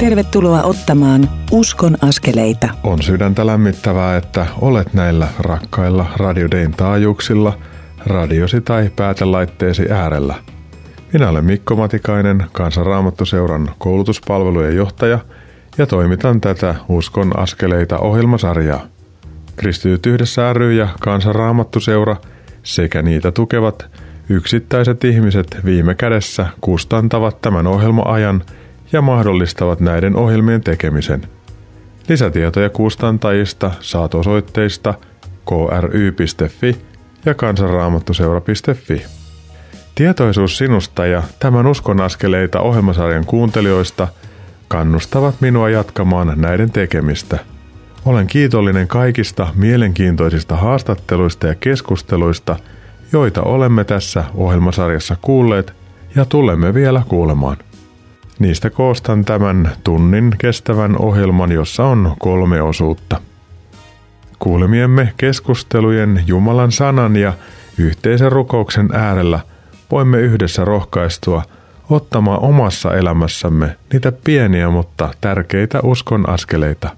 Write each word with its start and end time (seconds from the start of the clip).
Tervetuloa 0.00 0.62
ottamaan 0.62 1.30
Uskon 1.50 1.96
askeleita. 2.02 2.68
On 2.84 3.02
sydäntä 3.02 3.46
lämmittävää, 3.46 4.16
että 4.16 4.46
olet 4.60 4.94
näillä 4.94 5.28
rakkailla 5.38 6.06
radiodein 6.16 6.72
taajuuksilla, 6.72 7.58
radiosi 8.06 8.60
tai 8.60 8.90
päätelaitteesi 8.96 9.90
äärellä. 9.90 10.34
Minä 11.12 11.28
olen 11.28 11.44
Mikko 11.44 11.76
Matikainen, 11.76 12.44
Kansanraamattuseuran 12.52 13.68
koulutuspalvelujen 13.78 14.76
johtaja 14.76 15.18
ja 15.78 15.86
toimitan 15.86 16.40
tätä 16.40 16.74
Uskon 16.88 17.38
askeleita 17.38 17.98
ohjelmasarjaa. 17.98 18.86
Kristityt 19.56 20.06
yhdessä 20.06 20.52
ry 20.52 20.72
ja 20.72 20.88
Kansanraamattuseura 21.00 22.16
sekä 22.62 23.02
niitä 23.02 23.32
tukevat 23.32 23.90
yksittäiset 24.28 25.04
ihmiset 25.04 25.56
viime 25.64 25.94
kädessä 25.94 26.46
kustantavat 26.60 27.40
tämän 27.40 27.66
ohjelmaajan– 27.66 28.42
ja 28.92 29.02
mahdollistavat 29.02 29.80
näiden 29.80 30.16
ohjelmien 30.16 30.60
tekemisen. 30.60 31.22
Lisätietoja 32.08 32.70
kustantajista 32.70 33.70
saat 33.80 34.14
osoitteista 34.14 34.94
kry.fi 35.48 36.76
ja 37.24 37.34
kansanraamattuseura.fi. 37.34 39.04
Tietoisuus 39.94 40.58
sinusta 40.58 41.06
ja 41.06 41.22
tämän 41.38 41.66
uskon 41.66 42.00
askeleita 42.00 42.60
ohjelmasarjan 42.60 43.26
kuuntelijoista 43.26 44.08
kannustavat 44.68 45.40
minua 45.40 45.70
jatkamaan 45.70 46.32
näiden 46.36 46.70
tekemistä. 46.70 47.38
Olen 48.04 48.26
kiitollinen 48.26 48.88
kaikista 48.88 49.48
mielenkiintoisista 49.54 50.56
haastatteluista 50.56 51.46
ja 51.46 51.54
keskusteluista, 51.54 52.56
joita 53.12 53.42
olemme 53.42 53.84
tässä 53.84 54.24
ohjelmasarjassa 54.34 55.16
kuulleet 55.22 55.72
ja 56.14 56.24
tulemme 56.24 56.74
vielä 56.74 57.02
kuulemaan. 57.08 57.56
Niistä 58.40 58.70
koostan 58.70 59.24
tämän 59.24 59.70
tunnin 59.84 60.34
kestävän 60.38 60.98
ohjelman, 60.98 61.52
jossa 61.52 61.84
on 61.84 62.16
kolme 62.18 62.62
osuutta. 62.62 63.20
Kuulemiemme 64.38 65.12
keskustelujen 65.16 66.24
Jumalan 66.26 66.72
sanan 66.72 67.16
ja 67.16 67.32
yhteisen 67.78 68.32
rukouksen 68.32 68.88
äärellä 68.92 69.40
voimme 69.90 70.20
yhdessä 70.20 70.64
rohkaistua 70.64 71.42
ottamaan 71.90 72.40
omassa 72.40 72.94
elämässämme 72.94 73.76
niitä 73.92 74.12
pieniä 74.12 74.70
mutta 74.70 75.14
tärkeitä 75.20 75.80
uskon 75.82 76.28
askeleita. 76.28 76.90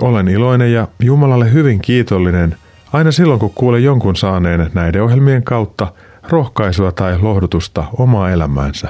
Olen 0.00 0.28
iloinen 0.28 0.72
ja 0.72 0.88
Jumalalle 1.00 1.52
hyvin 1.52 1.80
kiitollinen 1.80 2.56
aina 2.92 3.12
silloin, 3.12 3.40
kun 3.40 3.52
kuulen 3.54 3.84
jonkun 3.84 4.16
saaneen 4.16 4.70
näiden 4.74 5.02
ohjelmien 5.02 5.42
kautta 5.44 5.92
rohkaisua 6.28 6.92
tai 6.92 7.18
lohdutusta 7.18 7.84
omaa 7.98 8.30
elämäänsä. 8.30 8.88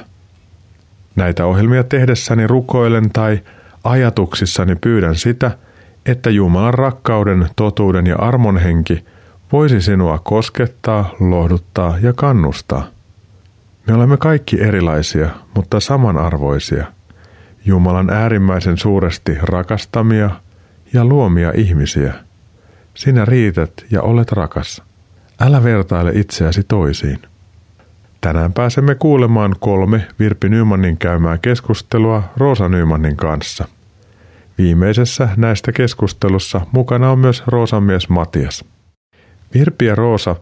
Näitä 1.18 1.46
ohjelmia 1.46 1.84
tehdessäni 1.84 2.46
rukoilen 2.46 3.10
tai 3.10 3.40
ajatuksissani 3.84 4.76
pyydän 4.76 5.14
sitä, 5.14 5.50
että 6.06 6.30
Jumalan 6.30 6.74
rakkauden, 6.74 7.48
totuuden 7.56 8.06
ja 8.06 8.16
armon 8.16 8.58
henki 8.58 9.04
voisi 9.52 9.80
sinua 9.80 10.18
koskettaa, 10.18 11.14
lohduttaa 11.20 11.98
ja 12.02 12.12
kannustaa. 12.12 12.86
Me 13.86 13.94
olemme 13.94 14.16
kaikki 14.16 14.60
erilaisia, 14.60 15.28
mutta 15.54 15.80
samanarvoisia. 15.80 16.86
Jumalan 17.64 18.10
äärimmäisen 18.10 18.78
suuresti 18.78 19.38
rakastamia 19.42 20.30
ja 20.92 21.04
luomia 21.04 21.52
ihmisiä. 21.56 22.14
Sinä 22.94 23.24
riität 23.24 23.72
ja 23.90 24.02
olet 24.02 24.32
rakas. 24.32 24.82
Älä 25.40 25.64
vertaile 25.64 26.12
itseäsi 26.14 26.64
toisiin. 26.64 27.18
Tänään 28.20 28.52
pääsemme 28.52 28.94
kuulemaan 28.94 29.54
kolme 29.60 30.06
Virpi 30.18 30.48
Nymanin 30.48 30.96
käymää 30.96 31.38
keskustelua 31.38 32.22
Roosa 32.36 32.68
Nymanin 32.68 33.16
kanssa. 33.16 33.68
Viimeisessä 34.58 35.28
näistä 35.36 35.72
keskustelussa 35.72 36.60
mukana 36.72 37.10
on 37.10 37.18
myös 37.18 37.42
Roosan 37.46 37.82
mies 37.82 38.08
Matias. 38.08 38.64
Virpi 39.54 39.84
ja 39.84 39.94
Roosa 39.94 40.36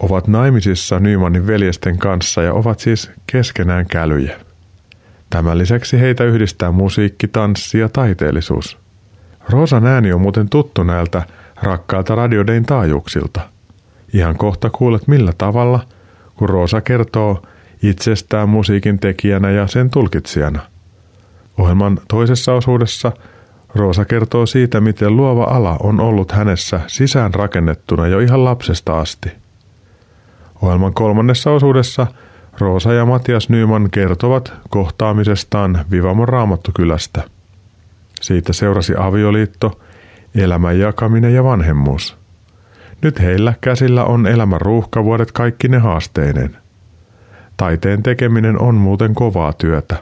ovat 0.00 0.28
naimisissa 0.28 1.00
Nymanin 1.00 1.46
veljesten 1.46 1.98
kanssa 1.98 2.42
ja 2.42 2.54
ovat 2.54 2.78
siis 2.78 3.10
keskenään 3.26 3.86
kälyjä. 3.86 4.40
Tämän 5.30 5.58
lisäksi 5.58 6.00
heitä 6.00 6.24
yhdistää 6.24 6.72
musiikki, 6.72 7.28
tanssi 7.28 7.78
ja 7.78 7.88
taiteellisuus. 7.88 8.78
Roosan 9.48 9.86
ääni 9.86 10.12
on 10.12 10.20
muuten 10.20 10.48
tuttu 10.48 10.82
näiltä 10.82 11.22
rakkaalta 11.62 12.14
radiodein 12.14 12.66
taajuuksilta. 12.66 13.40
Ihan 14.12 14.36
kohta 14.36 14.70
kuulet 14.70 15.08
millä 15.08 15.32
tavalla– 15.38 15.80
kun 16.42 16.48
Roosa 16.48 16.80
kertoo 16.80 17.42
itsestään 17.82 18.48
musiikin 18.48 18.98
tekijänä 18.98 19.50
ja 19.50 19.66
sen 19.66 19.90
tulkitsijana. 19.90 20.60
Ohjelman 21.58 22.00
toisessa 22.08 22.52
osuudessa 22.52 23.12
Roosa 23.74 24.04
kertoo 24.04 24.46
siitä, 24.46 24.80
miten 24.80 25.16
luova 25.16 25.44
ala 25.44 25.76
on 25.82 26.00
ollut 26.00 26.32
hänessä 26.32 26.80
sisään 26.86 27.34
rakennettuna 27.34 28.06
jo 28.06 28.18
ihan 28.18 28.44
lapsesta 28.44 29.00
asti. 29.00 29.32
Ohjelman 30.62 30.94
kolmannessa 30.94 31.50
osuudessa 31.50 32.06
Roosa 32.58 32.92
ja 32.92 33.06
Matias 33.06 33.48
Nyman 33.48 33.90
kertovat 33.90 34.52
kohtaamisestaan 34.68 35.84
Vivamon 35.90 36.28
raamattukylästä. 36.28 37.22
Siitä 38.20 38.52
seurasi 38.52 38.94
avioliitto, 38.98 39.80
elämän 40.34 40.78
jakaminen 40.78 41.34
ja 41.34 41.44
vanhemmuus– 41.44 42.16
nyt 43.02 43.20
heillä 43.20 43.54
käsillä 43.60 44.04
on 44.04 44.26
elämän 44.26 44.60
ruuhkavuodet 44.60 45.32
kaikki 45.32 45.68
ne 45.68 45.78
haasteineen. 45.78 46.56
Taiteen 47.56 48.02
tekeminen 48.02 48.58
on 48.58 48.74
muuten 48.74 49.14
kovaa 49.14 49.52
työtä. 49.52 49.96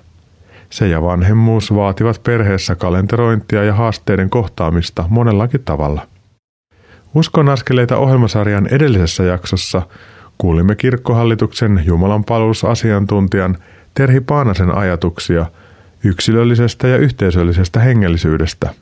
Se 0.70 0.88
ja 0.88 1.02
vanhemmuus 1.02 1.74
vaativat 1.74 2.22
perheessä 2.22 2.74
kalenterointia 2.74 3.64
ja 3.64 3.74
haasteiden 3.74 4.30
kohtaamista 4.30 5.04
monellakin 5.08 5.62
tavalla. 5.64 6.06
Uskon 7.14 7.48
askeleita 7.48 7.96
ohjelmasarjan 7.96 8.66
edellisessä 8.66 9.24
jaksossa 9.24 9.82
kuulimme 10.38 10.76
kirkkohallituksen 10.76 11.82
Jumalan 11.84 12.24
palvelusasiantuntijan 12.24 13.56
Terhi 13.94 14.20
Paanasen 14.20 14.74
ajatuksia 14.74 15.46
yksilöllisestä 16.04 16.88
ja 16.88 16.96
yhteisöllisestä 16.96 17.80
hengellisyydestä– 17.80 18.74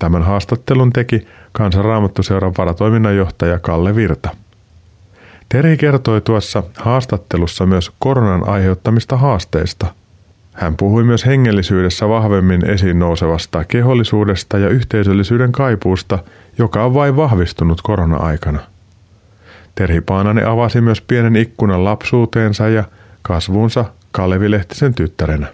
Tämän 0.00 0.22
haastattelun 0.22 0.92
teki 0.92 1.26
Kansanraamattuseuran 1.52 2.52
varatoiminnanjohtaja 2.58 3.58
Kalle 3.58 3.96
Virta. 3.96 4.30
Teri 5.48 5.76
kertoi 5.76 6.20
tuossa 6.20 6.62
haastattelussa 6.76 7.66
myös 7.66 7.92
koronan 7.98 8.48
aiheuttamista 8.48 9.16
haasteista. 9.16 9.86
Hän 10.52 10.76
puhui 10.76 11.04
myös 11.04 11.26
hengellisyydessä 11.26 12.08
vahvemmin 12.08 12.70
esiin 12.70 12.98
nousevasta 12.98 13.64
kehollisuudesta 13.64 14.58
ja 14.58 14.68
yhteisöllisyyden 14.68 15.52
kaipuusta, 15.52 16.18
joka 16.58 16.84
on 16.84 16.94
vain 16.94 17.16
vahvistunut 17.16 17.82
korona-aikana. 17.82 18.60
Terhi 19.74 20.00
Paananen 20.00 20.48
avasi 20.48 20.80
myös 20.80 21.00
pienen 21.00 21.36
ikkunan 21.36 21.84
lapsuuteensa 21.84 22.68
ja 22.68 22.84
kasvuunsa 23.22 23.84
Kalevi 24.12 24.50
Lehtisen 24.50 24.94
tyttärenä. 24.94 25.46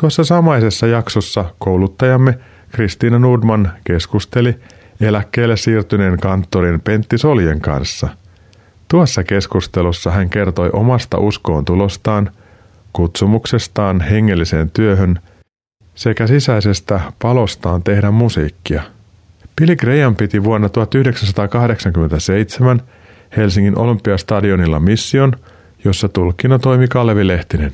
Tuossa 0.00 0.24
samaisessa 0.24 0.86
jaksossa 0.86 1.44
kouluttajamme 1.58 2.38
Kristiina 2.72 3.18
Nordman 3.18 3.72
keskusteli 3.84 4.54
eläkkeelle 5.00 5.56
siirtyneen 5.56 6.18
kanttorin 6.18 6.80
Pentti 6.80 7.18
Soljen 7.18 7.60
kanssa. 7.60 8.08
Tuossa 8.88 9.24
keskustelussa 9.24 10.10
hän 10.10 10.30
kertoi 10.30 10.70
omasta 10.72 11.18
uskoon 11.18 11.64
tulostaan, 11.64 12.30
kutsumuksestaan 12.92 14.00
hengelliseen 14.00 14.70
työhön 14.70 15.20
sekä 15.94 16.26
sisäisestä 16.26 17.00
palostaan 17.22 17.82
tehdä 17.82 18.10
musiikkia. 18.10 18.82
Billy 19.60 19.76
Graham 19.76 20.16
piti 20.16 20.44
vuonna 20.44 20.68
1987 20.68 22.80
Helsingin 23.36 23.78
Olympiastadionilla 23.78 24.80
mission, 24.80 25.32
jossa 25.84 26.08
tulkkina 26.08 26.58
toimi 26.58 26.88
Kalevi 26.88 27.26
Lehtinen. 27.26 27.72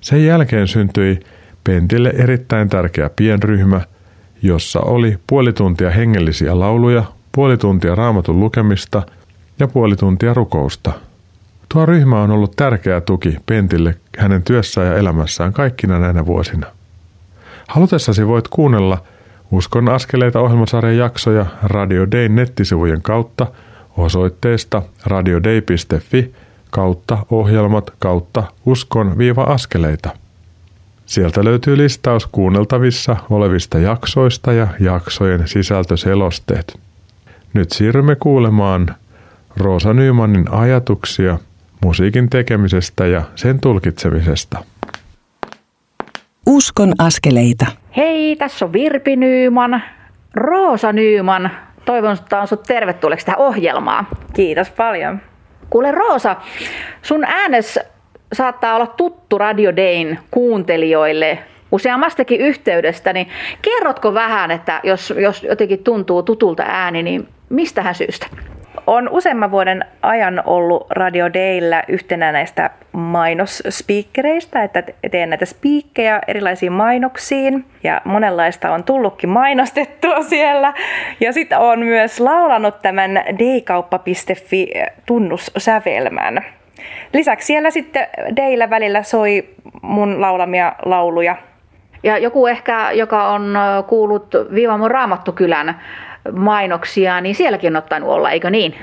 Sen 0.00 0.26
jälkeen 0.26 0.68
syntyi 0.68 1.20
Pentille 1.64 2.12
erittäin 2.16 2.68
tärkeä 2.68 3.10
pienryhmä– 3.16 3.80
jossa 4.42 4.80
oli 4.80 5.18
puoli 5.26 5.52
tuntia 5.52 5.90
hengellisiä 5.90 6.58
lauluja, 6.58 7.04
puoli 7.32 7.56
tuntia 7.56 7.94
raamatun 7.94 8.40
lukemista 8.40 9.02
ja 9.58 9.68
puoli 9.68 9.96
tuntia 9.96 10.34
rukousta. 10.34 10.92
Tuo 11.72 11.86
ryhmä 11.86 12.22
on 12.22 12.30
ollut 12.30 12.56
tärkeä 12.56 13.00
tuki 13.00 13.36
Pentille 13.46 13.94
hänen 14.18 14.42
työssään 14.42 14.86
ja 14.86 14.96
elämässään 14.96 15.52
kaikkina 15.52 15.98
näinä 15.98 16.26
vuosina. 16.26 16.66
Halutessasi 17.68 18.26
voit 18.26 18.48
kuunnella 18.48 18.98
Uskon 19.50 19.88
askeleita 19.88 20.40
ohjelmasarjan 20.40 20.96
jaksoja 20.96 21.46
Radio 21.62 22.10
Day 22.10 22.28
nettisivujen 22.28 23.02
kautta 23.02 23.46
osoitteesta 23.96 24.82
radiodei.fi 25.06 26.34
kautta 26.70 27.18
ohjelmat 27.30 27.92
kautta 27.98 28.44
uskon-askeleita. 28.66 30.10
Sieltä 31.08 31.44
löytyy 31.44 31.76
listaus 31.76 32.26
kuunneltavissa 32.26 33.16
olevista 33.30 33.78
jaksoista 33.78 34.52
ja 34.52 34.68
jaksojen 34.80 35.48
sisältöselosteet. 35.48 36.80
Nyt 37.54 37.70
siirrymme 37.70 38.16
kuulemaan 38.16 38.94
Roosa 39.56 39.94
Nymanin 39.94 40.44
ajatuksia 40.50 41.38
musiikin 41.84 42.30
tekemisestä 42.30 43.06
ja 43.06 43.22
sen 43.34 43.60
tulkitsemisesta. 43.60 44.64
Uskon 46.46 46.92
askeleita. 46.98 47.66
Hei, 47.96 48.36
tässä 48.36 48.64
on 48.64 48.72
Virpi 48.72 49.16
Nyyman, 49.16 49.82
Roosa 50.34 50.92
Nyyman. 50.92 51.50
Toivon, 51.84 52.12
että 52.12 52.40
on 52.40 52.48
sut 52.48 52.62
tervetulleeksi 52.62 53.26
tähän 53.26 53.40
ohjelmaan. 53.40 54.06
Kiitos 54.34 54.70
paljon. 54.70 55.20
Kuule 55.70 55.92
Roosa, 55.92 56.36
sun 57.02 57.24
äänes 57.24 57.78
saattaa 58.32 58.76
olla 58.76 58.86
tuttu 58.86 59.38
Radio 59.38 59.76
Dayn 59.76 60.18
kuuntelijoille 60.30 61.38
useammastakin 61.72 62.40
yhteydestä, 62.40 63.12
niin 63.12 63.28
kerrotko 63.62 64.14
vähän, 64.14 64.50
että 64.50 64.80
jos, 64.82 65.14
jos 65.16 65.42
jotenkin 65.42 65.84
tuntuu 65.84 66.22
tutulta 66.22 66.62
ääni, 66.66 67.02
niin 67.02 67.28
mistähän 67.48 67.94
syystä? 67.94 68.26
On 68.86 69.08
useamman 69.08 69.50
vuoden 69.50 69.84
ajan 70.02 70.42
ollut 70.46 70.86
Radio 70.90 71.32
Dayllä 71.32 71.82
yhtenä 71.88 72.32
näistä 72.32 72.70
mainosspiikkereistä, 72.92 74.62
että 74.62 74.82
teen 75.10 75.30
näitä 75.30 75.46
spiikkejä 75.46 76.20
erilaisiin 76.28 76.72
mainoksiin 76.72 77.64
ja 77.84 78.00
monenlaista 78.04 78.70
on 78.70 78.84
tullutkin 78.84 79.30
mainostettua 79.30 80.22
siellä. 80.34 80.74
Ja 81.20 81.32
sitten 81.32 81.58
on 81.58 81.78
myös 81.78 82.20
laulanut 82.20 82.82
tämän 82.82 83.10
daykauppa.fi 83.38 84.68
tunnussävelmän. 85.06 86.44
Lisäksi 87.12 87.46
siellä 87.46 87.70
sitten 87.70 88.06
Deillä 88.36 88.70
välillä 88.70 89.02
soi 89.02 89.48
mun 89.82 90.20
laulamia 90.20 90.72
lauluja. 90.84 91.36
Ja 92.02 92.18
joku 92.18 92.46
ehkä, 92.46 92.90
joka 92.92 93.28
on 93.28 93.58
kuullut 93.86 94.34
Viivamon 94.54 94.90
Raamattukylän 94.90 95.80
mainoksia, 96.32 97.20
niin 97.20 97.34
sielläkin 97.34 97.76
on 97.76 97.82
ottanut 97.82 98.08
olla, 98.08 98.30
eikö 98.30 98.50
niin? 98.50 98.74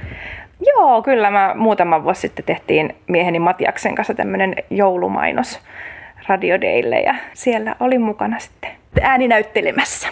Joo, 0.65 1.01
kyllä. 1.01 1.31
Mä 1.31 1.51
muutama 1.55 2.03
vuosi 2.03 2.21
sitten 2.21 2.45
tehtiin 2.45 2.95
mieheni 3.07 3.39
Matiaksen 3.39 3.95
kanssa 3.95 4.13
tämmöinen 4.13 4.55
joulumainos 4.69 5.59
radiodeille 6.27 6.99
ja 6.99 7.15
siellä 7.33 7.75
oli 7.79 7.97
mukana 7.97 8.39
sitten 8.39 8.71
ääninäyttelemässä. 9.01 10.07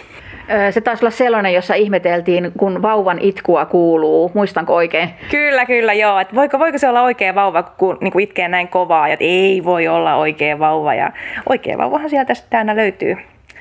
Se 0.72 0.82
taisi 0.82 1.06
olla 1.06 1.12
sellainen, 1.12 1.54
jossa 1.54 1.74
ihmeteltiin, 1.74 2.52
kun 2.58 2.82
vauvan 2.82 3.20
itkua 3.20 3.66
kuuluu. 3.66 4.32
Muistanko 4.34 4.76
oikein? 4.76 5.10
Kyllä, 5.32 5.66
kyllä, 5.66 5.94
joo. 5.94 6.20
Et 6.20 6.36
voiko, 6.36 6.60
voiko 6.60 6.78
se 6.78 6.90
olla 6.90 7.02
oikea 7.02 7.36
vauva, 7.36 7.64
kun 7.64 7.98
niin 8.02 8.12
kuin 8.12 8.24
itkee 8.24 8.48
näin 8.48 8.68
kovaa, 8.68 9.08
että 9.08 9.26
ei 9.26 9.62
voi 9.66 9.88
olla 9.88 10.16
oikea 10.16 10.60
vauva. 10.60 10.94
Ja 10.94 11.12
oikea 11.50 11.78
vauvahan 11.78 12.10
sieltä 12.10 12.34
sitten 12.34 12.58
aina 12.58 12.76
löytyy 12.76 13.18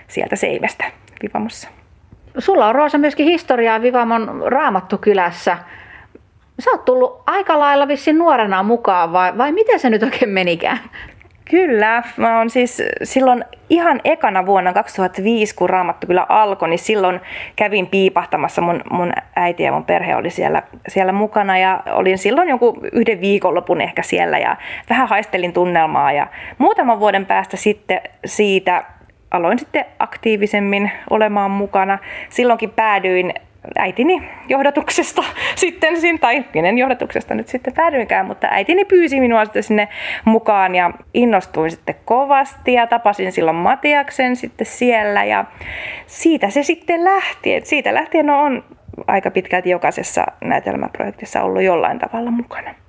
sieltä 0.08 0.36
seivästä 0.36 0.84
Vivamossa. 1.22 1.68
Sulla 2.38 2.66
on 2.66 2.74
Roosa 2.74 2.98
myöskin 2.98 3.26
historiaa 3.26 3.82
Vivamon 3.82 4.42
Raamattukylässä. 4.46 5.58
Sä 6.58 6.70
oot 6.70 6.84
tullut 6.84 7.22
aika 7.26 7.58
lailla 7.58 7.88
vissiin 7.88 8.18
nuorena 8.18 8.62
mukaan 8.62 9.12
vai, 9.12 9.38
vai 9.38 9.52
miten 9.52 9.78
se 9.80 9.90
nyt 9.90 10.02
oikein 10.02 10.30
menikään? 10.30 10.78
Kyllä, 11.50 12.02
mä 12.16 12.38
oon 12.38 12.50
siis 12.50 12.82
silloin 13.02 13.44
ihan 13.70 14.00
ekana 14.04 14.46
vuonna 14.46 14.72
2005, 14.72 15.54
kun 15.54 15.70
Raamattu 15.70 16.06
kyllä 16.06 16.26
alkoi, 16.28 16.68
niin 16.68 16.78
silloin 16.78 17.20
kävin 17.56 17.86
piipahtamassa. 17.86 18.62
Mun, 18.62 18.80
mun 18.90 19.12
äiti 19.36 19.62
ja 19.62 19.72
mun 19.72 19.84
perhe 19.84 20.16
oli 20.16 20.30
siellä, 20.30 20.62
siellä 20.88 21.12
mukana 21.12 21.58
ja 21.58 21.82
olin 21.90 22.18
silloin 22.18 22.48
joku 22.48 22.80
yhden 22.92 23.20
viikonlopun 23.20 23.80
ehkä 23.80 24.02
siellä 24.02 24.38
ja 24.38 24.56
vähän 24.90 25.08
haistelin 25.08 25.52
tunnelmaa. 25.52 26.12
Ja 26.12 26.26
muutaman 26.58 27.00
vuoden 27.00 27.26
päästä 27.26 27.56
sitten 27.56 28.00
siitä 28.24 28.84
aloin 29.30 29.58
sitten 29.58 29.84
aktiivisemmin 29.98 30.90
olemaan 31.10 31.50
mukana. 31.50 31.98
Silloinkin 32.28 32.70
päädyin 32.70 33.34
äitini 33.78 34.28
johdatuksesta 34.48 35.22
sitten, 35.54 36.18
tai 36.20 36.44
kenen 36.52 36.78
johdatuksesta 36.78 37.34
nyt 37.34 37.48
sitten 37.48 37.74
päädyinkään, 37.74 38.26
mutta 38.26 38.48
äitini 38.50 38.84
pyysi 38.84 39.20
minua 39.20 39.44
sitten 39.44 39.62
sinne 39.62 39.88
mukaan 40.24 40.74
ja 40.74 40.90
innostuin 41.14 41.70
sitten 41.70 41.94
kovasti 42.04 42.72
ja 42.72 42.86
tapasin 42.86 43.32
silloin 43.32 43.56
Matiaksen 43.56 44.36
sitten 44.36 44.66
siellä 44.66 45.24
ja 45.24 45.44
siitä 46.06 46.50
se 46.50 46.62
sitten 46.62 47.04
lähti. 47.04 47.60
Siitä 47.64 47.94
lähtien 47.94 48.30
on 48.30 48.64
aika 49.06 49.30
pitkälti 49.30 49.70
jokaisessa 49.70 50.26
näytelmäprojektissa 50.44 51.42
ollut 51.42 51.62
jollain 51.62 51.98
tavalla 51.98 52.30
mukana. 52.30 52.81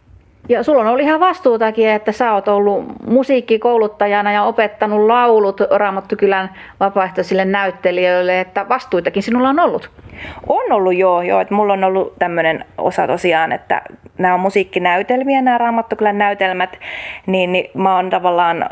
Ja 0.50 0.64
sulla 0.64 0.82
on 0.82 0.88
ollut 0.88 1.02
ihan 1.02 1.20
vastuutakin, 1.20 1.90
että 1.90 2.12
sä 2.12 2.34
oot 2.34 2.48
ollut 2.48 2.86
musiikkikouluttajana 3.08 4.32
ja 4.32 4.44
opettanut 4.44 5.08
laulut 5.08 5.62
Raamattokylän 5.72 6.50
vapaaehtoisille 6.80 7.46
näyttelijöille, 7.46 8.40
että 8.40 8.70
vastuitakin 8.70 9.24
sinulla 9.24 9.50
on 9.50 9.60
ollut. 9.60 9.90
On 10.48 10.72
ollut 10.72 10.96
joo, 10.96 11.22
joo 11.22 11.40
että 11.42 11.54
mulla 11.54 11.74
on 11.74 11.84
ollut 11.84 12.14
tämmöinen 12.20 12.66
osa 12.78 13.08
tosiaan, 13.08 13.52
että 13.52 13.82
nämä 14.18 14.34
on 14.34 14.40
musiikkinäytelmiä, 14.40 15.42
nämä 15.42 15.58
Raamattokylän 15.58 16.18
näytelmät, 16.18 16.80
niin, 17.26 17.52
niin 17.52 17.72
mä 17.74 17.96
oon 17.96 18.10
tavallaan 18.10 18.70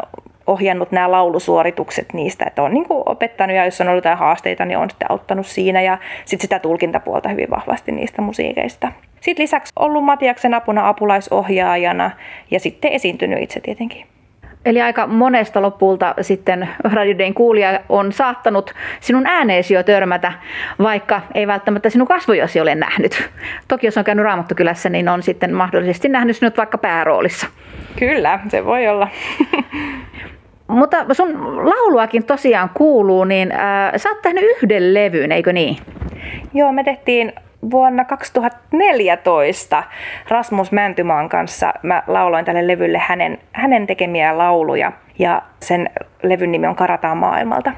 ohjannut 0.48 0.92
nämä 0.92 1.12
laulusuoritukset 1.12 2.14
niistä, 2.14 2.46
että 2.48 2.64
on 2.64 2.74
niin 2.74 2.86
opettanut 2.90 3.56
ja 3.56 3.66
jos 3.66 3.82
on 3.82 3.88
ollut 3.88 3.98
jotain 3.98 4.18
haasteita, 4.18 4.66
niin 4.66 4.78
on 4.78 4.90
sitten 4.90 5.12
auttanut 5.12 5.48
siinä 5.48 5.82
ja 5.82 5.98
sitten 6.26 6.42
sitä 6.42 6.60
tulkintapuolta 6.60 7.30
hyvin 7.30 7.50
vahvasti 7.50 7.92
niistä 7.92 8.22
musiikeista. 8.22 8.92
Sitten 9.22 9.44
lisäksi 9.44 9.74
ollut 9.80 10.04
Matiaksen 10.04 10.54
apuna 10.54 10.88
apulaisohjaajana 10.88 12.12
ja 12.52 12.60
sitten 12.60 12.92
esiintynyt 12.92 13.44
itse 13.44 13.60
tietenkin. 13.60 14.11
Eli 14.66 14.82
aika 14.82 15.08
monesta 15.08 15.62
lopulta 15.62 16.16
sitten 16.22 16.70
radioiden 16.84 17.34
kuulija 17.34 17.80
on 17.90 18.12
saattanut 18.12 18.74
sinun 19.00 19.28
ääneesi 19.28 19.74
jo 19.74 19.84
törmätä, 19.84 20.34
vaikka 20.80 21.22
ei 21.34 21.48
välttämättä 21.48 21.90
sinun 21.90 22.08
kasvojasi 22.08 22.60
ole 22.60 22.76
nähnyt. 22.76 23.30
Toki 23.68 23.88
jos 23.88 23.98
on 23.98 24.04
käynyt 24.04 24.26
Raamattokylässä, 24.26 24.90
niin 24.90 25.10
on 25.10 25.24
sitten 25.24 25.54
mahdollisesti 25.54 26.10
nähnyt 26.10 26.38
sinut 26.38 26.58
vaikka 26.58 26.78
pääroolissa. 26.78 27.48
Kyllä, 28.00 28.40
se 28.48 28.66
voi 28.66 28.88
olla. 28.88 29.08
Mutta 30.68 31.06
sun 31.14 31.58
lauluakin 31.70 32.26
tosiaan 32.26 32.70
kuuluu, 32.74 33.24
niin 33.24 33.52
äh, 33.52 33.92
sä 33.96 34.10
oot 34.10 34.22
tehnyt 34.22 34.44
yhden 34.44 34.94
levyn, 34.94 35.32
eikö 35.32 35.54
niin? 35.54 35.78
Joo, 36.54 36.72
me 36.72 36.84
tehtiin 36.84 37.34
vuonna 37.72 38.06
2014 38.06 39.84
Rasmus 40.30 40.72
Mäntymaan 40.72 41.30
kanssa 41.30 41.74
mä 41.84 42.04
lauloin 42.08 42.46
tälle 42.46 42.68
levylle 42.68 42.98
hänen, 42.98 43.38
hänen 43.52 43.88
tekemiä 43.88 44.38
lauluja 44.38 44.92
ja 45.20 45.42
sen 45.60 45.90
levyn 46.24 46.52
nimi 46.52 46.68
on 46.68 46.76
Karataan 46.76 47.18
maailmalta. 47.18 47.72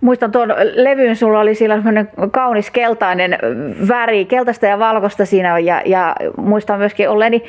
Muistan 0.00 0.32
tuon 0.32 0.54
levyn, 0.74 1.16
sulla 1.16 1.40
oli 1.40 1.54
siellä 1.54 1.76
semmoinen 1.76 2.08
kaunis 2.30 2.70
keltainen 2.70 3.38
väri, 3.88 4.24
keltaista 4.24 4.66
ja 4.66 4.78
valkoista 4.78 5.26
siinä 5.26 5.58
ja, 5.58 5.82
ja 5.84 6.16
muistan 6.36 6.78
myöskin 6.78 7.10
olleeni 7.10 7.44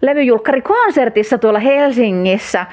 levyjulkkarikonsertissa 0.00 1.38
tuolla 1.38 1.58
Helsingissä. 1.58 2.66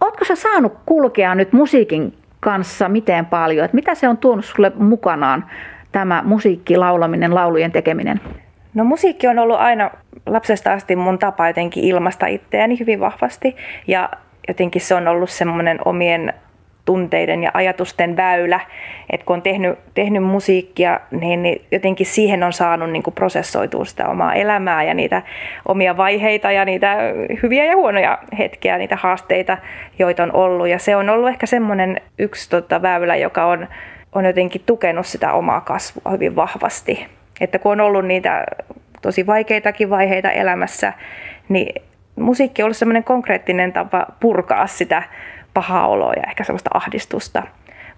Oletko 0.00 0.24
sä 0.24 0.34
saanut 0.34 0.72
kulkea 0.86 1.34
nyt 1.34 1.52
musiikin 1.52 2.14
kanssa 2.40 2.88
miten 2.88 3.26
paljon? 3.26 3.64
Että 3.64 3.74
mitä 3.74 3.94
se 3.94 4.08
on 4.08 4.16
tuonut 4.16 4.44
sulle 4.44 4.72
mukanaan 4.76 5.44
tämä 5.94 6.22
musiikki, 6.26 6.76
laulaminen, 6.76 7.34
laulujen 7.34 7.72
tekeminen? 7.72 8.20
No 8.74 8.84
musiikki 8.84 9.26
on 9.26 9.38
ollut 9.38 9.58
aina 9.58 9.90
lapsesta 10.26 10.72
asti 10.72 10.96
mun 10.96 11.18
tapa 11.18 11.46
jotenkin 11.46 11.84
ilmaista 11.84 12.26
itseäni 12.26 12.78
hyvin 12.80 13.00
vahvasti 13.00 13.56
ja 13.86 14.10
jotenkin 14.48 14.82
se 14.82 14.94
on 14.94 15.08
ollut 15.08 15.30
semmoinen 15.30 15.78
omien 15.84 16.34
tunteiden 16.84 17.42
ja 17.42 17.50
ajatusten 17.54 18.16
väylä, 18.16 18.60
että 19.10 19.26
kun 19.26 19.36
on 19.36 19.42
tehnyt, 19.42 19.78
tehnyt 19.94 20.22
musiikkia, 20.22 21.00
niin, 21.10 21.42
niin 21.42 21.64
jotenkin 21.70 22.06
siihen 22.06 22.42
on 22.42 22.52
saanut 22.52 22.90
niin 22.90 23.02
kuin 23.02 23.14
prosessoitua 23.14 23.84
sitä 23.84 24.08
omaa 24.08 24.34
elämää 24.34 24.82
ja 24.82 24.94
niitä 24.94 25.22
omia 25.68 25.96
vaiheita 25.96 26.50
ja 26.50 26.64
niitä 26.64 26.96
hyviä 27.42 27.64
ja 27.64 27.76
huonoja 27.76 28.18
hetkiä, 28.38 28.78
niitä 28.78 28.96
haasteita, 28.96 29.58
joita 29.98 30.22
on 30.22 30.32
ollut. 30.32 30.68
Ja 30.68 30.78
se 30.78 30.96
on 30.96 31.10
ollut 31.10 31.28
ehkä 31.28 31.46
semmoinen 31.46 32.00
yksi 32.18 32.50
tota, 32.50 32.82
väylä, 32.82 33.16
joka 33.16 33.44
on 33.44 33.68
on 34.14 34.24
jotenkin 34.24 34.62
tukenut 34.66 35.06
sitä 35.06 35.32
omaa 35.32 35.60
kasvua 35.60 36.10
hyvin 36.10 36.36
vahvasti. 36.36 37.06
Että 37.40 37.58
kun 37.58 37.72
on 37.72 37.80
ollut 37.80 38.06
niitä 38.06 38.44
tosi 39.02 39.26
vaikeitakin 39.26 39.90
vaiheita 39.90 40.30
elämässä, 40.30 40.92
niin 41.48 41.82
musiikki 42.16 42.62
on 42.62 42.64
ollut 42.64 42.76
semmoinen 42.76 43.04
konkreettinen 43.04 43.72
tapa 43.72 44.06
purkaa 44.20 44.66
sitä 44.66 45.02
pahaa 45.54 45.86
oloa 45.88 46.12
ja 46.12 46.22
ehkä 46.28 46.44
semmoista 46.44 46.70
ahdistusta. 46.74 47.42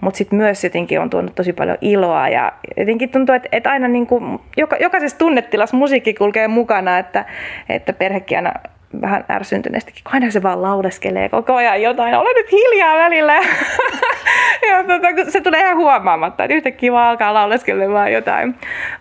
Mutta 0.01 0.19
sitten 0.19 0.37
myös 0.37 0.65
jotenkin 0.65 1.01
on 1.01 1.11
tuonut 1.11 1.35
tosi 1.35 1.53
paljon 1.53 1.79
iloa 1.81 2.29
ja 2.29 2.53
jotenkin 2.77 3.09
tuntuu, 3.09 3.35
että, 3.35 3.49
että 3.53 3.71
aina 3.71 3.89
niin 3.89 4.07
kuin, 4.07 4.39
joka, 4.57 4.77
jokaisessa 4.77 5.19
tunnetilassa 5.19 5.77
musiikki 5.77 6.15
kulkee 6.15 6.49
mukana, 6.49 6.99
että, 6.99 7.25
että 7.69 7.93
perhekin 7.93 8.39
aina 8.39 8.53
vähän 9.01 9.25
ärsyntyneestikin, 9.31 10.05
kun 10.05 10.15
aina 10.15 10.31
se 10.31 10.43
vaan 10.43 10.63
lauleskelee 10.63 11.29
koko 11.29 11.55
ajan 11.55 11.83
jotain, 11.83 12.15
ole 12.15 12.35
nyt 12.35 12.53
hiljaa 12.53 12.97
välillä. 12.97 13.35
ja 14.71 14.85
tota, 14.87 15.31
se 15.31 15.41
tulee 15.41 15.61
ihan 15.61 15.77
huomaamatta, 15.77 16.45
että 16.45 16.55
yhtäkkiä 16.55 16.93
vaan 16.93 17.11
alkaa 17.11 17.35
lauleskelemaan 17.35 18.13
jotain. 18.13 18.55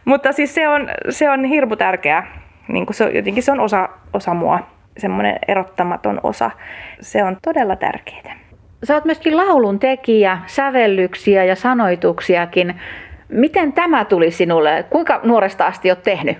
Mutta 0.06 0.32
siis 0.32 0.56
se 0.56 0.70
on, 0.70 0.89
se 1.10 1.30
on 1.30 1.44
hirmu 1.44 1.75
tärkeää. 1.75 2.27
Niin 2.68 2.86
se, 2.92 3.06
jotenkin 3.06 3.44
se 3.44 3.51
on 3.51 3.60
osa, 3.60 3.89
osa 4.13 4.34
mua, 4.34 4.60
semmoinen 4.98 5.39
erottamaton 5.48 6.20
osa. 6.24 6.51
Se 7.01 7.24
on 7.24 7.38
todella 7.42 7.75
tärkeää. 7.75 8.36
Sä 8.84 8.94
oot 8.94 9.06
myöskin 9.06 9.38
laulun 9.38 9.80
tekijä, 9.80 10.39
sävellyksiä 10.46 11.44
ja 11.44 11.56
sanoituksiakin. 11.56 12.82
Miten 13.30 13.74
tämä 13.74 14.06
tuli 14.06 14.32
sinulle? 14.32 14.86
Kuinka 14.89 15.20
nuoresta 15.24 15.65
asti 15.65 15.89
oot 15.89 16.04
tehnyt? 16.04 16.38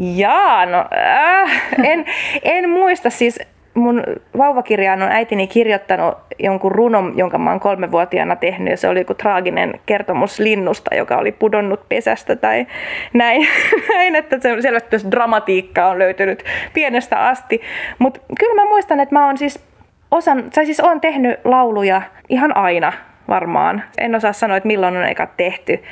Jaa, 0.00 0.66
no 0.66 0.84
äh, 0.96 1.62
en, 1.82 2.04
en 2.42 2.70
muista 2.70 3.10
siis 3.10 3.38
mun 3.74 4.02
vauvakirjaan 4.38 5.02
on 5.02 5.12
äitini 5.12 5.46
kirjoittanut 5.46 6.14
jonkun 6.38 6.72
runon, 6.72 7.12
jonka 7.16 7.38
mä 7.38 7.50
oon 7.50 7.60
kolmevuotiaana 7.60 8.36
tehnyt, 8.36 8.70
ja 8.70 8.76
se 8.76 8.88
oli 8.88 8.98
joku 8.98 9.14
traaginen 9.14 9.80
kertomus 9.86 10.38
linnusta, 10.38 10.94
joka 10.94 11.16
oli 11.16 11.32
pudonnut 11.32 11.88
pesästä 11.88 12.36
tai 12.36 12.66
näin, 13.12 13.48
näin 13.94 14.16
että 14.16 14.40
se 14.40 14.62
selvästi 14.62 14.96
dramatiikkaa 15.10 15.88
on 15.88 15.98
löytynyt 15.98 16.44
pienestä 16.74 17.28
asti. 17.28 17.60
Mutta 17.98 18.20
kyllä 18.38 18.62
mä 18.62 18.68
muistan, 18.68 19.00
että 19.00 19.14
mä 19.14 19.26
oon 19.26 19.38
siis 19.38 19.64
osan, 20.10 20.50
tai 20.54 20.66
siis 20.66 20.80
oon 20.80 21.00
tehnyt 21.00 21.40
lauluja 21.44 22.02
ihan 22.28 22.56
aina 22.56 22.92
varmaan. 23.28 23.82
En 23.98 24.14
osaa 24.14 24.32
sanoa, 24.32 24.56
että 24.56 24.66
milloin 24.66 24.96
on 24.96 25.08
eka 25.08 25.26
tehty 25.26 25.82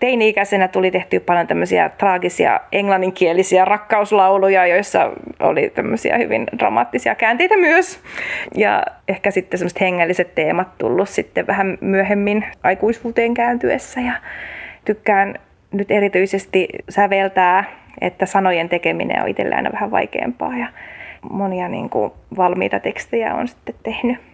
teini-ikäisenä 0.00 0.68
tuli 0.68 0.90
tehty 0.90 1.20
paljon 1.20 1.46
tämmöisiä 1.46 1.88
traagisia 1.88 2.60
englanninkielisiä 2.72 3.64
rakkauslauluja, 3.64 4.66
joissa 4.66 5.12
oli 5.40 5.70
tämmöisiä 5.74 6.18
hyvin 6.18 6.46
dramaattisia 6.58 7.14
käänteitä 7.14 7.56
myös. 7.56 8.00
Ja 8.54 8.82
ehkä 9.08 9.30
sitten 9.30 9.58
semmoiset 9.58 9.80
hengelliset 9.80 10.34
teemat 10.34 10.78
tullut 10.78 11.08
sitten 11.08 11.46
vähän 11.46 11.78
myöhemmin 11.80 12.44
aikuisuuteen 12.62 13.34
kääntyessä. 13.34 14.00
Ja 14.00 14.12
tykkään 14.84 15.34
nyt 15.72 15.90
erityisesti 15.90 16.68
säveltää, 16.88 17.64
että 18.00 18.26
sanojen 18.26 18.68
tekeminen 18.68 19.22
on 19.22 19.28
itsellä 19.28 19.56
aina 19.56 19.72
vähän 19.72 19.90
vaikeampaa 19.90 20.56
ja 20.56 20.66
monia 21.30 21.68
niin 21.68 21.90
kuin 21.90 22.12
valmiita 22.36 22.80
tekstejä 22.80 23.34
on 23.34 23.48
sitten 23.48 23.74
tehnyt. 23.82 24.29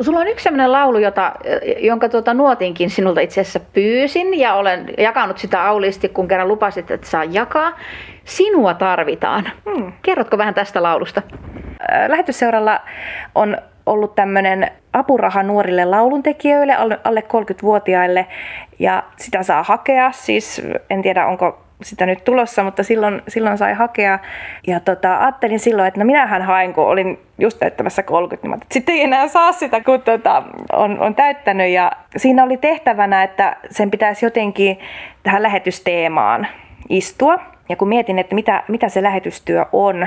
Sulla 0.00 0.20
on 0.20 0.28
yksi 0.28 0.42
sellainen 0.42 0.72
laulu, 0.72 0.98
jota, 0.98 1.32
jonka 1.78 2.08
tuota 2.08 2.34
nuotinkin 2.34 2.90
sinulta 2.90 3.20
itse 3.20 3.40
asiassa 3.40 3.60
pyysin 3.60 4.38
ja 4.38 4.54
olen 4.54 4.94
jakanut 4.98 5.38
sitä 5.38 5.64
auliisti, 5.64 6.08
kun 6.08 6.28
kerran 6.28 6.48
lupasit, 6.48 6.90
että 6.90 7.06
saa 7.06 7.24
jakaa. 7.24 7.72
Sinua 8.24 8.74
tarvitaan. 8.74 9.50
Hmm. 9.70 9.92
Kerrotko 10.02 10.38
vähän 10.38 10.54
tästä 10.54 10.82
laulusta? 10.82 11.22
Lähetysseuralla 12.08 12.80
on 13.34 13.58
ollut 13.86 14.14
tämmöinen 14.14 14.70
apuraha 14.92 15.42
nuorille 15.42 15.84
lauluntekijöille, 15.84 16.74
alle 17.04 17.24
30-vuotiaille, 17.28 18.26
ja 18.78 19.02
sitä 19.16 19.42
saa 19.42 19.62
hakea. 19.62 20.12
Siis 20.12 20.62
en 20.90 21.02
tiedä, 21.02 21.26
onko 21.26 21.65
sitä 21.82 22.06
nyt 22.06 22.24
tulossa, 22.24 22.62
mutta 22.62 22.82
silloin, 22.82 23.22
silloin 23.28 23.58
sai 23.58 23.74
hakea. 23.74 24.18
Ja 24.66 24.80
tota, 24.80 25.18
ajattelin 25.18 25.58
silloin, 25.58 25.88
että 25.88 26.00
no 26.00 26.06
minähän 26.06 26.42
hain, 26.42 26.74
kun 26.74 26.84
olin 26.84 27.18
just 27.38 27.58
täyttämässä 27.58 28.02
30, 28.02 28.56
niin 28.56 28.66
sitten 28.72 28.94
ei 28.94 29.02
enää 29.02 29.28
saa 29.28 29.52
sitä, 29.52 29.80
kun 29.80 30.02
tota, 30.02 30.42
on, 30.72 31.00
on 31.00 31.14
täyttänyt. 31.14 31.70
Ja 31.70 31.92
siinä 32.16 32.44
oli 32.44 32.56
tehtävänä, 32.56 33.22
että 33.22 33.56
sen 33.70 33.90
pitäisi 33.90 34.26
jotenkin 34.26 34.78
tähän 35.22 35.42
lähetysteemaan 35.42 36.46
istua. 36.88 37.38
Ja 37.68 37.76
kun 37.76 37.88
mietin, 37.88 38.18
että 38.18 38.34
mitä, 38.34 38.62
mitä 38.68 38.88
se 38.88 39.02
lähetystyö 39.02 39.66
on, 39.72 40.06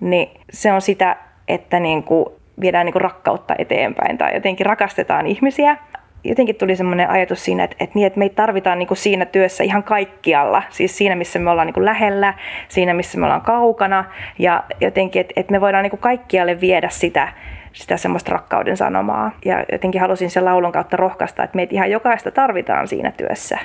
niin 0.00 0.30
se 0.52 0.72
on 0.72 0.80
sitä, 0.80 1.16
että 1.48 1.80
niin 1.80 2.02
kuin 2.02 2.26
viedään 2.60 2.86
niin 2.86 2.92
kuin 2.92 3.02
rakkautta 3.02 3.54
eteenpäin 3.58 4.18
tai 4.18 4.34
jotenkin 4.34 4.66
rakastetaan 4.66 5.26
ihmisiä 5.26 5.76
jotenkin 6.24 6.56
tuli 6.56 6.76
semmoinen 6.76 7.10
ajatus 7.10 7.44
siinä, 7.44 7.64
että, 7.64 7.76
että, 7.80 7.94
niin, 7.94 8.06
että 8.06 8.18
meitä 8.18 8.34
tarvitaan 8.34 8.78
niin 8.78 8.86
kuin 8.86 8.98
siinä 8.98 9.24
työssä 9.24 9.64
ihan 9.64 9.82
kaikkialla. 9.82 10.62
Siis 10.70 10.98
siinä, 10.98 11.16
missä 11.16 11.38
me 11.38 11.50
ollaan 11.50 11.66
niin 11.66 11.74
kuin 11.74 11.84
lähellä, 11.84 12.34
siinä, 12.68 12.94
missä 12.94 13.18
me 13.18 13.24
ollaan 13.24 13.40
kaukana. 13.40 14.04
Ja 14.38 14.64
jotenkin, 14.80 15.20
että, 15.20 15.32
että 15.36 15.52
me 15.52 15.60
voidaan 15.60 15.82
niin 15.82 15.90
kuin 15.90 16.00
kaikkialle 16.00 16.60
viedä 16.60 16.88
sitä, 16.88 17.28
sitä 17.72 17.96
semmoista 17.96 18.32
rakkauden 18.32 18.76
sanomaa. 18.76 19.30
Ja 19.44 19.64
jotenkin 19.72 20.00
halusin 20.00 20.30
sen 20.30 20.44
laulun 20.44 20.72
kautta 20.72 20.96
rohkaista, 20.96 21.42
että 21.42 21.56
meitä 21.56 21.74
ihan 21.74 21.90
jokaista 21.90 22.30
tarvitaan 22.30 22.88
siinä 22.88 23.12
työssä. 23.16 23.58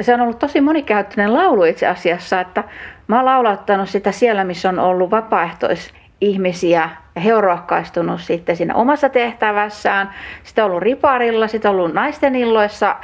Se 0.00 0.14
on 0.14 0.20
ollut 0.20 0.38
tosi 0.38 0.60
monikäyttöinen 0.60 1.34
laulu 1.34 1.64
itse 1.64 1.86
asiassa, 1.86 2.40
että 2.40 2.64
mä 3.08 3.16
oon 3.16 3.24
laulattanut 3.24 3.88
sitä 3.88 4.12
siellä, 4.12 4.44
missä 4.44 4.68
on 4.68 4.78
ollut 4.78 5.10
vapaaehtois 5.10 5.94
ihmisiä 6.20 6.90
ja 7.16 7.22
he 7.22 7.34
on 7.34 7.44
rohkaistunut 7.44 8.20
sitten 8.20 8.56
siinä 8.56 8.74
omassa 8.74 9.08
tehtävässään. 9.08 10.10
Sitten 10.42 10.64
on 10.64 10.70
ollut 10.70 10.82
riparilla, 10.82 11.48
sitten 11.48 11.70
on 11.70 11.76
ollut 11.76 11.94
naisten 11.94 12.36
illoissa 12.36 12.96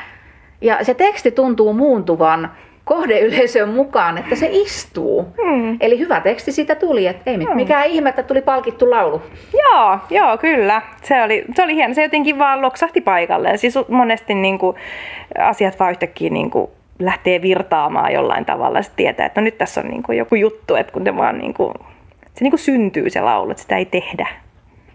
ja 0.61 0.85
se 0.85 0.95
teksti 0.95 1.31
tuntuu 1.31 1.73
muuntuvan 1.75 2.51
kohdeyleisön 2.85 3.69
mukaan, 3.69 4.19
että 4.19 4.37
se 4.37 4.49
istuu. 4.51 5.35
Hmm. 5.43 5.77
Eli 5.81 5.99
hyvä 5.99 6.21
teksti 6.21 6.53
siitä 6.53 6.75
tuli, 6.75 7.07
että 7.07 7.31
ei 7.31 7.37
hmm. 7.37 7.57
mikään 7.57 7.87
ihme, 7.87 8.09
että 8.09 8.23
tuli 8.23 8.43
palkittu 8.43 8.91
laulu. 8.91 9.23
Joo, 9.53 9.99
joo, 10.11 10.39
kyllä. 10.39 10.83
Se 11.03 11.23
oli, 11.23 11.45
se 11.55 11.63
oli 11.63 11.75
hieno. 11.75 11.95
Se 11.95 12.03
jotenkin 12.03 12.39
vaan 12.39 12.63
loksahti 12.63 13.01
paikalle. 13.01 13.57
Siis 13.57 13.75
monesti 13.89 14.35
niin 14.35 14.59
kuin, 14.59 14.77
asiat 15.39 15.81
vaan 15.81 15.91
yhtäkkiä 15.91 16.31
niin 16.31 16.51
kuin, 16.51 16.71
lähtee 16.99 17.43
virtaamaan 17.43 18.13
jollain 18.13 18.45
tavalla. 18.45 18.83
Sitten 18.83 18.97
tietää, 18.97 19.27
että 19.27 19.41
no 19.41 19.45
nyt 19.45 19.59
tässä 19.59 19.81
on 19.81 19.89
niin 19.89 20.03
kuin, 20.03 20.19
joku 20.19 20.35
juttu, 20.35 20.75
että 20.75 20.93
kun 20.93 21.05
te 21.05 21.17
vaan 21.17 21.39
niin 21.39 21.55
kuin, 21.55 21.75
se 22.35 22.45
niin 22.45 22.59
syntyy 22.59 23.11
se 23.11 23.21
laulu, 23.21 23.51
että 23.51 23.63
sitä 23.63 23.77
ei 23.77 23.85
tehdä. 23.85 24.29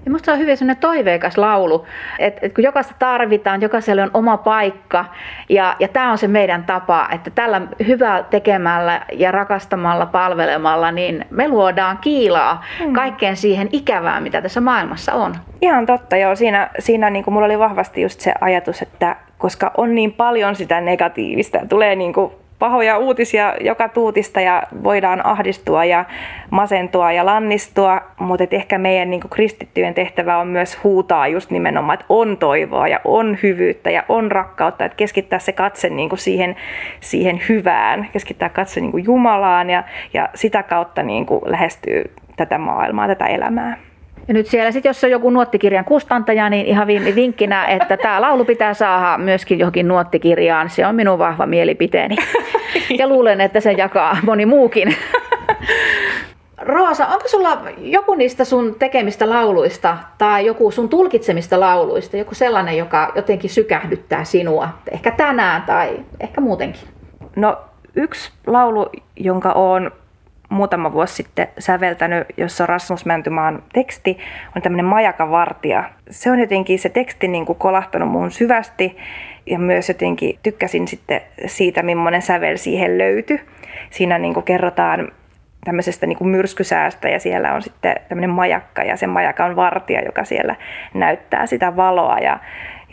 Ja 0.08 0.12
musta 0.12 0.34
on 0.34 0.40
hyvin 0.40 0.58
sellainen 0.58 0.82
toiveikas 0.82 1.38
laulu, 1.38 1.86
että, 2.20 2.40
että 2.44 2.56
kun 2.56 2.64
jokaista 2.64 2.94
tarvitaan, 3.00 3.62
jokaiselle 3.62 4.04
on 4.04 4.12
oma 4.14 4.38
paikka 4.38 5.06
ja, 5.50 5.76
ja 5.80 5.88
tämä 5.88 6.12
on 6.12 6.18
se 6.18 6.28
meidän 6.28 6.64
tapa, 6.64 7.10
että 7.12 7.30
tällä 7.30 7.62
hyvää 7.88 8.24
tekemällä 8.24 9.02
ja 9.14 9.32
rakastamalla, 9.32 10.06
palvelemalla, 10.06 10.92
niin 10.92 11.26
me 11.30 11.48
luodaan 11.48 11.98
kiilaa 11.98 12.66
hmm. 12.84 12.94
kaikkeen 12.94 13.38
siihen 13.38 13.70
ikävään, 13.72 14.24
mitä 14.24 14.42
tässä 14.42 14.62
maailmassa 14.62 15.14
on. 15.14 15.36
Ihan 15.62 15.86
totta, 15.86 16.18
joo. 16.18 16.36
Siinä, 16.36 16.70
siinä 16.80 17.10
niin 17.10 17.24
kuin 17.24 17.34
mulla 17.34 17.46
oli 17.46 17.60
vahvasti 17.60 18.02
just 18.02 18.20
se 18.20 18.34
ajatus, 18.42 18.82
että 18.82 19.16
koska 19.38 19.72
on 19.78 19.96
niin 19.96 20.14
paljon 20.14 20.56
sitä 20.56 20.82
negatiivista, 20.82 21.60
tulee 21.70 21.96
niin 21.96 22.14
kuin 22.14 22.32
pahoja 22.60 22.98
uutisia 22.98 23.54
joka 23.62 23.90
tuutista 23.90 24.42
ja 24.42 24.64
voidaan 24.84 25.26
ahdistua 25.26 25.86
ja 25.86 26.06
masentua 26.50 27.12
ja 27.12 27.26
lannistua, 27.26 28.02
mutta 28.20 28.44
et 28.44 28.54
ehkä 28.54 28.78
meidän 28.78 29.10
niin 29.10 29.22
kristittyjen 29.30 29.94
tehtävä 29.94 30.38
on 30.38 30.48
myös 30.48 30.84
huutaa 30.84 31.28
just 31.28 31.52
nimenomaan, 31.52 31.94
että 31.94 32.06
on 32.10 32.38
toivoa 32.38 32.88
ja 32.88 33.00
on 33.06 33.38
hyvyyttä 33.44 33.90
ja 33.90 34.04
on 34.10 34.32
rakkautta, 34.32 34.86
että 34.86 34.96
keskittää 34.96 35.40
se 35.40 35.52
katse 35.52 35.90
niin 35.90 36.10
siihen, 36.16 36.56
siihen 37.00 37.42
hyvään, 37.50 38.10
keskittää 38.14 38.50
katse 38.50 38.82
niin 38.82 39.06
Jumalaan 39.06 39.70
ja, 39.70 39.84
ja 40.14 40.30
sitä 40.36 40.64
kautta 40.64 41.04
niin 41.04 41.26
lähestyy 41.46 42.04
tätä 42.36 42.58
maailmaa, 42.58 43.08
tätä 43.08 43.26
elämää. 43.26 43.87
Ja 44.28 44.34
nyt 44.34 44.48
siellä 44.48 44.72
sitten, 44.72 44.90
jos 44.90 45.04
on 45.04 45.12
joku 45.12 45.30
nuottikirjan 45.30 45.86
kustantaja, 45.86 46.50
niin 46.50 46.66
ihan 46.66 46.88
vinkkinä, 46.88 47.66
että 47.66 47.98
tämä 47.98 48.22
laulu 48.22 48.46
pitää 48.46 48.74
saada 48.74 49.18
myöskin 49.18 49.60
johonkin 49.60 49.88
nuottikirjaan. 49.88 50.70
Se 50.70 50.86
on 50.86 50.96
minun 50.96 51.20
vahva 51.20 51.46
mielipiteeni. 51.46 52.16
Ja 52.98 53.08
luulen, 53.08 53.42
että 53.42 53.60
se 53.60 53.72
jakaa 53.72 54.18
moni 54.24 54.46
muukin. 54.46 54.96
Roosa, 56.58 57.08
onko 57.08 57.28
sulla 57.28 57.58
joku 57.78 58.16
niistä 58.16 58.46
sun 58.46 58.76
tekemistä 58.80 59.30
lauluista 59.30 59.98
tai 60.18 60.46
joku 60.46 60.72
sun 60.72 60.90
tulkitsemista 60.90 61.60
lauluista, 61.60 62.18
joku 62.18 62.36
sellainen, 62.36 62.78
joka 62.78 63.12
jotenkin 63.16 63.50
sykähdyttää 63.50 64.24
sinua, 64.24 64.70
ehkä 64.92 65.12
tänään 65.12 65.62
tai 65.62 66.00
ehkä 66.20 66.42
muutenkin? 66.42 66.82
No 67.36 67.58
yksi 67.96 68.32
laulu, 68.48 68.90
jonka 69.16 69.52
olen 69.52 69.92
muutama 70.50 70.94
vuosi 70.94 71.16
sitten 71.16 71.48
säveltänyt, 71.60 72.28
jossa 72.38 72.66
Rasmus 72.66 73.06
Mäntymaan 73.06 73.64
teksti, 73.74 74.18
on 74.56 74.62
tämmöinen 74.62 74.86
Majakavartija. 74.86 75.84
Se 76.10 76.32
on 76.32 76.40
jotenkin 76.40 76.80
se 76.80 76.90
teksti 76.90 77.28
niin 77.28 77.46
kuin 77.46 77.60
kolahtanut 77.60 78.10
muun 78.10 78.32
syvästi 78.32 78.98
ja 79.46 79.60
myös 79.60 79.90
jotenkin 79.90 80.40
tykkäsin 80.44 80.88
sitten 80.88 81.22
siitä, 81.46 81.84
millainen 81.84 82.22
sävel 82.22 82.58
siihen 82.58 82.98
löytyi. 82.98 83.42
Siinä 83.90 84.18
niin 84.18 84.34
kuin 84.34 84.44
kerrotaan 84.44 85.12
tämmöisestä 85.66 86.08
niin 86.08 86.18
kuin 86.18 86.28
myrskysäästä 86.28 87.10
ja 87.10 87.20
siellä 87.20 87.54
on 87.54 87.62
sitten 87.62 87.96
tämmöinen 88.10 88.30
majakka 88.30 88.84
ja 88.84 88.98
se 88.98 89.08
majakka 89.08 89.46
on 89.46 89.56
vartija, 89.56 90.02
joka 90.02 90.24
siellä 90.24 90.56
näyttää 90.94 91.46
sitä 91.46 91.76
valoa 91.76 92.18
ja 92.18 92.40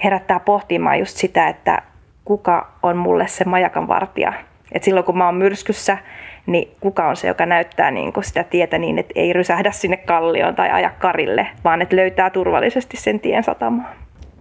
herättää 0.05 0.41
pohtimaan 0.41 0.99
just 0.99 1.17
sitä, 1.17 1.49
että 1.49 1.83
kuka 2.25 2.73
on 2.83 2.97
mulle 2.97 3.27
se 3.27 3.45
majakan 3.45 3.89
vartija. 3.89 4.33
Et 4.73 4.83
silloin 4.83 5.07
kun 5.07 5.19
mä 5.19 5.27
oon 5.27 5.35
myrskyssä, 5.35 5.99
niin 6.47 6.69
kuka 6.81 7.09
on 7.09 7.17
se, 7.17 7.29
joka 7.29 7.47
näyttää 7.47 7.91
niin 7.91 8.13
kuin 8.13 8.25
sitä 8.25 8.45
tietä 8.45 8.79
niin, 8.79 8.99
että 8.99 9.13
ei 9.17 9.33
rysähdä 9.33 9.71
sinne 9.71 9.97
kallioon 9.97 10.55
tai 10.55 10.71
aja 10.71 10.91
karille, 10.99 11.47
vaan 11.65 11.83
että 11.83 11.97
löytää 11.97 12.31
turvallisesti 12.31 12.97
sen 12.97 13.21
tien 13.21 13.43
satamaan. 13.43 13.89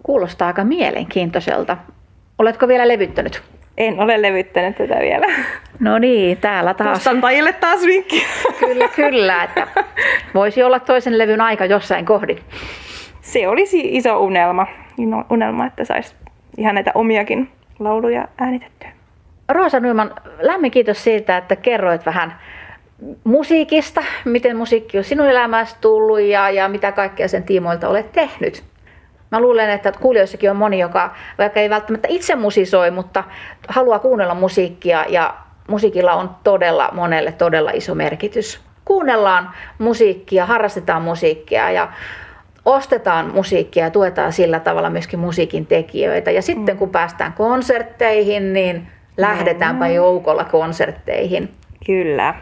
Kuulostaa 0.03 0.47
aika 0.47 0.63
mielenkiintoiselta. 0.63 1.77
Oletko 2.39 2.67
vielä 2.67 2.87
levyttänyt? 2.87 3.43
En 3.77 3.99
ole 3.99 4.21
levyttänyt 4.21 4.75
tätä 4.77 4.95
vielä. 4.99 5.25
No 5.79 5.97
niin, 5.97 6.37
täällä 6.37 6.73
taas. 6.73 6.93
Kustantajille 6.93 7.53
taas 7.53 7.81
vinkki. 7.81 8.23
Kyllä, 8.59 8.87
kyllä. 8.87 9.43
Että 9.43 9.67
voisi 10.33 10.63
olla 10.63 10.79
toisen 10.79 11.17
levyn 11.17 11.41
aika 11.41 11.65
jossain 11.65 12.05
kohdin. 12.05 12.39
Se 13.21 13.47
olisi 13.47 13.95
iso 13.95 14.19
unelma, 14.19 14.67
unelma 15.29 15.65
että 15.65 15.85
saisi 15.85 16.15
ihan 16.57 16.75
näitä 16.75 16.91
omiakin 16.95 17.49
lauluja 17.79 18.27
äänitettyä. 18.37 18.89
Roosa 19.49 19.79
Nyman, 19.79 20.15
lämmin 20.39 20.71
kiitos 20.71 21.03
siitä, 21.03 21.37
että 21.37 21.55
kerroit 21.55 22.05
vähän 22.05 22.39
musiikista, 23.23 24.03
miten 24.25 24.57
musiikki 24.57 24.97
on 24.97 25.03
sinun 25.03 25.27
elämässä 25.27 25.77
tullut 25.81 26.19
ja, 26.19 26.49
ja 26.49 26.67
mitä 26.69 26.91
kaikkea 26.91 27.27
sen 27.27 27.43
tiimoilta 27.43 27.89
olet 27.89 28.11
tehnyt. 28.11 28.63
Mä 29.31 29.39
luulen, 29.39 29.69
että 29.69 29.91
kuulijoissakin 29.91 30.51
on 30.51 30.57
moni, 30.57 30.79
joka 30.79 31.15
vaikka 31.37 31.59
ei 31.59 31.69
välttämättä 31.69 32.07
itse 32.11 32.35
musisoi, 32.35 32.91
mutta 32.91 33.23
haluaa 33.67 33.99
kuunnella 33.99 34.35
musiikkia 34.35 35.05
ja 35.09 35.35
musiikilla 35.67 36.13
on 36.13 36.29
todella 36.43 36.89
monelle 36.91 37.31
todella 37.31 37.71
iso 37.71 37.95
merkitys. 37.95 38.61
kuunnellaan 38.85 39.49
musiikkia, 39.77 40.45
harrastetaan 40.45 41.01
musiikkia 41.01 41.71
ja 41.71 41.91
ostetaan 42.65 43.31
musiikkia 43.33 43.83
ja 43.83 43.91
tuetaan 43.91 44.33
sillä 44.33 44.59
tavalla 44.59 44.89
myöskin 44.89 45.19
musiikin 45.19 45.65
tekijöitä. 45.65 46.31
Ja 46.31 46.41
sitten 46.41 46.77
kun 46.77 46.89
päästään 46.89 47.33
konsertteihin, 47.33 48.53
niin 48.53 48.87
lähdetäänpä 49.17 49.87
joukolla 49.87 50.43
konsertteihin. 50.43 51.51
Kyllä. 51.85 52.35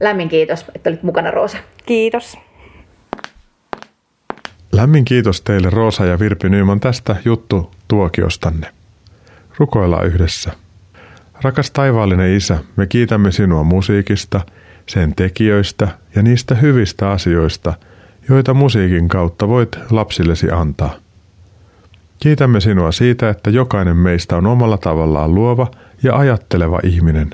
Lämmin 0.00 0.28
kiitos, 0.28 0.64
että 0.74 0.90
olit 0.90 1.02
mukana 1.02 1.30
Roosa. 1.30 1.58
Kiitos. 1.86 2.38
Lämmin 4.72 5.04
kiitos 5.04 5.40
teille 5.40 5.70
Roosa 5.70 6.04
ja 6.04 6.18
Virpi 6.18 6.48
Nyman 6.48 6.80
tästä 6.80 7.16
juttu 7.24 7.70
tuokiostanne. 7.88 8.66
Rukoillaan 9.58 10.06
yhdessä. 10.06 10.52
Rakas 11.42 11.70
taivaallinen 11.70 12.36
Isä, 12.36 12.58
me 12.76 12.86
kiitämme 12.86 13.32
sinua 13.32 13.64
musiikista, 13.64 14.40
sen 14.86 15.14
tekijöistä 15.14 15.88
ja 16.16 16.22
niistä 16.22 16.54
hyvistä 16.54 17.10
asioista, 17.10 17.74
joita 18.28 18.54
musiikin 18.54 19.08
kautta 19.08 19.48
voit 19.48 19.78
lapsillesi 19.90 20.50
antaa. 20.50 20.94
Kiitämme 22.20 22.60
sinua 22.60 22.92
siitä, 22.92 23.28
että 23.28 23.50
jokainen 23.50 23.96
meistä 23.96 24.36
on 24.36 24.46
omalla 24.46 24.78
tavallaan 24.78 25.34
luova 25.34 25.70
ja 26.02 26.16
ajatteleva 26.16 26.80
ihminen. 26.82 27.30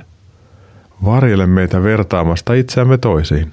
Varjele 1.04 1.46
meitä 1.46 1.82
vertaamasta 1.82 2.54
itseämme 2.54 2.98
toisiin. 2.98 3.50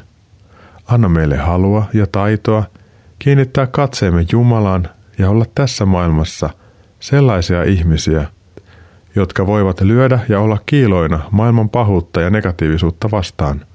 Anna 0.88 1.10
meille 1.10 1.38
halua 1.38 1.86
ja 1.94 2.08
taitoa 2.12 2.64
kiinnittää 3.20 3.68
katseemme 3.68 4.26
Jumalaan 4.32 4.90
ja 5.18 5.30
olla 5.30 5.46
tässä 5.56 5.86
maailmassa 5.86 6.50
sellaisia 7.00 7.64
ihmisiä, 7.64 8.28
jotka 9.16 9.48
voivat 9.48 9.82
lyödä 9.82 10.20
ja 10.30 10.40
olla 10.40 10.58
kiiloina 10.66 11.20
maailman 11.32 11.70
pahuutta 11.70 12.22
ja 12.22 12.30
negatiivisuutta 12.30 13.12
vastaan. 13.12 13.66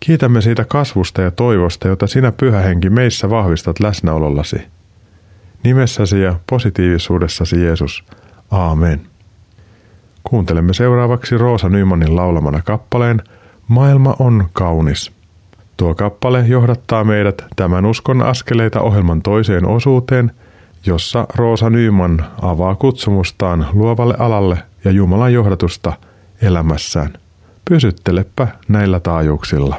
Kiitämme 0.00 0.40
siitä 0.40 0.64
kasvusta 0.64 1.22
ja 1.22 1.30
toivosta, 1.30 1.88
jota 1.88 2.06
sinä 2.06 2.32
pyhä 2.32 2.60
henki 2.60 2.90
meissä 2.90 3.30
vahvistat 3.30 3.80
läsnäolollasi. 3.80 4.62
Nimessäsi 5.64 6.20
ja 6.20 6.34
positiivisuudessasi 6.50 7.64
Jeesus. 7.64 8.04
Aamen. 8.50 9.11
Kuuntelemme 10.24 10.74
seuraavaksi 10.74 11.38
Roosa 11.38 11.68
Nymanin 11.68 12.16
laulamana 12.16 12.62
kappaleen 12.62 13.22
Maailma 13.68 14.16
on 14.18 14.44
kaunis. 14.52 15.12
Tuo 15.76 15.94
kappale 15.94 16.44
johdattaa 16.46 17.04
meidät 17.04 17.44
tämän 17.56 17.86
uskon 17.86 18.22
askeleita 18.22 18.80
ohjelman 18.80 19.22
toiseen 19.22 19.66
osuuteen, 19.66 20.30
jossa 20.86 21.26
Roosa 21.34 21.70
Nyman 21.70 22.24
avaa 22.42 22.74
kutsumustaan 22.74 23.66
luovalle 23.72 24.14
alalle 24.18 24.58
ja 24.84 24.90
Jumalan 24.90 25.32
johdatusta 25.32 25.92
elämässään. 26.42 27.12
Pysyttelepä 27.70 28.48
näillä 28.68 29.00
taajuuksilla. 29.00 29.76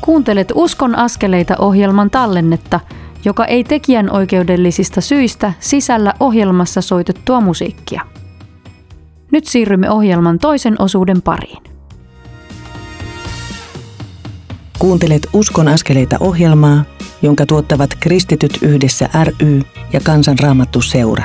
Kuuntelet 0.00 0.52
Uskon 0.54 0.94
askeleita 0.94 1.54
ohjelman 1.58 2.10
tallennetta, 2.10 2.80
joka 3.24 3.44
ei 3.44 3.64
tekijän 3.64 4.10
oikeudellisista 4.10 5.00
syistä 5.00 5.52
sisällä 5.60 6.14
ohjelmassa 6.20 6.80
soitettua 6.80 7.40
musiikkia. 7.40 8.02
Nyt 9.32 9.46
siirrymme 9.46 9.90
ohjelman 9.90 10.38
toisen 10.38 10.74
osuuden 10.78 11.22
pariin. 11.22 11.62
Kuuntelet 14.78 15.26
Uskon 15.32 15.68
askeleita 15.68 16.16
ohjelmaa, 16.20 16.84
jonka 17.22 17.46
tuottavat 17.46 17.90
Kristityt 18.00 18.58
yhdessä 18.62 19.08
ry 19.24 19.62
ja 19.92 20.00
Kansanraamattu 20.00 20.80
seura. 20.80 21.24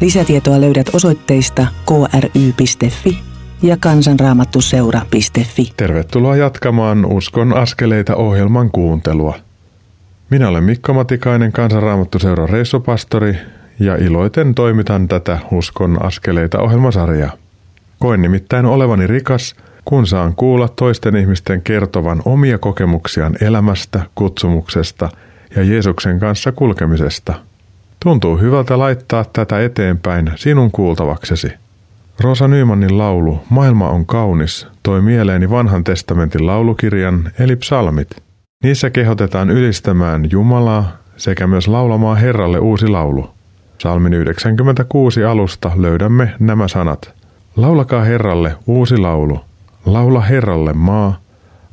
Lisätietoa 0.00 0.60
löydät 0.60 0.86
osoitteista 0.92 1.66
kry.fi 1.86 3.18
ja 3.62 3.76
kansanraamattuseura.fi. 3.76 5.72
Tervetuloa 5.76 6.36
jatkamaan 6.36 7.04
Uskon 7.04 7.56
askeleita 7.56 8.16
ohjelman 8.16 8.70
kuuntelua. 8.70 9.45
Minä 10.30 10.48
olen 10.48 10.64
Mikko 10.64 10.94
Matikainen, 10.94 11.52
Kansanraamattuseuran 11.52 12.48
reissupastori 12.48 13.36
ja 13.80 13.96
iloiten 13.96 14.54
toimitan 14.54 15.08
tätä 15.08 15.38
Uskon 15.52 16.06
askeleita 16.06 16.58
ohjelmasarjaa. 16.58 17.32
Koen 17.98 18.22
nimittäin 18.22 18.66
olevani 18.66 19.06
rikas, 19.06 19.56
kun 19.84 20.06
saan 20.06 20.34
kuulla 20.34 20.68
toisten 20.68 21.16
ihmisten 21.16 21.62
kertovan 21.62 22.22
omia 22.24 22.58
kokemuksiaan 22.58 23.36
elämästä, 23.40 24.00
kutsumuksesta 24.14 25.08
ja 25.56 25.62
Jeesuksen 25.62 26.20
kanssa 26.20 26.52
kulkemisesta. 26.52 27.34
Tuntuu 28.00 28.36
hyvältä 28.36 28.78
laittaa 28.78 29.24
tätä 29.32 29.64
eteenpäin 29.64 30.32
sinun 30.36 30.70
kuultavaksesi. 30.70 31.52
Rosa 32.20 32.48
Nymanin 32.48 32.98
laulu 32.98 33.40
Maailma 33.50 33.90
on 33.90 34.06
kaunis 34.06 34.66
toi 34.82 35.02
mieleeni 35.02 35.50
vanhan 35.50 35.84
testamentin 35.84 36.46
laulukirjan 36.46 37.32
eli 37.38 37.56
psalmit. 37.56 38.25
Niissä 38.66 38.90
kehotetaan 38.90 39.50
ylistämään 39.50 40.30
Jumalaa 40.30 40.96
sekä 41.16 41.46
myös 41.46 41.68
laulamaan 41.68 42.16
Herralle 42.16 42.58
uusi 42.58 42.88
laulu. 42.88 43.30
Psalmin 43.78 44.12
96 44.14 45.24
alusta 45.24 45.72
löydämme 45.76 46.34
nämä 46.38 46.68
sanat. 46.68 47.14
Laulakaa 47.56 48.04
Herralle 48.04 48.56
uusi 48.66 48.98
laulu. 48.98 49.40
Laula 49.84 50.20
Herralle 50.20 50.72
maa. 50.72 51.20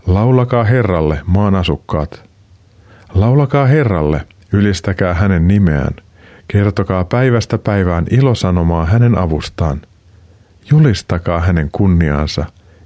Laulakaa 0.07 0.63
Herralle 0.63 1.21
maan 1.25 1.55
asukkaat. 1.55 2.23
Laulakaa 3.13 3.65
Herralle, 3.65 4.21
ylistäkää 4.51 5.13
hänen 5.13 5.47
nimeään. 5.47 5.93
Kertokaa 6.47 7.03
päivästä 7.03 7.57
päivään 7.57 8.05
ilosanomaa 8.11 8.85
hänen 8.85 9.17
avustaan. 9.17 9.81
Julistakaa 10.71 11.39
hänen 11.39 11.69
kunniaansa. 11.71 12.45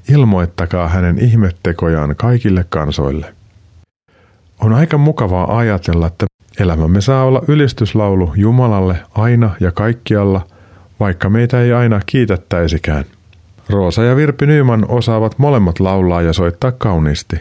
Ilmoittakaa 0.10 0.88
hänen 0.88 1.20
ihmettekojaan 1.20 2.15
kaikille 2.15 2.65
kansoille. 2.70 3.37
On 4.62 4.74
aika 4.74 4.98
mukavaa 4.98 5.58
ajatella, 5.58 6.08
että 6.08 6.26
Elämämme 6.60 7.02
saa 7.02 7.24
olla 7.24 7.41
ylistyslaulu 7.48 8.34
Jumalalle 8.36 8.98
aina 9.15 9.56
ja 9.60 9.72
kaikkialla, 9.72 10.41
vaikka 11.00 11.30
meitä 11.30 11.62
ei 11.62 11.74
aina 11.74 12.02
kiitettäisikään. 12.06 13.06
Roosa 13.70 14.04
ja 14.04 14.15
Virpi 14.15 14.46
Nyyman 14.46 14.86
osaavat 14.89 15.39
molemmat 15.39 15.80
laulaa 15.80 16.22
ja 16.22 16.34
soittaa 16.34 16.72
kauniisti. 16.72 17.36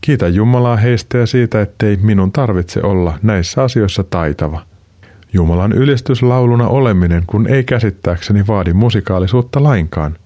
Kiitä 0.00 0.28
Jumalaa 0.28 0.76
heistä 0.76 1.18
ja 1.18 1.26
siitä, 1.26 1.60
ettei 1.60 1.96
minun 1.96 2.32
tarvitse 2.32 2.82
olla 2.82 3.18
näissä 3.22 3.62
asioissa 3.62 4.04
taitava. 4.04 4.62
Jumalan 5.32 5.72
ylistyslauluna 5.72 6.68
oleminen, 6.68 7.22
kun 7.26 7.46
ei 7.46 7.64
käsittääkseni 7.64 8.46
vaadi 8.46 8.72
musikaalisuutta 8.72 9.62
lainkaan. 9.62 10.16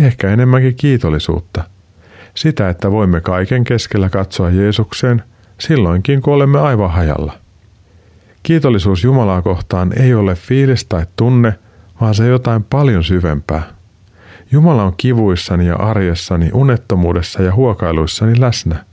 Ehkä 0.00 0.30
enemmänkin 0.30 0.74
kiitollisuutta. 0.74 1.64
Sitä, 2.34 2.68
että 2.68 2.90
voimme 2.90 3.20
kaiken 3.20 3.64
keskellä 3.64 4.08
katsoa 4.08 4.50
Jeesukseen, 4.50 5.22
silloinkin 5.60 6.22
kun 6.22 6.34
olemme 6.34 6.60
aivan 6.60 6.90
hajalla. 6.90 7.32
Kiitollisuus 8.42 9.04
Jumalaa 9.04 9.42
kohtaan 9.42 9.92
ei 10.00 10.14
ole 10.14 10.34
fiilis 10.34 10.84
tai 10.84 11.06
tunne, 11.16 11.54
vaan 12.00 12.14
se 12.14 12.26
jotain 12.26 12.64
paljon 12.64 13.04
syvempää. 13.04 13.62
Jumala 14.52 14.82
on 14.84 14.94
kivuissani 14.96 15.66
ja 15.66 15.76
arjessani, 15.76 16.50
unettomuudessa 16.52 17.42
ja 17.42 17.54
huokailuissani 17.54 18.40
läsnä. 18.40 18.84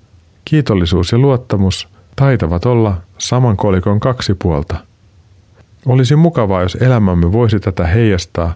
Kiitollisuus 0.46 1.12
ja 1.12 1.18
luottamus 1.18 1.88
taitavat 2.16 2.66
olla 2.66 2.98
saman 3.18 3.58
kolikon 3.58 4.00
kaksi 4.00 4.34
puolta. 4.34 4.78
Olisi 5.86 6.16
mukavaa, 6.16 6.62
jos 6.62 6.76
elämämme 6.76 7.32
voisi 7.32 7.60
tätä 7.60 7.88
heijastaa 7.88 8.54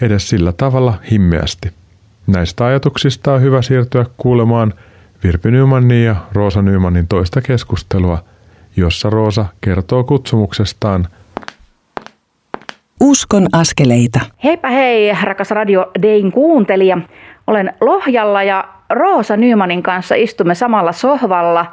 edes 0.00 0.28
sillä 0.28 0.52
tavalla 0.52 0.94
himmeästi. 1.10 1.72
Näistä 2.26 2.64
ajatuksista 2.64 3.32
on 3.32 3.42
hyvä 3.42 3.62
siirtyä 3.62 4.06
kuulemaan 4.16 4.74
Virpi 5.24 5.50
Nymanin 5.50 6.04
ja 6.04 6.16
Roosa 6.32 6.62
Nymanin 6.62 7.08
toista 7.08 7.40
keskustelua– 7.40 8.18
jossa 8.76 9.10
Roosa 9.10 9.46
kertoo 9.60 10.04
kutsumuksestaan. 10.04 11.06
Uskon 13.00 13.46
askeleita. 13.52 14.20
Heipä 14.44 14.68
hei, 14.68 15.12
rakas 15.22 15.50
Radio 15.50 15.90
Dayn 16.02 16.32
kuuntelija. 16.32 16.98
Olen 17.46 17.72
Lohjalla 17.80 18.42
ja 18.42 18.68
Roosa 18.90 19.36
Nymanin 19.36 19.82
kanssa 19.82 20.14
istumme 20.14 20.54
samalla 20.54 20.92
sohvalla. 20.92 21.66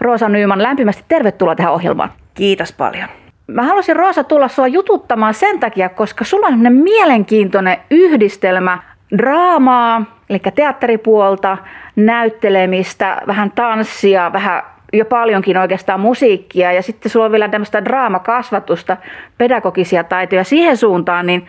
Roosa 0.00 0.28
Nyman, 0.28 0.62
lämpimästi 0.62 1.04
tervetuloa 1.08 1.54
tähän 1.54 1.72
ohjelmaan. 1.72 2.10
Kiitos 2.34 2.72
paljon. 2.72 3.08
Mä 3.46 3.62
halusin 3.62 3.96
Roosa 3.96 4.24
tulla 4.24 4.48
sua 4.48 4.66
jututtamaan 4.68 5.34
sen 5.34 5.60
takia, 5.60 5.88
koska 5.88 6.24
sulla 6.24 6.46
on 6.46 6.72
mielenkiintoinen 6.72 7.76
yhdistelmä 7.90 8.78
draamaa, 9.18 10.02
eli 10.30 10.40
teatteripuolta, 10.54 11.58
näyttelemistä, 11.96 13.22
vähän 13.26 13.50
tanssia, 13.50 14.32
vähän 14.32 14.62
jo 14.92 15.04
paljonkin 15.04 15.56
oikeastaan 15.56 16.00
musiikkia 16.00 16.72
ja 16.72 16.82
sitten 16.82 17.12
sulla 17.12 17.26
on 17.26 17.32
vielä 17.32 17.48
tämmöistä 17.48 17.84
draamakasvatusta, 17.84 18.96
pedagogisia 19.38 20.04
taitoja 20.04 20.44
siihen 20.44 20.76
suuntaan, 20.76 21.26
niin 21.26 21.48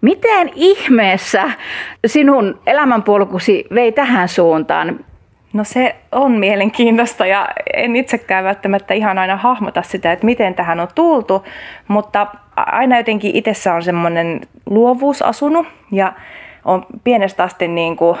miten 0.00 0.50
ihmeessä 0.54 1.50
sinun 2.06 2.60
elämänpolkusi 2.66 3.64
vei 3.74 3.92
tähän 3.92 4.28
suuntaan? 4.28 5.00
No 5.52 5.64
se 5.64 5.96
on 6.12 6.32
mielenkiintoista 6.32 7.26
ja 7.26 7.48
en 7.74 7.96
itsekään 7.96 8.44
välttämättä 8.44 8.94
ihan 8.94 9.18
aina 9.18 9.36
hahmota 9.36 9.82
sitä, 9.82 10.12
että 10.12 10.26
miten 10.26 10.54
tähän 10.54 10.80
on 10.80 10.88
tultu, 10.94 11.44
mutta 11.88 12.26
aina 12.56 12.96
jotenkin 12.96 13.36
itsessä 13.36 13.74
on 13.74 13.82
semmoinen 13.82 14.40
luovuus 14.66 15.22
asunut 15.22 15.66
ja 15.92 16.12
on 16.64 16.86
pienestä 17.04 17.42
asti 17.42 17.68
niin 17.68 17.96
kuin 17.96 18.18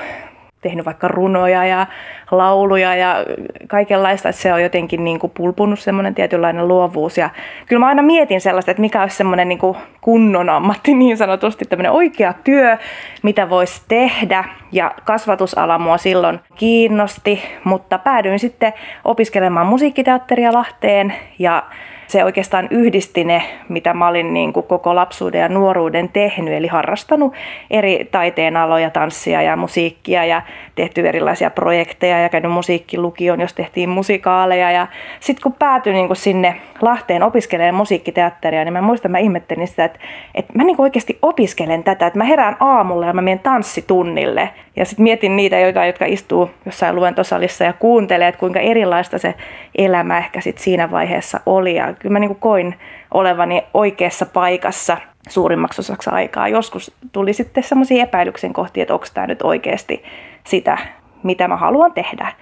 tehnyt 0.60 0.86
vaikka 0.86 1.08
runoja 1.08 1.64
ja 1.64 1.86
lauluja 2.30 2.94
ja 2.94 3.24
kaikenlaista, 3.66 4.28
että 4.28 4.42
se 4.42 4.52
on 4.52 4.62
jotenkin 4.62 5.04
niin 5.04 5.18
kuin 5.18 5.32
pulpunut 5.36 5.78
semmoinen 5.78 6.14
tietynlainen 6.14 6.68
luovuus. 6.68 7.18
Ja 7.18 7.30
kyllä 7.66 7.80
mä 7.80 7.86
aina 7.86 8.02
mietin 8.02 8.40
sellaista, 8.40 8.70
että 8.70 8.80
mikä 8.80 9.02
olisi 9.02 9.16
semmoinen 9.16 9.48
niin 9.48 9.58
kuin 9.58 9.76
kunnon 10.00 10.48
ammatti 10.48 10.94
niin 11.04 11.16
sanotusti, 11.16 11.64
tämmöinen 11.64 11.92
oikea 11.92 12.34
työ, 12.44 12.76
mitä 13.22 13.50
voisi 13.50 13.82
tehdä. 13.88 14.44
Ja 14.72 14.94
kasvatusala 15.04 15.78
mua 15.78 15.98
silloin 15.98 16.40
kiinnosti, 16.54 17.42
mutta 17.64 17.98
päädyin 17.98 18.38
sitten 18.38 18.72
opiskelemaan 19.04 19.66
musiikkiteatteria 19.66 20.52
Lahteen 20.52 21.14
ja 21.38 21.62
se 22.06 22.24
oikeastaan 22.24 22.68
yhdisti 22.70 23.24
ne, 23.24 23.42
mitä 23.68 23.94
mä 23.94 24.08
olin 24.08 24.34
niin 24.34 24.52
kuin 24.52 24.66
koko 24.66 24.94
lapsuuden 24.94 25.40
ja 25.40 25.48
nuoruuden 25.48 26.08
tehnyt, 26.08 26.54
eli 26.54 26.66
harrastanut 26.66 27.34
eri 27.70 28.08
taiteen 28.10 28.56
aloja, 28.56 28.90
tanssia 28.90 29.42
ja 29.42 29.56
musiikkia 29.56 30.24
ja 30.24 30.42
tehty 30.74 31.08
erilaisia 31.08 31.50
projekteja 31.50 32.20
ja 32.20 32.28
käynyt 32.28 32.52
musiikkilukion, 32.52 33.40
jos 33.40 33.54
tehtiin 33.54 33.88
musikaaleja. 33.88 34.70
Ja 34.70 34.86
sitten 35.20 35.42
kun 35.42 35.52
päätyin 35.52 35.94
niin 35.94 36.06
kuin 36.06 36.16
sinne 36.16 36.60
Lahteen 36.82 37.22
opiskelemaan 37.22 37.74
musiikkiteatteria, 37.74 38.64
niin 38.64 38.72
mä 38.72 38.82
muistan, 38.82 39.10
mä 39.10 39.18
ihmettelin 39.18 39.68
sitä, 39.68 39.84
että, 39.84 39.98
että 40.34 40.52
mä 40.54 40.64
niin 40.64 40.80
oikeasti 40.80 41.18
opiskelen 41.22 41.84
tätä, 41.84 42.06
että 42.06 42.18
mä 42.18 42.24
herään 42.24 42.56
aamulla 42.60 43.06
ja 43.06 43.12
mä 43.12 43.22
menen 43.22 43.38
tanssitunnille. 43.38 44.50
Ja 44.76 44.84
sitten 44.84 45.02
mietin 45.02 45.36
niitä, 45.36 45.58
joita, 45.58 45.86
jotka 45.86 46.04
istuu 46.04 46.50
jossain 46.66 46.96
luentosalissa 46.96 47.64
ja 47.64 47.72
kuuntelee, 47.72 48.28
että 48.28 48.38
kuinka 48.38 48.60
erilaista 48.60 49.18
se 49.18 49.34
elämä 49.78 50.18
ehkä 50.18 50.40
sit 50.40 50.58
siinä 50.58 50.90
vaiheessa 50.90 51.40
oli. 51.46 51.74
Ja 51.74 51.92
kyllä 51.92 52.12
mä 52.12 52.18
niin 52.18 52.36
koin 52.36 52.74
olevani 53.14 53.62
oikeassa 53.74 54.26
paikassa 54.26 54.96
suurimmaksi 55.28 55.80
osaksi 55.80 56.10
aikaa. 56.10 56.48
Joskus 56.48 56.96
tuli 57.12 57.32
sitten 57.32 57.62
semmoisia 57.62 58.02
epäilyksen 58.02 58.52
kohtia, 58.52 58.82
että 58.82 58.94
onko 58.94 59.06
tämä 59.14 59.26
nyt 59.26 59.42
oikeasti 59.42 60.04
sitä, 60.44 60.78
mitä 61.22 61.48
mä 61.48 61.56
haluan 61.56 61.92
tehdä. 61.92 62.32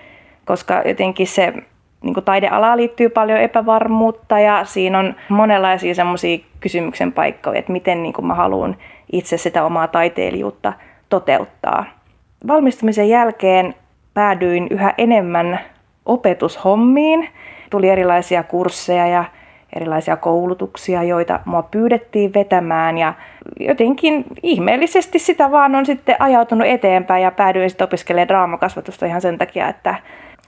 Koska 0.45 0.83
jotenkin 0.85 1.27
se 1.27 1.53
niin 2.05 2.15
kuin 2.15 2.25
taideala 2.25 2.77
liittyy 2.77 3.09
paljon 3.09 3.39
epävarmuutta 3.39 4.39
ja 4.39 4.65
siinä 4.65 4.99
on 4.99 5.15
monenlaisia 5.29 5.95
semmoisia 5.95 6.39
kysymyksen 6.61 7.13
paikkoja, 7.13 7.59
että 7.59 7.73
miten 7.73 8.03
niin 8.03 8.13
kuin 8.13 8.27
mä 8.27 8.35
haluan 8.35 8.77
itse 9.13 9.37
sitä 9.37 9.65
omaa 9.65 9.89
taiteilijuutta 9.89 10.73
toteuttaa. 11.09 11.85
Valmistumisen 12.47 13.09
jälkeen 13.09 13.75
päädyin 14.15 14.67
yhä 14.71 14.95
enemmän 14.99 15.61
opetushommiin. 16.07 17.29
Tuli 17.71 17.89
erilaisia 17.89 18.43
kursseja 18.43 19.07
ja 19.07 19.25
erilaisia 19.77 20.17
koulutuksia, 20.17 21.03
joita 21.03 21.41
mua 21.45 21.63
pyydettiin 21.63 22.35
vetämään 22.35 22.99
ja 22.99 23.15
jotenkin 23.61 24.25
ihmeellisesti 24.43 25.19
sitä 25.19 25.51
vaan 25.51 25.75
on 25.75 25.87
sitten 25.87 26.17
ajautunut 26.19 26.67
eteenpäin 26.67 27.23
ja 27.23 27.31
päädyin 27.31 27.71
sitten 27.71 27.85
opiskelemaan 27.85 28.29
draamakasvatusta 28.29 29.07
ihan 29.07 29.21
sen 29.21 29.39
takia, 29.39 29.69
että 29.69 29.95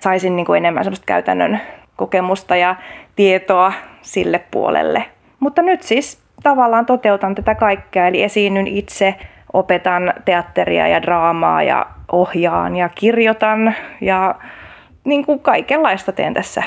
saisin 0.00 0.36
niin 0.36 0.46
kuin 0.46 0.56
enemmän 0.56 0.84
sellaista 0.84 1.06
käytännön 1.06 1.60
kokemusta 1.96 2.56
ja 2.56 2.76
tietoa 3.16 3.72
sille 4.02 4.38
puolelle. 4.50 5.04
Mutta 5.40 5.62
nyt 5.62 5.82
siis 5.82 6.22
tavallaan 6.42 6.86
toteutan 6.86 7.34
tätä 7.34 7.54
kaikkea, 7.54 8.06
eli 8.06 8.22
esiinnyn 8.22 8.66
itse, 8.66 9.14
opetan 9.52 10.14
teatteria 10.24 10.88
ja 10.88 11.02
draamaa 11.02 11.62
ja 11.62 11.86
ohjaan 12.12 12.76
ja 12.76 12.88
kirjoitan 12.88 13.74
ja 14.00 14.34
niin 15.04 15.26
kuin 15.26 15.40
kaikenlaista 15.40 16.12
teen 16.12 16.34
tässä 16.34 16.62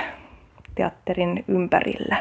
teatterin 0.76 1.44
ympärillä. 1.48 2.16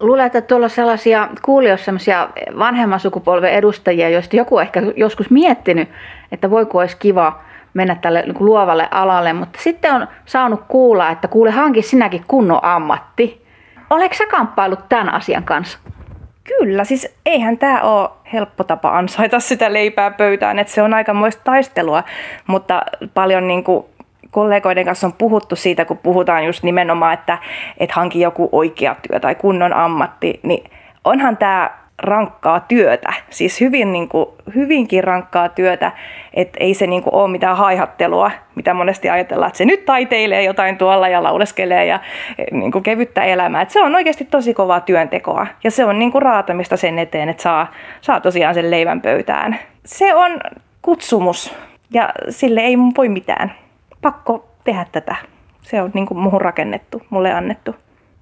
Luulen, 0.00 0.26
että 0.26 0.40
tuolla 0.40 0.66
on 0.66 0.70
sellaisia 0.70 1.28
kuulijoissa 1.42 1.84
sellaisia 1.84 2.28
vanhemman 2.58 3.00
sukupolven 3.00 3.52
edustajia, 3.52 4.08
joista 4.08 4.36
joku 4.36 4.58
ehkä 4.58 4.82
joskus 4.96 5.30
miettinyt, 5.30 5.88
että 6.32 6.50
voiko 6.50 6.78
olisi 6.78 6.96
kiva 6.96 7.40
mennä 7.74 7.94
tälle 7.94 8.22
niin 8.22 8.36
luovalle 8.40 8.88
alalle, 8.90 9.32
mutta 9.32 9.58
sitten 9.62 9.94
on 9.94 10.08
saanut 10.24 10.60
kuulla, 10.68 11.10
että 11.10 11.28
kuule 11.28 11.50
hanki 11.50 11.82
sinäkin 11.82 12.24
kunnon 12.28 12.60
ammatti. 12.62 13.46
Oletko 13.90 14.14
sä 14.16 14.26
kamppailut 14.26 14.88
tämän 14.88 15.14
asian 15.14 15.44
kanssa? 15.44 15.78
Kyllä, 16.58 16.84
siis 16.84 17.18
eihän 17.26 17.58
tämä 17.58 17.80
ole 17.80 18.10
helppo 18.32 18.64
tapa 18.64 18.98
ansaita 18.98 19.40
sitä 19.40 19.72
leipää 19.72 20.10
pöytään, 20.10 20.58
että 20.58 20.72
se 20.72 20.82
on 20.82 20.94
aikamoista 20.94 21.42
taistelua, 21.44 22.04
mutta 22.46 22.82
paljon 23.14 23.48
niin 23.48 23.64
kuin 23.64 23.84
kollegoiden 24.30 24.84
kanssa 24.84 25.06
on 25.06 25.12
puhuttu 25.12 25.56
siitä, 25.56 25.84
kun 25.84 25.98
puhutaan 25.98 26.44
just 26.46 26.62
nimenomaan, 26.62 27.14
että, 27.14 27.38
että 27.78 27.96
hanki 27.96 28.20
joku 28.20 28.48
oikea 28.52 28.96
työ 29.08 29.20
tai 29.20 29.34
kunnon 29.34 29.72
ammatti, 29.72 30.40
niin 30.42 30.70
onhan 31.04 31.36
tämä 31.36 31.70
rankkaa 32.02 32.60
työtä, 32.60 33.12
siis 33.30 33.60
hyvin, 33.60 33.92
niin 33.92 34.08
kuin, 34.08 34.26
hyvinkin 34.54 35.04
rankkaa 35.04 35.48
työtä, 35.48 35.92
että 36.34 36.56
ei 36.60 36.74
se 36.74 36.86
niin 36.86 37.02
kuin, 37.02 37.14
ole 37.14 37.30
mitään 37.30 37.56
haihattelua, 37.56 38.30
mitä 38.54 38.74
monesti 38.74 39.10
ajatellaan, 39.10 39.48
että 39.48 39.58
se 39.58 39.64
nyt 39.64 39.84
taiteilee 39.84 40.42
jotain 40.42 40.78
tuolla 40.78 41.08
ja 41.08 41.22
lauleskelee 41.22 41.86
ja 41.86 42.00
niin 42.52 42.72
kuin, 42.72 42.82
kevyttä 42.82 43.24
elämää. 43.24 43.62
Että 43.62 43.72
se 43.72 43.82
on 43.82 43.94
oikeasti 43.94 44.24
tosi 44.24 44.54
kovaa 44.54 44.80
työntekoa 44.80 45.46
ja 45.64 45.70
se 45.70 45.84
on 45.84 45.98
niin 45.98 46.12
kuin, 46.12 46.22
raatamista 46.22 46.76
sen 46.76 46.98
eteen, 46.98 47.28
että 47.28 47.42
saa, 47.42 47.72
saa 48.00 48.20
tosiaan 48.20 48.54
sen 48.54 48.70
leivän 48.70 49.00
pöytään. 49.00 49.58
Se 49.84 50.14
on 50.14 50.40
kutsumus 50.82 51.54
ja 51.90 52.10
sille 52.28 52.60
ei 52.60 52.78
voi 52.96 53.08
mitään 53.08 53.52
pakko 54.02 54.48
tehdä 54.64 54.86
tätä. 54.92 55.16
Se 55.62 55.82
on 55.82 55.90
niin 55.94 56.06
kuin 56.06 56.18
muuhun 56.18 56.40
rakennettu, 56.40 57.02
mulle 57.10 57.32
annettu. 57.32 57.74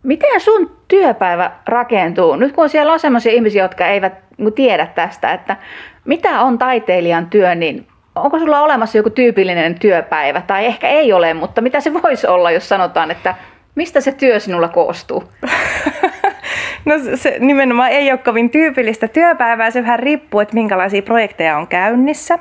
Miten 0.02 0.40
sun 0.40 0.76
työpäivä 0.88 1.50
rakentuu? 1.66 2.36
Nyt 2.36 2.52
kun 2.52 2.68
siellä 2.68 2.92
on 2.92 3.00
sellaisia 3.00 3.32
ihmisiä, 3.32 3.64
jotka 3.64 3.86
eivät 3.86 4.12
niin 4.38 4.52
tiedä 4.52 4.86
tästä, 4.86 5.32
että 5.32 5.56
mitä 6.04 6.40
on 6.40 6.58
taiteilijan 6.58 7.26
työ, 7.26 7.54
niin 7.54 7.86
onko 8.14 8.38
sulla 8.38 8.60
olemassa 8.60 8.98
joku 8.98 9.10
tyypillinen 9.10 9.78
työpäivä? 9.78 10.42
Tai 10.46 10.66
ehkä 10.66 10.88
ei 10.88 11.12
ole, 11.12 11.34
mutta 11.34 11.60
mitä 11.60 11.80
se 11.80 11.92
voisi 12.02 12.26
olla, 12.26 12.50
jos 12.50 12.68
sanotaan, 12.68 13.10
että 13.10 13.34
mistä 13.74 14.00
se 14.00 14.12
työ 14.12 14.40
sinulla 14.40 14.68
koostuu? 14.68 15.24
No 16.84 16.94
se 17.14 17.36
nimenomaan 17.40 17.90
ei 17.90 18.10
ole 18.10 18.18
kovin 18.18 18.50
tyypillistä 18.50 19.08
työpäivää, 19.08 19.70
se 19.70 19.82
vähän 19.82 19.98
riippuu, 19.98 20.40
että 20.40 20.54
minkälaisia 20.54 21.02
projekteja 21.02 21.56
on 21.56 21.66
käynnissä. 21.66 22.38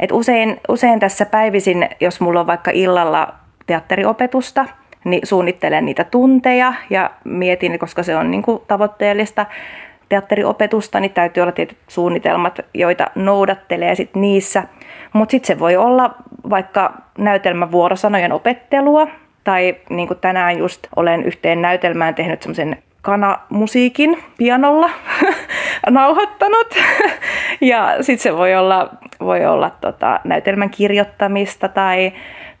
Et 0.00 0.12
usein, 0.12 0.60
usein 0.68 1.00
tässä 1.00 1.26
päivisin, 1.26 1.88
jos 2.00 2.20
mulla 2.20 2.40
on 2.40 2.46
vaikka 2.46 2.70
illalla 2.74 3.34
teatteriopetusta, 3.66 4.66
niin 5.04 5.26
suunnittelen 5.26 5.84
niitä 5.84 6.04
tunteja 6.04 6.74
ja 6.90 7.10
mietin, 7.24 7.78
koska 7.78 8.02
se 8.02 8.16
on 8.16 8.30
niin 8.30 8.42
kuin 8.42 8.62
tavoitteellista 8.68 9.46
teatteriopetusta, 10.08 11.00
niin 11.00 11.10
täytyy 11.10 11.40
olla 11.40 11.52
tietyt 11.52 11.78
suunnitelmat, 11.88 12.60
joita 12.74 13.06
noudattelee 13.14 13.94
sit 13.94 14.14
niissä. 14.14 14.62
Mutta 15.12 15.30
sitten 15.30 15.46
se 15.46 15.58
voi 15.58 15.76
olla 15.76 16.14
vaikka 16.50 16.92
näytelmävuorosanojen 17.18 18.32
opettelua, 18.32 19.08
tai 19.44 19.76
niin 19.90 20.08
kuin 20.08 20.18
tänään 20.20 20.58
just 20.58 20.86
olen 20.96 21.24
yhteen 21.24 21.62
näytelmään 21.62 22.14
tehnyt 22.14 22.42
semmoisen 22.42 22.76
kanamusiikin 23.02 24.18
pianolla 24.38 24.90
nauhoittanut. 25.90 26.66
ja 27.60 27.96
sitten 28.00 28.22
se 28.22 28.36
voi 28.36 28.54
olla, 28.54 28.90
voi 29.20 29.46
olla 29.46 29.70
tota, 29.70 30.20
näytelmän 30.24 30.70
kirjoittamista 30.70 31.68
tai, 31.68 32.12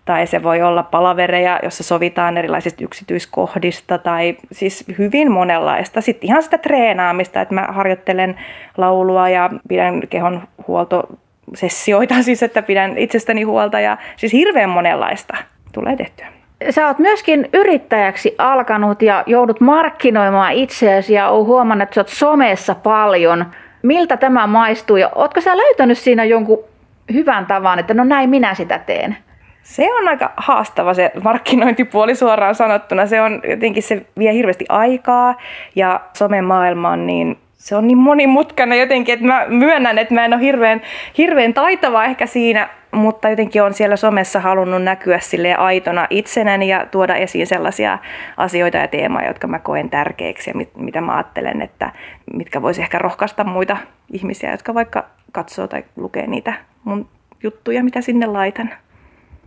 tai 0.04 0.26
se 0.26 0.42
voi 0.42 0.62
olla 0.62 0.82
palavereja, 0.82 1.60
jossa 1.62 1.82
sovitaan 1.82 2.36
erilaisista 2.36 2.84
yksityiskohdista 2.84 3.98
tai 3.98 4.36
siis 4.52 4.84
hyvin 4.98 5.32
monenlaista. 5.32 6.00
Sitten 6.00 6.28
ihan 6.28 6.42
sitä 6.42 6.58
treenaamista, 6.58 7.40
että 7.40 7.54
mä 7.54 7.66
harjoittelen 7.68 8.36
laulua 8.76 9.28
ja 9.28 9.50
pidän 9.68 10.02
kehon 10.10 10.42
huoltosessioita, 10.68 12.22
siis 12.22 12.42
että 12.42 12.62
pidän 12.62 12.98
itsestäni 12.98 13.42
huolta 13.42 13.80
ja 13.80 13.96
siis 14.16 14.32
hirveän 14.32 14.70
monenlaista 14.70 15.36
tulee 15.72 15.96
tehtyä 15.96 16.26
sä 16.70 16.86
oot 16.86 16.98
myöskin 16.98 17.48
yrittäjäksi 17.52 18.34
alkanut 18.38 19.02
ja 19.02 19.24
joudut 19.26 19.60
markkinoimaan 19.60 20.52
itseäsi 20.52 21.14
ja 21.14 21.28
oon 21.28 21.46
huomannut, 21.46 21.82
että 21.82 21.94
sä 21.94 22.00
oot 22.00 22.08
somessa 22.08 22.74
paljon. 22.74 23.46
Miltä 23.82 24.16
tämä 24.16 24.46
maistuu 24.46 24.96
ja 24.96 25.10
ootko 25.14 25.40
sä 25.40 25.56
löytänyt 25.56 25.98
siinä 25.98 26.24
jonkun 26.24 26.64
hyvän 27.12 27.46
tavan, 27.46 27.78
että 27.78 27.94
no 27.94 28.04
näin 28.04 28.30
minä 28.30 28.54
sitä 28.54 28.78
teen? 28.78 29.16
Se 29.64 29.94
on 29.94 30.08
aika 30.08 30.32
haastava 30.36 30.94
se 30.94 31.12
markkinointipuoli 31.22 32.14
suoraan 32.14 32.54
sanottuna. 32.54 33.06
Se 33.06 33.20
on 33.20 33.42
jotenkin, 33.50 33.82
se 33.82 34.06
vie 34.18 34.32
hirveästi 34.32 34.64
aikaa 34.68 35.34
ja 35.76 36.00
somemaailma 36.12 36.90
on 36.90 37.06
niin 37.06 37.38
se 37.64 37.76
on 37.76 37.86
niin 37.86 37.98
monimutkainen 37.98 38.80
jotenkin, 38.80 39.12
että 39.12 39.26
mä 39.26 39.46
myönnän, 39.48 39.98
että 39.98 40.14
mä 40.14 40.24
en 40.24 40.34
ole 40.34 40.42
hirveän, 40.42 40.82
hirveän 41.18 41.54
taitava 41.54 42.04
ehkä 42.04 42.26
siinä, 42.26 42.68
mutta 42.92 43.28
jotenkin 43.28 43.62
on 43.62 43.74
siellä 43.74 43.96
somessa 43.96 44.40
halunnut 44.40 44.82
näkyä 44.82 45.18
sille 45.18 45.54
aitona 45.54 46.06
itsenäni 46.10 46.68
ja 46.68 46.86
tuoda 46.90 47.14
esiin 47.14 47.46
sellaisia 47.46 47.98
asioita 48.36 48.76
ja 48.76 48.88
teemoja, 48.88 49.28
jotka 49.28 49.46
mä 49.46 49.58
koen 49.58 49.90
tärkeiksi 49.90 50.50
ja 50.50 50.54
mit, 50.54 50.70
mitä 50.76 51.00
mä 51.00 51.14
ajattelen, 51.14 51.62
että 51.62 51.92
mitkä 52.32 52.62
voisi 52.62 52.82
ehkä 52.82 52.98
rohkaista 52.98 53.44
muita 53.44 53.76
ihmisiä, 54.12 54.50
jotka 54.50 54.74
vaikka 54.74 55.04
katsoo 55.32 55.66
tai 55.66 55.84
lukee 55.96 56.26
niitä 56.26 56.52
mun 56.84 57.08
juttuja, 57.42 57.84
mitä 57.84 58.00
sinne 58.00 58.26
laitan. 58.26 58.70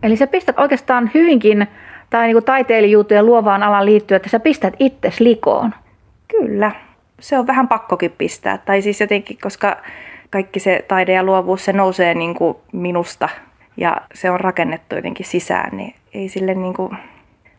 Eli 0.02 0.16
sä 0.16 0.26
pistät 0.26 0.58
oikeastaan 0.58 1.10
hyvinkin 1.14 1.66
tai 2.10 2.26
niin 2.26 2.44
taiteilijuuteen 2.44 3.16
ja 3.16 3.22
luovaan 3.22 3.62
alan 3.62 3.86
liittyen, 3.86 4.16
että 4.16 4.28
sä 4.28 4.40
pistät 4.40 4.74
itses 4.78 5.20
likoon. 5.20 5.74
Kyllä, 6.28 6.72
se 7.20 7.38
on 7.38 7.46
vähän 7.46 7.68
pakkokin 7.68 8.14
pistää. 8.18 8.58
Tai 8.58 8.82
siis 8.82 9.00
jotenkin, 9.00 9.38
koska 9.42 9.76
kaikki 10.30 10.60
se 10.60 10.84
taide 10.88 11.12
ja 11.12 11.22
luovuus, 11.22 11.64
se 11.64 11.72
nousee 11.72 12.14
niin 12.14 12.34
kuin 12.34 12.56
minusta 12.72 13.28
ja 13.76 14.00
se 14.14 14.30
on 14.30 14.40
rakennettu 14.40 14.96
jotenkin 14.96 15.26
sisään, 15.26 15.76
niin 15.76 15.94
ei 16.14 16.28
sille 16.28 16.54
niin 16.54 16.74
kuin, 16.74 16.96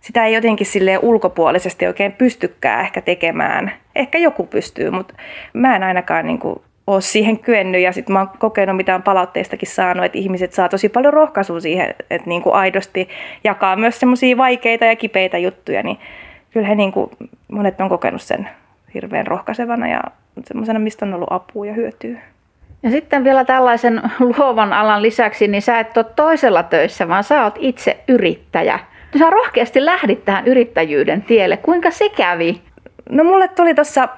sitä 0.01 0.25
ei 0.25 0.33
jotenkin 0.33 0.67
sille 0.67 0.99
ulkopuolisesti 1.01 1.87
oikein 1.87 2.11
pystykään 2.11 2.81
ehkä 2.81 3.01
tekemään. 3.01 3.71
Ehkä 3.95 4.17
joku 4.17 4.45
pystyy, 4.45 4.89
mutta 4.89 5.13
mä 5.53 5.75
en 5.75 5.83
ainakaan 5.83 6.25
niin 6.25 6.39
kuin 6.39 6.61
ole 6.89 7.01
siihen 7.01 7.39
kyennyt 7.39 7.81
ja 7.81 7.91
sitten 7.91 8.13
mä 8.13 8.19
oon 8.19 8.29
kokenut, 8.39 8.75
mitä 8.77 8.95
on 8.95 9.03
palautteistakin 9.03 9.69
saanut, 9.69 10.05
että 10.05 10.17
ihmiset 10.17 10.53
saa 10.53 10.69
tosi 10.69 10.89
paljon 10.89 11.13
rohkaisua 11.13 11.59
siihen, 11.59 11.95
että 12.09 12.29
niin 12.29 12.41
kuin 12.41 12.55
aidosti 12.55 13.09
jakaa 13.43 13.75
myös 13.75 13.99
semmoisia 13.99 14.37
vaikeita 14.37 14.85
ja 14.85 14.95
kipeitä 14.95 15.37
juttuja, 15.37 15.83
niin 15.83 15.97
kyllä 16.51 16.67
he 16.67 16.75
niin 16.75 16.91
kuin, 16.91 17.11
monet 17.51 17.81
on 17.81 17.89
kokenut 17.89 18.21
sen 18.21 18.49
hirveän 18.93 19.27
rohkaisevana 19.27 19.87
ja 19.87 20.01
semmoisena, 20.45 20.79
mistä 20.79 21.05
on 21.05 21.13
ollut 21.13 21.31
apua 21.31 21.65
ja 21.65 21.73
hyötyä. 21.73 22.19
Ja 22.83 22.91
sitten 22.91 23.23
vielä 23.23 23.45
tällaisen 23.45 24.01
luovan 24.19 24.73
alan 24.73 25.01
lisäksi, 25.01 25.47
niin 25.47 25.61
sä 25.61 25.79
et 25.79 25.97
ole 25.97 26.05
toisella 26.15 26.63
töissä, 26.63 27.07
vaan 27.07 27.23
sä 27.23 27.43
oot 27.43 27.55
itse 27.59 27.99
yrittäjä. 28.07 28.79
Sä 29.19 29.29
rohkeasti 29.29 29.85
lähdit 29.85 30.25
tähän 30.25 30.47
yrittäjyyden 30.47 31.21
tielle. 31.21 31.57
Kuinka 31.57 31.91
se 31.91 32.09
kävi? 32.09 32.61
No 33.09 33.23
mulle 33.23 33.47
tuli 33.47 33.73
tuossa 33.73 34.09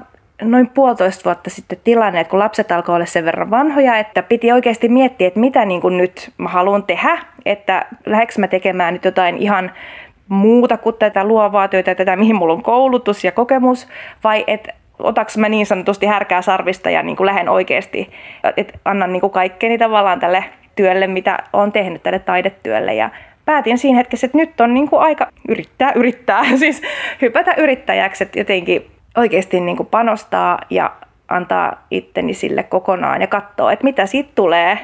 noin 0.41 0.69
puolitoista 0.69 1.25
vuotta 1.25 1.49
sitten 1.49 1.77
tilanne, 1.84 2.19
että 2.19 2.32
kun 2.32 2.39
lapset 2.39 2.71
alkoivat 2.71 2.95
olla 2.95 3.06
sen 3.06 3.25
verran 3.25 3.51
vanhoja, 3.51 3.97
että 3.97 4.23
piti 4.23 4.51
oikeasti 4.51 4.89
miettiä, 4.89 5.27
että 5.27 5.39
mitä 5.39 5.65
niin 5.65 5.82
kuin 5.82 5.97
nyt 5.97 6.32
mä 6.38 6.49
haluan 6.49 6.84
tehdä, 6.84 7.17
että 7.45 7.86
lähdekö 8.06 8.34
mä 8.38 8.47
tekemään 8.47 8.93
nyt 8.93 9.06
jotain 9.06 9.38
ihan 9.38 9.71
muuta 10.27 10.77
kuin 10.77 10.95
tätä 10.99 11.23
luovaa 11.23 11.67
työtä, 11.67 11.95
tätä 11.95 12.15
mihin 12.15 12.36
mulla 12.36 12.54
on 12.54 12.63
koulutus 12.63 13.23
ja 13.23 13.32
kokemus, 13.32 13.88
vai 14.23 14.43
että 14.47 14.73
otaks 14.99 15.38
mä 15.38 15.49
niin 15.49 15.65
sanotusti 15.65 16.06
härkää 16.06 16.41
sarvista 16.41 16.89
ja 16.89 17.04
niin 17.04 17.15
kuin 17.15 17.25
lähden 17.25 17.49
oikeasti, 17.49 18.12
että 18.58 18.80
annan 18.86 19.13
niin 19.13 19.21
kuin 19.21 19.32
kaikkeni 19.32 19.77
tavallaan 19.77 20.19
tälle 20.19 20.43
työlle, 20.75 21.08
mitä 21.08 21.38
olen 21.54 21.71
tehnyt 21.71 22.04
tälle 22.04 22.19
taidetyölle. 22.19 22.93
Ja 22.93 23.10
päätin 23.45 23.77
siinä 23.77 23.97
hetkessä, 23.97 24.25
että 24.25 24.38
nyt 24.38 24.62
on 24.62 24.73
niin 24.73 24.89
kuin 24.89 25.01
aika 25.01 25.27
yrittää, 25.49 25.91
yrittää, 25.95 26.43
siis 26.58 26.82
hypätä 27.21 27.54
yrittäjäksi, 27.58 28.23
että 28.23 28.39
jotenkin 28.39 28.91
oikeasti 29.17 29.60
niin 29.60 29.78
kuin 29.78 29.88
panostaa 29.88 30.60
ja 30.69 30.91
antaa 31.28 31.86
itteni 31.91 32.34
sille 32.34 32.63
kokonaan 32.63 33.21
ja 33.21 33.28
katsoa, 33.28 33.71
että 33.71 33.84
mitä 33.84 34.06
siitä 34.06 34.30
tulee, 34.36 34.80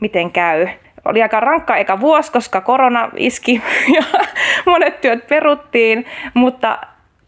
miten 0.00 0.30
käy. 0.30 0.68
Oli 1.04 1.22
aika 1.22 1.40
rankka 1.40 1.76
eka 1.76 2.00
vuosi, 2.00 2.32
koska 2.32 2.60
korona 2.60 3.10
iski 3.16 3.62
ja 3.96 4.02
monet 4.66 5.00
työt 5.00 5.26
peruttiin, 5.26 6.06
mutta 6.34 6.78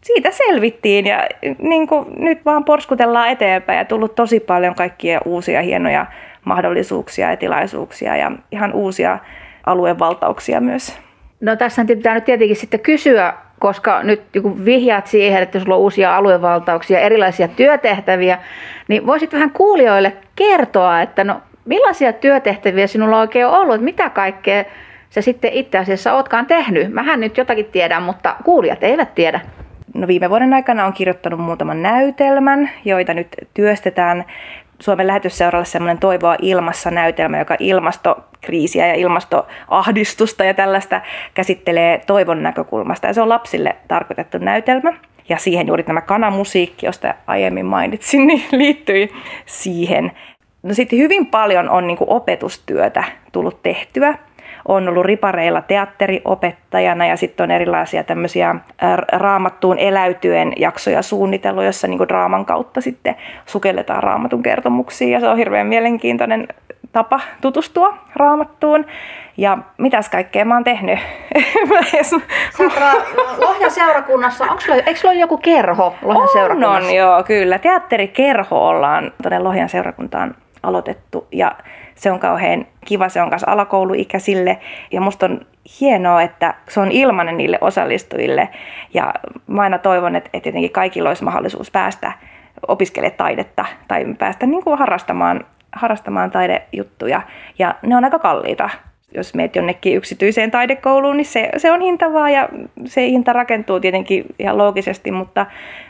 siitä 0.01 0.31
selvittiin 0.31 1.05
ja 1.05 1.27
niin 1.59 1.87
kuin 1.87 2.05
nyt 2.17 2.45
vaan 2.45 2.63
porskutellaan 2.63 3.29
eteenpäin 3.29 3.77
ja 3.77 3.85
tullut 3.85 4.15
tosi 4.15 4.39
paljon 4.39 4.75
kaikkia 4.75 5.19
uusia 5.25 5.61
hienoja 5.61 6.05
mahdollisuuksia 6.45 7.29
ja 7.29 7.37
tilaisuuksia 7.37 8.15
ja 8.17 8.31
ihan 8.51 8.73
uusia 8.73 9.19
aluevaltauksia 9.65 10.61
myös. 10.61 10.99
No 11.41 11.55
tässä 11.55 11.85
pitää 11.85 12.13
nyt 12.13 12.25
tietenkin 12.25 12.55
sitten 12.55 12.79
kysyä, 12.79 13.33
koska 13.61 14.03
nyt 14.03 14.21
vihjaat 14.65 15.07
siihen, 15.07 15.43
että 15.43 15.59
sulla 15.59 15.75
on 15.75 15.81
uusia 15.81 16.15
aluevaltauksia, 16.15 16.99
erilaisia 16.99 17.47
työtehtäviä, 17.47 18.37
niin 18.87 19.05
voisit 19.05 19.33
vähän 19.33 19.51
kuulijoille 19.51 20.13
kertoa, 20.35 21.01
että 21.01 21.23
no 21.23 21.41
millaisia 21.65 22.13
työtehtäviä 22.13 22.87
sinulla 22.87 23.19
oikein 23.19 23.47
on 23.47 23.53
ollut, 23.53 23.81
mitä 23.81 24.09
kaikkea 24.09 24.63
sä 25.09 25.21
sitten 25.21 25.53
itse 25.53 25.77
asiassa 25.77 26.13
ootkaan 26.13 26.45
tehnyt. 26.45 26.93
Mähän 26.93 27.19
nyt 27.19 27.37
jotakin 27.37 27.65
tiedän, 27.65 28.03
mutta 28.03 28.35
kuulijat 28.43 28.83
eivät 28.83 29.15
tiedä. 29.15 29.39
No 29.93 30.07
viime 30.07 30.29
vuoden 30.29 30.53
aikana 30.53 30.85
on 30.85 30.93
kirjoittanut 30.93 31.39
muutaman 31.39 31.81
näytelmän, 31.81 32.69
joita 32.85 33.13
nyt 33.13 33.27
työstetään 33.53 34.25
Suomen 34.81 35.07
lähetysseuralle 35.07 35.65
semmoinen 35.65 35.97
Toivoa 35.97 36.35
ilmassa 36.41 36.91
näytelmä, 36.91 37.39
joka 37.39 37.55
ilmastokriisiä 37.59 38.87
ja 38.87 38.93
ilmastoahdistusta 38.93 40.43
ja 40.43 40.53
tällaista 40.53 41.01
käsittelee 41.33 42.01
toivon 42.07 42.43
näkökulmasta. 42.43 43.07
Ja 43.07 43.13
se 43.13 43.21
on 43.21 43.29
lapsille 43.29 43.75
tarkoitettu 43.87 44.37
näytelmä. 44.37 44.93
Ja 45.29 45.37
siihen 45.37 45.67
juuri 45.67 45.83
tämä 45.83 46.01
kanamusiikki, 46.01 46.85
josta 46.85 47.13
aiemmin 47.27 47.65
mainitsin, 47.65 48.27
niin 48.27 48.43
liittyi 48.51 49.09
siihen. 49.45 50.11
No 50.63 50.73
sitten 50.73 50.99
hyvin 50.99 51.25
paljon 51.25 51.69
on 51.69 51.87
niin 51.87 51.97
opetustyötä 51.99 53.03
tullut 53.31 53.63
tehtyä 53.63 54.17
on 54.67 54.89
ollut 54.89 55.05
ripareilla 55.05 55.61
teatteriopettajana 55.61 57.05
ja 57.05 57.17
sitten 57.17 57.43
on 57.43 57.51
erilaisia 57.51 58.03
tämmöisiä 58.03 58.55
raamattuun 59.11 59.79
eläytyen 59.79 60.53
jaksoja 60.57 61.01
suunnitellut, 61.01 61.63
jossa 61.63 61.87
niin 61.87 62.07
draaman 62.07 62.45
kautta 62.45 62.81
sitten 62.81 63.15
sukelletaan 63.45 64.03
raamatun 64.03 64.43
kertomuksiin 64.43 65.11
ja 65.11 65.19
se 65.19 65.27
on 65.27 65.37
hirveän 65.37 65.67
mielenkiintoinen 65.67 66.47
tapa 66.91 67.19
tutustua 67.41 67.97
raamattuun. 68.15 68.85
Ja 69.37 69.57
mitäs 69.77 70.09
kaikkea 70.09 70.45
mä 70.45 70.53
oon 70.53 70.63
tehnyt? 70.63 70.99
Lohjan 73.37 73.71
seurakunnassa, 73.71 74.43
onko 74.43 74.61
sulla, 74.61 74.75
eikö 74.75 74.95
sulla 74.95 75.11
ole 75.11 75.19
joku 75.19 75.37
kerho 75.37 75.95
Lohjan 76.01 76.21
on, 76.21 76.29
seurakunnassa? 76.33 76.87
On, 76.87 76.95
joo, 76.95 77.23
kyllä. 77.23 77.59
Teatterikerho 77.59 78.67
ollaan 78.67 79.11
tuonne 79.21 79.39
Lohjan 79.39 79.69
seurakuntaan 79.69 80.35
aloitettu 80.63 81.27
ja 81.31 81.55
se 82.01 82.11
on 82.11 82.19
kauhean 82.19 82.65
kiva, 82.85 83.09
se 83.09 83.21
on 83.21 83.29
myös 83.29 83.43
alakouluikäisille 83.43 84.57
ja 84.91 85.01
musta 85.01 85.25
on 85.25 85.41
hienoa, 85.81 86.21
että 86.21 86.53
se 86.69 86.79
on 86.79 86.91
ilmainen 86.91 87.37
niille 87.37 87.57
osallistujille. 87.61 88.49
Ja 88.93 89.13
mä 89.47 89.61
aina 89.61 89.77
toivon, 89.77 90.15
että, 90.15 90.29
että 90.33 90.49
jotenkin 90.49 90.71
kaikilla 90.71 91.09
olisi 91.09 91.23
mahdollisuus 91.23 91.71
päästä 91.71 92.11
opiskelemaan 92.67 93.17
taidetta 93.17 93.65
tai 93.87 94.05
päästä 94.19 94.45
niin 94.45 94.63
kuin 94.63 94.79
harrastamaan, 94.79 95.45
harrastamaan 95.71 96.31
taidejuttuja. 96.31 97.21
Ja 97.59 97.75
ne 97.81 97.95
on 97.95 98.03
aika 98.03 98.19
kalliita 98.19 98.69
jos 99.15 99.33
meet 99.33 99.55
jonnekin 99.55 99.95
yksityiseen 99.95 100.51
taidekouluun, 100.51 101.17
niin 101.17 101.25
se, 101.25 101.49
se 101.57 101.71
on 101.71 101.81
hintavaa 101.81 102.29
ja 102.29 102.49
se 102.85 103.01
hinta 103.01 103.33
rakentuu 103.33 103.79
tietenkin 103.79 104.25
ihan 104.39 104.57
loogisesti, 104.57 105.11
mutta, 105.11 105.45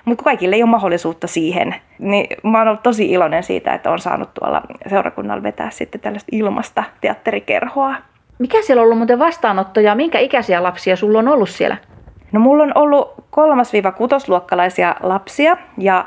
mutta 0.05 0.23
kaikille 0.23 0.55
ei 0.55 0.63
ole 0.63 0.69
mahdollisuutta 0.69 1.27
siihen. 1.27 1.75
Niin 1.99 2.27
mä 2.43 2.57
oon 2.57 2.67
ollut 2.67 2.83
tosi 2.83 3.11
iloinen 3.11 3.43
siitä, 3.43 3.73
että 3.73 3.91
on 3.91 3.99
saanut 3.99 4.33
tuolla 4.33 4.61
seurakunnalla 4.89 5.43
vetää 5.43 5.69
sitten 5.69 6.01
tällaista 6.01 6.29
ilmasta 6.31 6.83
teatterikerhoa. 7.01 7.95
Mikä 8.39 8.61
siellä 8.61 8.81
on 8.81 8.85
ollut 8.85 8.97
muuten 8.97 9.19
vastaanotto 9.19 9.79
ja 9.79 9.95
minkä 9.95 10.19
ikäisiä 10.19 10.63
lapsia 10.63 10.95
sulla 10.95 11.19
on 11.19 11.27
ollut 11.27 11.49
siellä? 11.49 11.77
No 12.31 12.39
mulla 12.39 12.63
on 12.63 12.71
ollut 12.75 13.13
kolmas-kutosluokkalaisia 13.29 14.95
lapsia 15.03 15.57
ja 15.77 16.05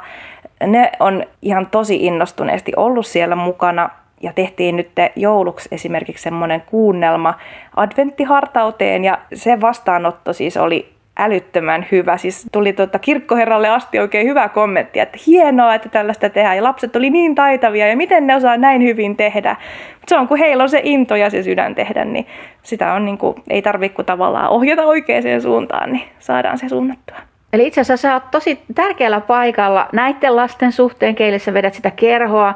ne 0.67 0.93
on 1.01 1.25
ihan 1.43 1.67
tosi 1.67 2.07
innostuneesti 2.07 2.73
ollut 2.77 3.07
siellä 3.07 3.37
mukana 3.37 3.91
ja 4.23 4.33
tehtiin 4.33 4.77
nyt 4.77 4.91
jouluksi 5.17 5.69
esimerkiksi 5.73 6.23
semmoinen 6.23 6.63
kuunnelma 6.67 7.35
adventtihartauteen 7.77 9.05
ja 9.05 9.19
se 9.35 9.61
vastaanotto 9.61 10.33
siis 10.33 10.57
oli 10.57 10.95
älyttömän 11.17 11.87
hyvä. 11.93 12.17
Siis 12.17 12.47
tuli 12.53 12.73
tuota 12.73 12.99
kirkkoherralle 12.99 13.69
asti 13.69 13.99
oikein 13.99 14.27
hyvä 14.27 14.49
kommentti, 14.49 15.01
että 15.01 15.19
hienoa, 15.27 15.75
että 15.75 15.89
tällaista 15.89 16.31
tehdään. 16.31 16.57
Ja 16.57 16.63
lapset 16.63 16.97
oli 16.97 17.11
niin 17.11 17.35
taitavia 17.35 17.89
ja 17.89 17.97
miten 17.97 18.27
ne 18.27 18.37
osaa 18.37 18.57
näin 18.57 18.83
hyvin 18.83 19.17
tehdä. 19.17 19.57
Mutta 19.91 20.09
se 20.09 20.17
on, 20.17 20.29
kun 20.29 20.39
heillä 20.39 20.63
on 20.63 20.71
se 20.71 20.81
into 20.85 21.17
ja 21.17 21.31
se 21.31 21.43
sydän 21.43 21.75
tehdä, 21.75 22.05
niin 22.05 22.27
sitä 22.63 22.93
on 22.93 23.05
niin 23.05 23.19
kuin, 23.19 23.35
ei 23.51 23.63
tarvitse 23.63 24.03
tavallaan 24.03 24.49
ohjata 24.49 24.83
oikeaan 24.83 25.41
suuntaan, 25.43 25.93
niin 25.93 26.05
saadaan 26.19 26.59
se 26.59 26.69
suunnattua. 26.69 27.34
Eli 27.55 27.67
itse 27.67 27.81
asiassa 27.81 28.09
sä 28.09 28.15
oot 28.15 28.31
tosi 28.31 28.63
tärkeällä 28.75 29.21
paikalla 29.21 29.89
näiden 29.93 30.37
lasten 30.37 30.73
suhteen, 30.73 31.15
keille 31.15 31.39
sä 31.39 31.55
vedät 31.55 31.75
sitä 31.75 31.91
kerhoa. 31.91 32.55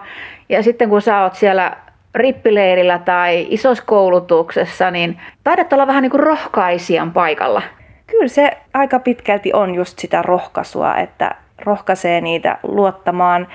Ja 0.48 0.62
sitten 0.62 0.88
kun 0.88 1.02
sä 1.02 1.22
oot 1.22 1.34
siellä 1.34 1.76
rippileirillä 2.14 2.98
tai 2.98 3.46
isossa 3.50 3.84
koulutuksessa, 3.86 4.90
niin 4.90 5.20
taidat 5.44 5.72
olla 5.72 5.86
vähän 5.86 6.02
niin 6.02 6.10
kuin 6.10 6.20
rohkaisijan 6.20 7.12
paikalla. 7.12 7.62
Kyllä 8.06 8.28
se 8.28 8.50
aika 8.74 8.98
pitkälti 8.98 9.52
on 9.52 9.74
just 9.74 9.98
sitä 9.98 10.22
rohkaisua, 10.22 10.96
että 10.96 11.34
rohkaisee 11.58 12.20
niitä 12.20 12.58
luottamaan 12.62 13.48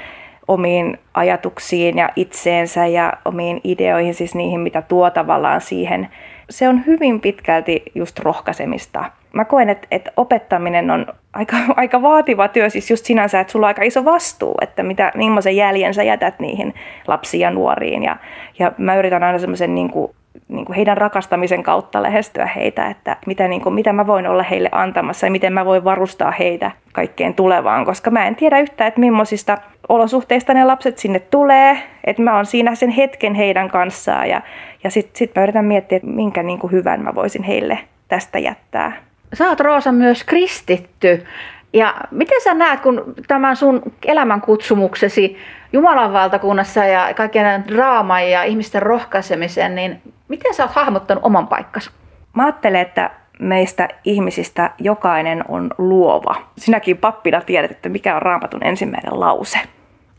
omiin 0.47 0.99
ajatuksiin 1.13 1.97
ja 1.97 2.09
itseensä 2.15 2.87
ja 2.87 3.13
omiin 3.25 3.61
ideoihin, 3.63 4.13
siis 4.13 4.35
niihin, 4.35 4.59
mitä 4.59 4.81
tuo 4.81 5.09
tavallaan 5.09 5.61
siihen. 5.61 6.09
Se 6.49 6.69
on 6.69 6.85
hyvin 6.85 7.21
pitkälti 7.21 7.83
just 7.95 8.19
rohkaisemista 8.19 9.05
mä 9.33 9.45
koen, 9.45 9.69
että, 9.69 9.87
että 9.91 10.11
opettaminen 10.17 10.91
on 10.91 11.05
aika, 11.33 11.57
aika 11.75 12.01
vaativa 12.01 12.47
työ, 12.47 12.69
siis 12.69 12.89
just 12.89 13.05
sinänsä, 13.05 13.39
että 13.39 13.51
sulla 13.51 13.65
on 13.65 13.69
aika 13.69 13.83
iso 13.83 14.05
vastuu, 14.05 14.55
että 14.61 14.83
mitä, 14.83 15.11
millaisen 15.15 15.55
jäljen 15.55 15.93
sä 15.93 16.03
jätät 16.03 16.39
niihin 16.39 16.73
lapsiin 17.07 17.41
ja 17.41 17.51
nuoriin. 17.51 18.03
Ja, 18.03 18.17
ja 18.59 18.71
mä 18.77 18.95
yritän 18.95 19.23
aina 19.23 19.39
semmoisen 19.39 19.75
niin 19.75 19.89
kuin, 19.89 20.11
niin 20.47 20.65
kuin 20.65 20.75
heidän 20.75 20.97
rakastamisen 20.97 21.63
kautta 21.63 22.03
lähestyä 22.03 22.45
heitä, 22.45 22.87
että 22.87 23.17
mitä, 23.25 23.47
niin 23.47 23.61
kuin, 23.61 23.75
mitä 23.75 23.93
mä 23.93 24.07
voin 24.07 24.27
olla 24.27 24.43
heille 24.43 24.69
antamassa 24.71 25.27
ja 25.27 25.31
miten 25.31 25.53
mä 25.53 25.65
voin 25.65 25.83
varustaa 25.83 26.31
heitä 26.31 26.71
kaikkeen 26.93 27.33
tulevaan, 27.33 27.85
koska 27.85 28.11
mä 28.11 28.27
en 28.27 28.35
tiedä 28.35 28.59
yhtään, 28.59 28.87
että 28.87 28.99
millaisista 28.99 29.57
olosuhteista 29.89 30.53
ne 30.53 30.65
lapset 30.65 30.97
sinne 30.97 31.19
tulee, 31.19 31.77
että 32.03 32.21
mä 32.21 32.35
oon 32.35 32.45
siinä 32.45 32.75
sen 32.75 32.89
hetken 32.89 33.35
heidän 33.35 33.69
kanssaan 33.69 34.29
ja, 34.29 34.41
ja 34.83 34.91
sitten 34.91 35.17
sit 35.17 35.35
mä 35.35 35.43
yritän 35.43 35.65
miettiä, 35.65 35.95
että 35.95 36.07
minkä 36.07 36.43
niin 36.43 36.59
kuin 36.59 36.71
hyvän 36.71 37.01
mä 37.01 37.15
voisin 37.15 37.43
heille 37.43 37.79
tästä 38.07 38.39
jättää. 38.39 39.12
Sä 39.33 39.49
oot 39.49 39.59
Roosa 39.59 39.91
myös 39.91 40.23
kristitty. 40.23 41.25
Ja 41.73 41.95
miten 42.11 42.41
sä 42.41 42.53
näet, 42.53 42.79
kun 42.79 43.13
tämän 43.27 43.55
sun 43.55 43.81
elämänkutsumuksesi 44.05 45.37
Jumalan 45.73 46.13
valtakunnassa 46.13 46.85
ja 46.85 47.13
kaikkien 47.13 47.63
draaman 47.67 48.29
ja 48.29 48.43
ihmisten 48.43 48.81
rohkaisemisen, 48.81 49.75
niin 49.75 50.01
miten 50.27 50.53
sä 50.53 50.63
oot 50.63 50.71
hahmottanut 50.71 51.25
oman 51.25 51.47
paikkasi? 51.47 51.89
Mä 52.33 52.43
ajattelen, 52.43 52.81
että 52.81 53.09
meistä 53.39 53.89
ihmisistä 54.03 54.71
jokainen 54.79 55.43
on 55.47 55.69
luova. 55.77 56.35
Sinäkin 56.57 56.97
pappina 56.97 57.41
tiedät, 57.41 57.71
että 57.71 57.89
mikä 57.89 58.15
on 58.15 58.21
raamatun 58.21 58.63
ensimmäinen 58.63 59.19
lause. 59.19 59.59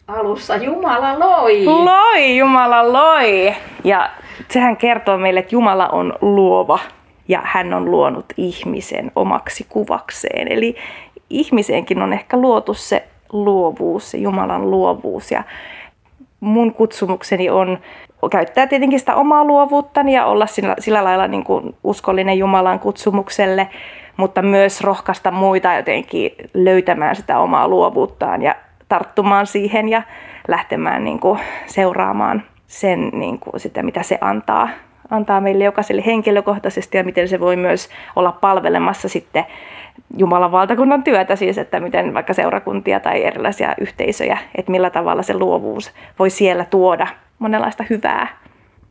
Alussa 0.08 0.56
Jumala 0.56 1.18
loi. 1.18 1.64
Loi, 1.64 2.36
Jumala 2.36 2.92
loi. 2.92 3.54
Ja 3.84 4.10
sehän 4.48 4.76
kertoo 4.76 5.18
meille, 5.18 5.40
että 5.40 5.54
Jumala 5.54 5.88
on 5.88 6.14
luova 6.20 6.78
ja 7.28 7.40
hän 7.44 7.74
on 7.74 7.90
luonut 7.90 8.26
ihmisen 8.36 9.12
omaksi 9.16 9.66
kuvakseen. 9.68 10.52
Eli 10.52 10.76
ihmiseenkin 11.30 12.02
on 12.02 12.12
ehkä 12.12 12.36
luotu 12.36 12.74
se 12.74 13.04
luovuus, 13.32 14.10
se 14.10 14.18
Jumalan 14.18 14.70
luovuus. 14.70 15.30
Ja 15.30 15.42
mun 16.40 16.74
kutsumukseni 16.74 17.50
on 17.50 17.78
käyttää 18.30 18.66
tietenkin 18.66 18.98
sitä 18.98 19.14
omaa 19.14 19.44
luovuuttani 19.44 20.14
ja 20.14 20.26
olla 20.26 20.46
sillä, 20.46 20.74
sillä 20.78 21.04
lailla 21.04 21.28
niin 21.28 21.44
kuin 21.44 21.74
uskollinen 21.84 22.38
Jumalan 22.38 22.80
kutsumukselle, 22.80 23.68
mutta 24.16 24.42
myös 24.42 24.80
rohkaista 24.80 25.30
muita 25.30 25.74
jotenkin 25.74 26.30
löytämään 26.54 27.16
sitä 27.16 27.38
omaa 27.38 27.68
luovuuttaan 27.68 28.42
ja 28.42 28.54
tarttumaan 28.88 29.46
siihen 29.46 29.88
ja 29.88 30.02
lähtemään 30.48 31.04
niin 31.04 31.20
kuin 31.20 31.40
seuraamaan 31.66 32.42
sen, 32.66 33.10
niin 33.12 33.38
kuin 33.38 33.60
sitä, 33.60 33.82
mitä 33.82 34.02
se 34.02 34.18
antaa, 34.20 34.68
antaa 35.10 35.40
meille 35.40 35.64
jokaiselle 35.64 36.02
henkilökohtaisesti 36.06 36.96
ja 36.96 37.04
miten 37.04 37.28
se 37.28 37.40
voi 37.40 37.56
myös 37.56 37.88
olla 38.16 38.32
palvelemassa 38.32 39.08
sitten 39.08 39.44
Jumalan 40.16 40.52
valtakunnan 40.52 41.02
työtä, 41.02 41.36
siis 41.36 41.58
että 41.58 41.80
miten 41.80 42.14
vaikka 42.14 42.34
seurakuntia 42.34 43.00
tai 43.00 43.24
erilaisia 43.24 43.74
yhteisöjä, 43.80 44.38
että 44.54 44.70
millä 44.70 44.90
tavalla 44.90 45.22
se 45.22 45.34
luovuus 45.34 45.92
voi 46.18 46.30
siellä 46.30 46.64
tuoda 46.64 47.06
monenlaista 47.38 47.84
hyvää. 47.90 48.26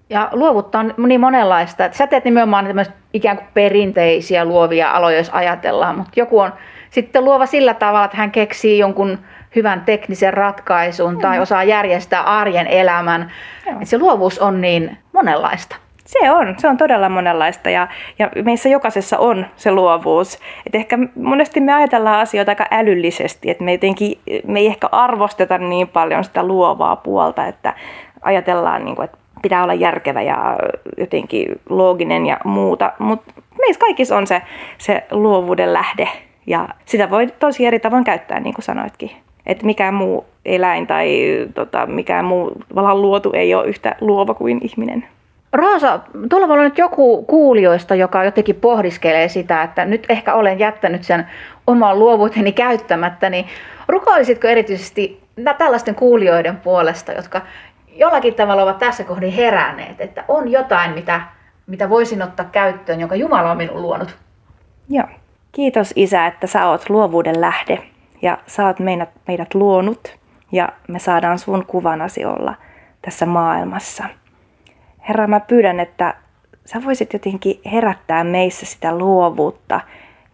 Ja 0.10 0.30
luovuutta 0.32 0.80
on 0.80 0.94
niin 0.98 1.22
monenlaista, 1.22 1.90
sä 1.92 2.08
teet 2.08 2.26
nimenomaan 2.26 2.86
ikään 3.14 3.38
kuin 3.38 3.48
perinteisiä 3.54 4.46
luovia 4.46 4.92
aloja, 4.92 5.18
jos 5.18 5.30
ajatellaan, 5.30 5.98
mutta 5.98 6.12
joku 6.16 6.40
on 6.40 6.54
sitten 6.90 7.26
luova 7.26 7.46
sillä 7.46 7.74
tavalla, 7.74 8.06
että 8.06 8.18
hän 8.18 8.32
keksii 8.32 8.78
jonkun 8.78 9.20
hyvän 9.56 9.82
teknisen 9.82 10.34
ratkaisun 10.34 11.14
mm. 11.14 11.22
tai 11.22 11.40
osaa 11.40 11.64
järjestää 11.64 12.22
arjen 12.22 12.68
elämän. 12.68 13.32
Että 13.68 13.86
se 13.86 13.98
luovuus 13.98 14.40
on 14.40 14.62
niin 14.62 14.98
monenlaista. 15.14 15.76
Se 16.20 16.32
on, 16.32 16.56
se 16.58 16.68
on 16.68 16.78
todella 16.78 17.10
monenlaista 17.10 17.70
ja, 17.70 17.88
ja 18.20 18.30
meissä 18.44 18.70
jokaisessa 18.70 19.18
on 19.18 19.46
se 19.56 19.72
luovuus. 19.72 20.40
Et 20.68 20.76
ehkä 20.76 20.98
monesti 21.16 21.60
me 21.60 21.74
ajatellaan 21.74 22.20
asioita 22.20 22.52
aika 22.52 22.66
älyllisesti, 22.72 23.50
että 23.50 23.64
me, 23.64 23.72
jotenkin, 23.72 24.20
me 24.48 24.60
ei 24.60 24.68
ehkä 24.68 24.88
arvosteta 24.92 25.58
niin 25.58 25.88
paljon 25.88 26.24
sitä 26.24 26.44
luovaa 26.44 26.96
puolta, 26.96 27.46
että 27.46 27.74
ajatellaan, 28.22 28.86
niin 28.86 28.96
kuin, 28.96 29.06
että 29.06 29.18
pitää 29.42 29.64
olla 29.64 29.74
järkevä 29.74 30.22
ja 30.22 30.58
jotenkin 30.98 31.62
looginen 31.70 32.26
ja 32.26 32.38
muuta, 32.44 32.92
mutta 33.00 33.34
meissä 33.60 33.80
kaikissa 33.80 34.18
on 34.18 34.28
se, 34.28 34.42
se 34.78 35.04
luovuuden 35.12 35.74
lähde 35.74 36.10
ja 36.48 36.70
sitä 36.86 37.10
voi 37.10 37.28
tosi 37.28 37.66
eri 37.66 37.80
tavoin 37.80 38.04
käyttää, 38.04 38.40
niin 38.40 38.54
kuin 38.54 38.66
sanoitkin. 38.66 39.12
Että 39.46 39.66
mikään 39.66 39.94
muu 39.94 40.26
eläin 40.46 40.88
tai 40.88 41.20
tota, 41.54 41.86
mikään 41.86 42.26
muu 42.26 42.52
luotu 42.94 43.32
ei 43.34 43.56
ole 43.56 43.68
yhtä 43.68 43.96
luova 44.02 44.34
kuin 44.34 44.60
ihminen. 44.62 45.08
Roosa, 45.54 46.00
tuolla 46.30 46.48
voi 46.48 46.54
olla 46.54 46.64
nyt 46.64 46.78
joku 46.78 47.24
kuulijoista, 47.24 47.96
joka 47.96 48.24
jotenkin 48.24 48.56
pohdiskelee 48.56 49.28
sitä, 49.28 49.64
että 49.64 49.86
nyt 49.86 50.06
ehkä 50.10 50.34
olen 50.34 50.60
jättänyt 50.60 51.04
sen 51.04 51.28
oman 51.68 52.00
luovuuteni 52.00 52.52
käyttämättä, 52.52 53.30
niin 53.30 53.46
rukoilisitko 53.88 54.48
erityisesti 54.48 55.24
tällaisten 55.58 55.96
kuulijoiden 55.96 56.58
puolesta, 56.58 57.12
jotka 57.12 57.42
jollakin 57.88 58.34
tavalla 58.34 58.64
ovat 58.64 58.78
tässä 58.78 59.04
kohdin 59.04 59.32
heränneet, 59.32 60.02
että 60.02 60.24
on 60.28 60.52
jotain, 60.52 60.92
mitä, 60.92 61.22
mitä 61.68 61.90
voisin 61.90 62.22
ottaa 62.22 62.46
käyttöön, 62.52 63.00
jonka 63.00 63.16
Jumala 63.16 63.52
on 63.52 63.58
minun 63.58 63.82
luonut? 63.82 64.16
Joo. 64.90 65.08
Kiitos 65.52 65.94
Isä, 65.96 66.28
että 66.28 66.48
sä 66.48 66.66
oot 66.66 66.90
luovuuden 66.90 67.42
lähde 67.42 67.80
ja 68.22 68.38
sä 68.48 68.66
oot 68.66 68.80
meidät, 68.80 69.10
meidät 69.28 69.56
luonut 69.56 70.18
ja 70.52 70.70
me 70.88 71.00
saadaan 71.00 71.40
sun 71.40 71.66
kuvanasi 71.66 72.26
olla 72.26 72.56
tässä 73.02 73.26
maailmassa– 73.26 74.04
Herra, 75.10 75.28
mä 75.28 75.40
pyydän, 75.40 75.80
että 75.80 76.16
sä 76.66 76.84
voisit 76.86 77.14
jotenkin 77.14 77.62
herättää 77.72 78.24
meissä 78.24 78.66
sitä 78.66 78.98
luovuutta, 78.98 79.82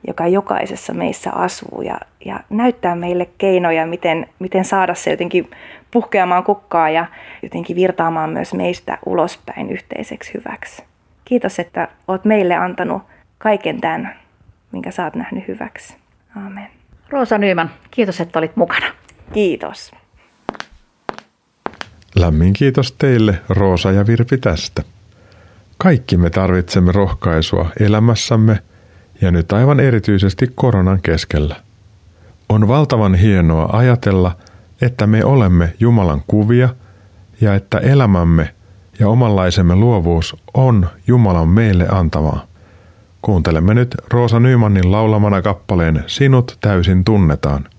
joka 0.08 0.28
jokaisessa 0.28 0.94
meissä 0.94 1.32
asuu 1.32 1.82
ja, 1.82 2.00
ja 2.26 2.40
näyttää 2.50 2.96
meille 2.96 3.30
keinoja, 3.38 3.86
miten, 3.86 4.28
miten 4.40 4.66
saada 4.66 4.96
se 4.96 5.12
jotenkin 5.12 5.52
puhkeamaan 5.92 6.44
kukkaa 6.44 6.90
ja 6.90 7.06
jotenkin 7.44 7.76
virtaamaan 7.76 8.30
myös 8.30 8.54
meistä 8.54 8.98
ulospäin 9.06 9.70
yhteiseksi 9.70 10.34
hyväksi. 10.34 10.84
Kiitos, 11.26 11.60
että 11.60 11.88
oot 12.08 12.26
meille 12.26 12.56
antanut 12.56 13.02
kaiken 13.38 13.82
tämän, 13.82 14.16
minkä 14.72 14.92
sä 14.92 15.04
oot 15.04 15.16
nähnyt 15.16 15.48
hyväksi. 15.48 15.98
Aamen. 16.36 16.68
Roosa 17.10 17.38
Nyyman, 17.38 17.72
kiitos, 17.92 18.22
että 18.22 18.40
olit 18.40 18.56
mukana. 18.56 18.86
Kiitos. 19.34 19.92
Lämmin 22.16 22.54
kiitos 22.54 22.92
teille, 22.92 23.42
Roosa 23.50 23.92
ja 23.92 24.08
Virpi, 24.08 24.38
tästä. 24.38 24.84
Kaikki 25.78 26.18
me 26.18 26.30
tarvitsemme 26.30 26.92
rohkaisua 26.92 27.70
elämässämme 27.80 28.60
ja 29.22 29.32
nyt 29.32 29.54
aivan 29.54 29.80
erityisesti 29.80 30.52
koronan 30.56 31.02
keskellä. 31.02 31.56
On 32.50 32.68
valtavan 32.68 33.16
hienoa 33.16 33.70
ajatella, 33.72 34.36
että 34.82 35.08
me 35.08 35.26
olemme 35.26 35.74
Jumalan 35.80 36.24
kuvia 36.28 36.70
ja 37.42 37.56
että 37.56 37.78
elämämme 37.78 38.54
ja 39.00 39.10
omanlaisemme 39.10 39.76
luovuus 39.76 40.36
on 40.54 40.90
Jumalan 41.08 41.48
meille 41.48 41.88
antamaa. 41.92 42.46
Kuuntelemme 43.22 43.74
nyt 43.74 43.96
Roosa 44.10 44.40
Nymanin 44.40 44.92
laulamana 44.92 45.42
kappaleen 45.42 46.04
Sinut 46.08 46.58
täysin 46.62 47.04
tunnetaan– 47.04 47.68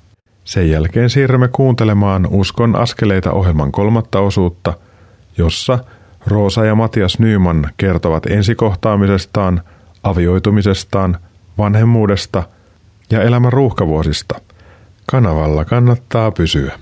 sen 0.50 0.70
jälkeen 0.70 1.10
siirrymme 1.10 1.48
kuuntelemaan 1.48 2.28
Uskon 2.30 2.76
askeleita 2.76 3.32
ohjelman 3.32 3.72
kolmatta 3.72 4.20
osuutta, 4.20 4.72
jossa 5.38 5.78
Roosa 6.26 6.64
ja 6.64 6.74
Matias 6.74 7.18
Nyman 7.18 7.70
kertovat 7.76 8.26
ensikohtaamisestaan, 8.26 9.60
avioitumisestaan, 10.02 11.16
vanhemmuudesta 11.58 12.42
ja 13.10 13.22
elämän 13.22 13.52
ruuhkavuosista. 13.52 14.40
Kanavalla 15.06 15.64
kannattaa 15.64 16.30
pysyä. 16.30 16.72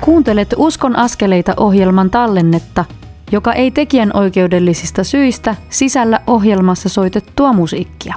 Kuuntelet 0.00 0.54
Uskon 0.56 0.96
askeleita 0.96 1.54
ohjelman 1.56 2.10
tallennetta– 2.10 2.84
joka 3.32 3.52
ei 3.52 3.70
tekijän 3.70 4.10
oikeudellisista 4.14 5.04
syistä 5.04 5.56
sisällä 5.70 6.20
ohjelmassa 6.26 6.88
soitettua 6.88 7.52
musiikkia. 7.52 8.14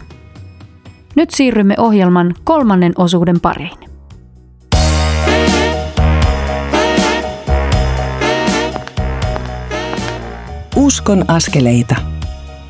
Nyt 1.16 1.32
siirrymme 1.32 1.76
ohjelman 1.78 2.36
kolmannen 2.44 2.94
osuuden 2.98 3.40
pariin. 3.40 3.78
Uskon 10.76 11.26
askeleita. 11.28 11.96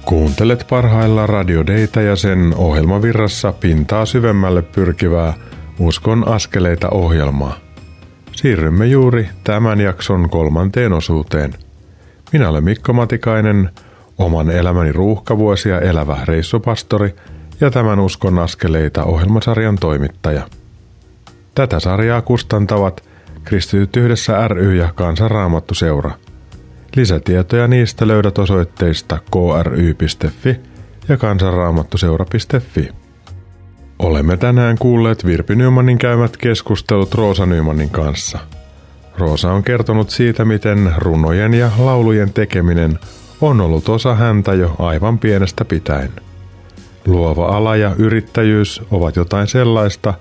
Kuuntelet 0.05 0.65
parhailla 0.69 1.27
radiodeita 1.27 2.01
ja 2.01 2.15
sen 2.15 2.53
ohjelmavirrassa 2.57 3.51
pintaa 3.51 4.05
syvemmälle 4.05 4.61
pyrkivää 4.61 5.33
Uskon 5.79 6.27
askeleita 6.27 6.89
ohjelmaa. 6.89 7.55
Siirrymme 8.31 8.87
juuri 8.87 9.29
tämän 9.43 9.81
jakson 9.81 10.29
kolmanteen 10.29 10.93
osuuteen– 10.93 11.53
minä 12.33 12.49
olen 12.49 12.63
Mikko 12.63 12.93
Matikainen, 12.93 13.69
oman 14.17 14.51
elämäni 14.51 14.91
ruuhkavuosia 14.91 15.79
elävä 15.79 16.17
reissupastori 16.25 17.15
ja 17.61 17.71
tämän 17.71 17.99
Uskon 17.99 18.39
askeleita 18.39 19.03
ohjelmasarjan 19.03 19.75
toimittaja. 19.75 20.47
Tätä 21.55 21.79
sarjaa 21.79 22.21
kustantavat 22.21 23.03
Kristityt 23.43 23.95
yhdessä 23.97 24.47
ry 24.47 24.75
ja 24.75 24.93
Kansanraamattu 24.95 25.73
seura. 25.73 26.11
Lisätietoja 26.95 27.67
niistä 27.67 28.07
löydät 28.07 28.37
osoitteista 28.37 29.19
kry.fi 29.31 30.59
ja 31.09 31.17
kansanraamattuseura.fi. 31.17 32.89
Olemme 33.99 34.37
tänään 34.37 34.77
kuulleet 34.77 35.25
Virpi 35.25 35.55
Nymanin 35.55 35.97
käymät 35.97 36.37
keskustelut 36.37 37.13
Roosa 37.13 37.45
Nymanin 37.45 37.89
kanssa– 37.89 38.39
Roosa 39.17 39.51
on 39.51 39.63
kertonut 39.63 40.09
siitä, 40.09 40.45
miten 40.45 40.93
runojen 40.97 41.53
ja 41.53 41.71
laulujen 41.77 42.33
tekeminen 42.33 42.99
on 43.41 43.61
ollut 43.61 43.89
osa 43.89 44.15
häntä 44.15 44.53
jo 44.53 44.75
aivan 44.79 45.19
pienestä 45.19 45.65
pitäen. 45.65 46.11
Luova 47.07 47.45
ala 47.45 47.75
ja 47.75 47.95
yrittäjyys 47.97 48.81
ovat 48.91 49.15
jotain 49.15 49.47
sellaista, 49.47 50.13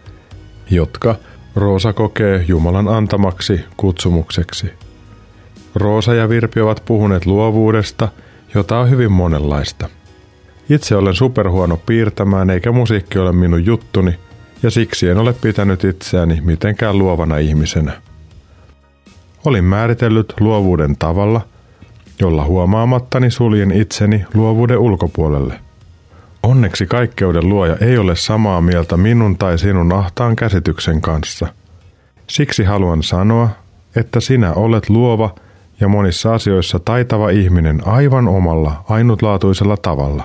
jotka 0.71 1.17
Roosa 1.57 1.93
kokee 1.93 2.45
Jumalan 2.49 2.89
antamaksi 2.89 3.61
kutsumukseksi. 3.77 4.71
Roosa 5.75 6.15
ja 6.15 6.29
Virpi 6.29 6.61
ovat 6.61 6.83
puhuneet 6.87 7.27
luovuudesta, 7.27 8.09
jota 8.55 8.79
on 8.79 8.91
hyvin 8.91 9.13
monenlaista. 9.13 9.89
Itse 10.71 10.97
olen 10.97 11.15
superhuono 11.15 11.77
piirtämään 11.77 12.51
eikä 12.51 12.73
musiikki 12.73 13.19
ole 13.19 13.33
minun 13.33 13.67
juttuni, 13.67 14.19
ja 14.63 14.71
siksi 14.71 15.09
en 15.09 15.19
ole 15.19 15.33
pitänyt 15.33 15.85
itseäni 15.85 16.41
mitenkään 16.45 16.99
luovana 16.99 17.39
ihmisenä. 17.39 17.93
Olin 19.45 19.65
määritellyt 19.65 20.35
luovuuden 20.41 20.97
tavalla, 20.97 21.41
jolla 22.21 22.45
huomaamattani 22.45 23.31
suljen 23.31 23.73
itseni 23.73 24.25
luovuuden 24.35 24.79
ulkopuolelle. 24.79 25.61
Onneksi 26.43 26.87
kaikkeuden 26.87 27.49
luoja 27.49 27.77
ei 27.81 27.99
ole 27.99 28.17
samaa 28.17 28.61
mieltä 28.61 28.97
minun 28.97 29.39
tai 29.39 29.59
sinun 29.59 29.93
ahtaan 29.93 30.37
käsityksen 30.37 31.01
kanssa. 31.01 31.47
Siksi 32.27 32.65
haluan 32.65 33.03
sanoa, 33.03 33.49
että 33.97 34.21
sinä 34.21 34.53
olet 34.53 34.91
luova 34.91 35.35
ja 35.81 35.89
monissa 35.89 36.35
asioissa 36.35 36.79
taitava 36.79 37.31
ihminen 37.31 37.87
aivan 37.87 38.29
omalla 38.29 38.85
ainutlaatuisella 38.89 39.77
tavalla. 39.77 40.25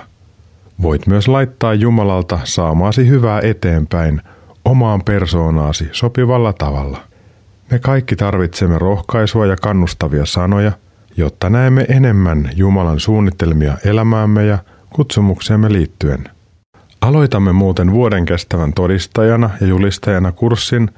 Voit 0.82 1.06
myös 1.06 1.28
laittaa 1.28 1.74
Jumalalta 1.74 2.38
saamaasi 2.44 3.08
hyvää 3.08 3.40
eteenpäin 3.40 4.22
omaan 4.64 5.02
persoonaasi 5.04 5.88
sopivalla 5.92 6.52
tavalla. 6.52 7.09
Me 7.70 7.78
kaikki 7.78 8.16
tarvitsemme 8.16 8.78
rohkaisua 8.78 9.46
ja 9.46 9.56
kannustavia 9.56 10.26
sanoja, 10.26 10.72
jotta 11.16 11.50
näemme 11.50 11.86
enemmän 11.88 12.50
Jumalan 12.54 13.00
suunnittelmia 13.00 13.76
elämäämme 13.84 14.46
ja 14.46 14.58
kutsumukseemme 14.90 15.72
liittyen. 15.72 16.28
Aloitamme 17.00 17.52
muuten 17.52 17.92
vuoden 17.92 18.24
kestävän 18.24 18.72
todistajana 18.72 19.50
ja 19.60 19.66
julistajana 19.66 20.32
kurssin 20.32 20.90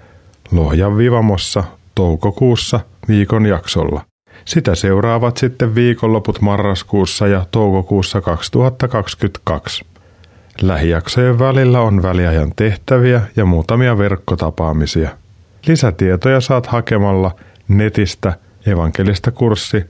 Lohjan 0.52 0.98
Vivamossa 0.98 1.64
toukokuussa 1.94 2.80
viikon 3.08 3.46
jaksolla. 3.46 4.04
Sitä 4.44 4.74
seuraavat 4.74 5.36
sitten 5.36 5.74
viikonloput 5.74 6.40
marraskuussa 6.40 7.26
ja 7.26 7.46
toukokuussa 7.50 8.20
2022. 8.20 9.84
Lähijaksojen 10.62 11.38
välillä 11.38 11.80
on 11.80 12.02
väliajan 12.02 12.52
tehtäviä 12.56 13.22
ja 13.36 13.44
muutamia 13.44 13.98
verkkotapaamisia. 13.98 15.21
Lisätietoja 15.66 16.40
saat 16.40 16.66
hakemalla 16.66 17.36
netistä 17.68 18.32
evankelista 18.66 19.30
kurssi 19.30 19.84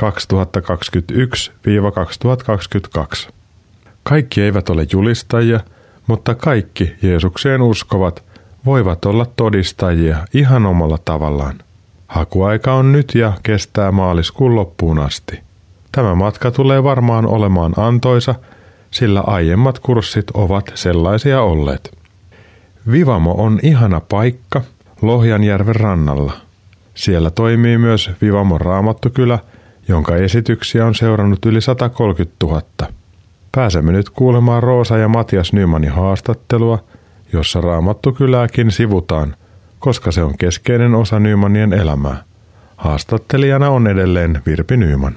2021-2022. 0.00 0.04
Kaikki 4.02 4.42
eivät 4.42 4.70
ole 4.70 4.86
julistajia, 4.92 5.60
mutta 6.06 6.34
kaikki 6.34 6.92
Jeesukseen 7.02 7.62
uskovat 7.62 8.22
voivat 8.64 9.04
olla 9.04 9.26
todistajia 9.36 10.16
ihan 10.34 10.66
omalla 10.66 10.98
tavallaan. 11.04 11.58
Hakuaika 12.06 12.74
on 12.74 12.92
nyt 12.92 13.14
ja 13.14 13.32
kestää 13.42 13.92
maaliskuun 13.92 14.56
loppuun 14.56 14.98
asti. 14.98 15.40
Tämä 15.92 16.14
matka 16.14 16.50
tulee 16.50 16.82
varmaan 16.82 17.26
olemaan 17.26 17.74
antoisa, 17.76 18.34
sillä 18.90 19.20
aiemmat 19.20 19.78
kurssit 19.78 20.30
ovat 20.34 20.72
sellaisia 20.74 21.42
olleet. 21.42 21.98
Vivamo 22.90 23.34
on 23.38 23.60
ihana 23.62 24.00
paikka 24.00 24.62
Lohjanjärven 25.02 25.76
rannalla. 25.76 26.32
Siellä 26.94 27.30
toimii 27.30 27.78
myös 27.78 28.10
Vivamon 28.22 28.60
raamattokylä, 28.60 29.38
jonka 29.88 30.16
esityksiä 30.16 30.86
on 30.86 30.94
seurannut 30.94 31.46
yli 31.46 31.60
130 31.60 32.36
000. 32.42 32.62
Pääsemme 33.52 33.92
nyt 33.92 34.10
kuulemaan 34.10 34.62
Roosa 34.62 34.98
ja 34.98 35.08
Matias 35.08 35.52
Nymanin 35.52 35.92
haastattelua, 35.92 36.78
jossa 37.32 37.60
raamattukylääkin 37.60 38.70
sivutaan, 38.70 39.36
koska 39.78 40.12
se 40.12 40.22
on 40.22 40.38
keskeinen 40.38 40.94
osa 40.94 41.20
Nymanien 41.20 41.72
elämää. 41.72 42.16
Haastattelijana 42.76 43.70
on 43.70 43.86
edelleen 43.86 44.42
Virpi 44.46 44.76
Nyman. 44.76 45.14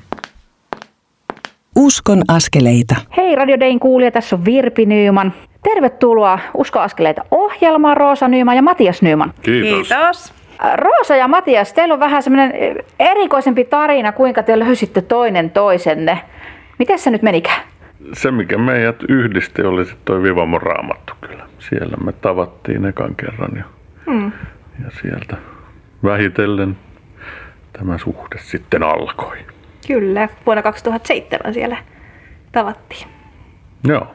Uskon 1.76 2.22
askeleita. 2.28 2.96
Hei 3.18 3.36
Radio 3.36 3.60
Dayn 3.60 3.80
kuulija, 3.80 4.12
tässä 4.12 4.36
on 4.36 4.46
Virpi 4.46 4.86
Nyyman. 4.86 5.34
Tervetuloa 5.74 6.40
Usko 6.54 6.80
askeleita 6.80 7.26
ohjelmaan 7.32 7.98
Roosa 7.98 8.28
Nyyman 8.28 8.56
ja 8.56 8.62
Matias 8.62 9.02
Nyyman. 9.02 9.34
Kiitos. 9.42 9.88
Kiitos. 9.90 10.34
Roosa 10.76 11.16
ja 11.16 11.28
Matias, 11.28 11.74
teillä 11.74 11.94
on 11.94 12.00
vähän 12.00 12.24
semmoinen 12.24 12.54
erikoisempi 13.00 13.64
tarina, 13.66 14.12
kuinka 14.12 14.44
te 14.44 14.60
löysitte 14.60 15.02
toinen 15.02 15.50
toisenne. 15.52 16.22
Miten 16.80 17.00
se 17.00 17.10
nyt 17.12 17.22
menikään? 17.22 17.62
se, 18.14 18.32
mikä 18.32 18.58
meidät 18.58 18.96
yhdisti, 19.10 19.62
oli 19.62 19.86
sitten 19.86 20.02
toi 20.06 20.24
Vivamon 20.24 20.62
raamattu 20.62 21.14
kyllä. 21.22 21.46
Siellä 21.60 21.98
me 22.06 22.12
tavattiin 22.12 22.86
ekan 22.86 23.16
kerran 23.16 23.52
ja, 23.58 23.64
Hmm. 24.12 24.32
ja 24.84 24.92
sieltä 25.02 25.38
vähitellen 26.04 26.78
tämä 27.74 27.98
suhde 27.98 28.38
sitten 28.38 28.84
alkoi. 28.84 29.38
Kyllä, 29.88 30.30
vuonna 30.46 30.62
2007 30.64 31.54
siellä 31.54 31.78
tavattiin. 32.52 33.08
Joo, 33.88 34.08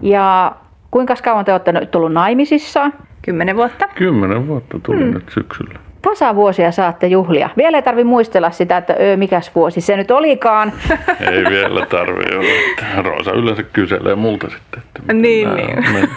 Ja 0.00 0.52
kuinka 0.92 1.14
kauan 1.24 1.44
te 1.44 1.52
olette 1.52 1.72
nyt 1.72 1.90
tullut 1.90 2.12
naimisissa? 2.12 2.90
Kymmenen 3.22 3.56
vuotta. 3.56 3.88
kymmenen 3.94 4.48
vuotta 4.48 4.78
tuli 4.82 4.98
hmm. 4.98 5.14
nyt 5.14 5.28
syksyllä. 5.28 5.78
Tasavuosia 6.02 6.72
saatte 6.72 7.06
juhlia. 7.06 7.50
Vielä 7.56 7.78
ei 7.78 7.82
tarvi 7.82 8.04
muistella 8.04 8.50
sitä, 8.50 8.76
että 8.76 8.96
öö, 9.00 9.16
mikäs 9.16 9.54
vuosi 9.54 9.80
se 9.80 9.96
nyt 9.96 10.10
olikaan. 10.10 10.72
Ei 11.32 11.44
vielä 11.44 11.86
tarvitse 11.86 12.36
olla. 12.36 13.02
Roosa 13.02 13.32
yleensä 13.32 13.62
kyselee 13.62 14.14
multa 14.14 14.50
sitten. 14.50 14.82
Että 14.98 15.12
Niin, 15.12 15.48
nää 15.48 15.56
niin. 15.56 16.08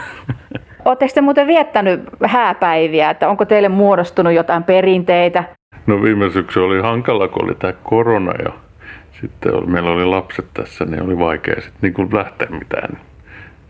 Oletteko 0.85 1.11
te 1.13 1.21
muuten 1.21 1.47
viettänyt 1.47 2.01
hääpäiviä, 2.25 3.09
että 3.09 3.29
onko 3.29 3.45
teille 3.45 3.69
muodostunut 3.69 4.33
jotain 4.33 4.63
perinteitä? 4.63 5.43
No 5.87 6.01
viime 6.01 6.29
syksy 6.29 6.59
oli 6.59 6.81
hankala, 6.81 7.27
kun 7.27 7.43
oli 7.43 7.55
tämä 7.55 7.73
korona 7.83 8.31
ja 8.43 8.53
sitten 9.21 9.71
meillä 9.71 9.91
oli 9.91 10.05
lapset 10.05 10.45
tässä, 10.53 10.85
niin 10.85 11.03
oli 11.03 11.17
vaikea 11.17 11.55
sitten 11.55 11.79
niin 11.81 11.93
kuin 11.93 12.09
lähteä 12.13 12.47
mitään 12.51 12.99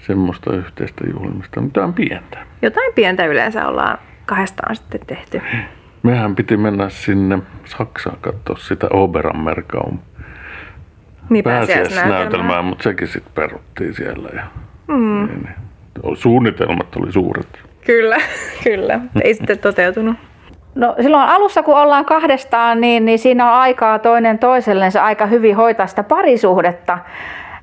semmoista 0.07 0.53
yhteistä 0.53 1.03
juhlimista, 1.13 1.61
mitään 1.61 1.93
pientä. 1.93 2.37
Jotain 2.61 2.93
pientä 2.93 3.25
yleensä 3.25 3.67
ollaan 3.67 3.97
kahdestaan 4.25 4.75
sitten 4.75 4.99
tehty. 5.07 5.41
Mehän 6.03 6.35
piti 6.35 6.57
mennä 6.57 6.89
sinne 6.89 7.39
Saksaan 7.65 8.17
katsoa 8.21 8.57
sitä 8.57 8.87
Oberammerkaum 8.93 9.99
Niin 11.29 11.43
pääsiäisnäytelmää, 11.43 12.61
mutta 12.61 12.83
sekin 12.83 13.07
sitten 13.07 13.33
peruttiin 13.35 13.93
siellä. 13.93 14.29
Ja, 14.35 14.43
mm. 14.87 15.27
niin, 15.27 15.43
niin. 15.43 16.17
Suunnitelmat 16.17 16.95
oli 16.95 17.11
suuret. 17.11 17.59
Kyllä, 17.85 18.17
kyllä. 18.63 18.99
Ei 19.21 19.33
sitten 19.33 19.59
toteutunut. 19.59 20.15
No 20.75 20.95
silloin 21.01 21.29
alussa, 21.29 21.63
kun 21.63 21.77
ollaan 21.77 22.05
kahdestaan, 22.05 22.81
niin, 22.81 23.05
niin 23.05 23.19
siinä 23.19 23.51
on 23.51 23.59
aikaa 23.59 23.99
toinen 23.99 24.39
toisellensa 24.39 25.03
aika 25.03 25.25
hyvin 25.25 25.55
hoitaa 25.55 25.87
sitä 25.87 26.03
parisuhdetta. 26.03 26.97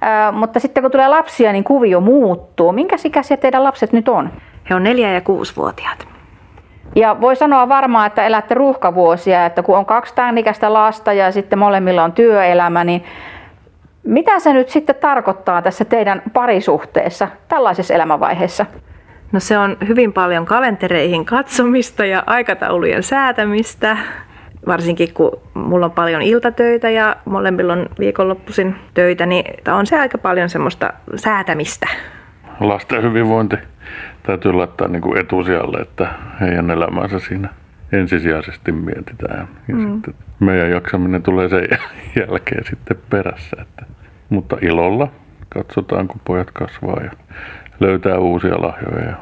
Ää, 0.04 0.32
mutta 0.32 0.60
sitten 0.60 0.82
kun 0.82 0.90
tulee 0.90 1.08
lapsia, 1.08 1.52
niin 1.52 1.64
kuvio 1.64 2.00
muuttuu. 2.00 2.72
Minkä 2.72 2.96
ikäisiä 3.04 3.36
teidän 3.36 3.64
lapset 3.64 3.92
nyt 3.92 4.08
on? 4.08 4.30
He 4.70 4.74
on 4.74 4.82
neljä- 4.82 5.12
ja 5.12 5.20
kuusivuotiaat. 5.20 6.08
Ja 6.96 7.20
voi 7.20 7.36
sanoa 7.36 7.68
varmaan, 7.68 8.06
että 8.06 8.26
elätte 8.26 8.54
ruuhkavuosia, 8.54 9.46
että 9.46 9.62
kun 9.62 9.78
on 9.78 9.86
kaksi 9.86 10.14
tämän 10.14 10.38
ikäistä 10.38 10.72
lasta 10.72 11.12
ja 11.12 11.32
sitten 11.32 11.58
molemmilla 11.58 12.04
on 12.04 12.12
työelämä, 12.12 12.84
niin 12.84 13.04
mitä 14.04 14.38
se 14.38 14.52
nyt 14.52 14.68
sitten 14.68 14.96
tarkoittaa 15.00 15.62
tässä 15.62 15.84
teidän 15.84 16.22
parisuhteessa 16.32 17.28
tällaisessa 17.48 17.94
elämänvaiheessa? 17.94 18.66
No 19.32 19.40
se 19.40 19.58
on 19.58 19.76
hyvin 19.88 20.12
paljon 20.12 20.46
kalentereihin 20.46 21.24
katsomista 21.24 22.04
ja 22.04 22.22
aikataulujen 22.26 23.02
säätämistä. 23.02 23.96
Varsinkin 24.66 25.14
kun 25.14 25.40
mulla 25.54 25.86
on 25.86 25.92
paljon 25.92 26.22
iltatöitä 26.22 26.90
ja 26.90 27.16
molemmilla 27.24 27.72
on 27.72 27.86
viikonloppuisin 27.98 28.76
töitä, 28.94 29.26
niin 29.26 29.44
on 29.72 29.86
se 29.86 30.00
aika 30.00 30.18
paljon 30.18 30.48
semmoista 30.48 30.92
säätämistä. 31.16 31.86
Lasten 32.60 33.02
hyvinvointi 33.02 33.56
täytyy 34.22 34.52
laittaa 34.52 34.88
niin 34.88 35.02
kuin 35.02 35.18
etusijalle, 35.18 35.78
että 35.78 36.08
heidän 36.40 36.70
elämänsä 36.70 37.18
siinä 37.18 37.48
ensisijaisesti 37.92 38.72
mietitään. 38.72 39.48
Ja 39.68 39.74
mm. 39.74 39.92
sitten 39.92 40.14
meidän 40.40 40.70
jaksaminen 40.70 41.22
tulee 41.22 41.48
sen 41.48 41.68
jälkeen 42.20 42.64
sitten 42.64 42.96
perässä. 43.10 43.56
Että, 43.60 43.86
mutta 44.28 44.56
ilolla 44.60 45.08
katsotaan, 45.48 46.08
kun 46.08 46.20
pojat 46.24 46.50
kasvaa 46.50 47.00
ja 47.04 47.10
löytää 47.80 48.18
uusia 48.18 48.62
lahjoja. 48.62 49.04
Ja 49.04 49.16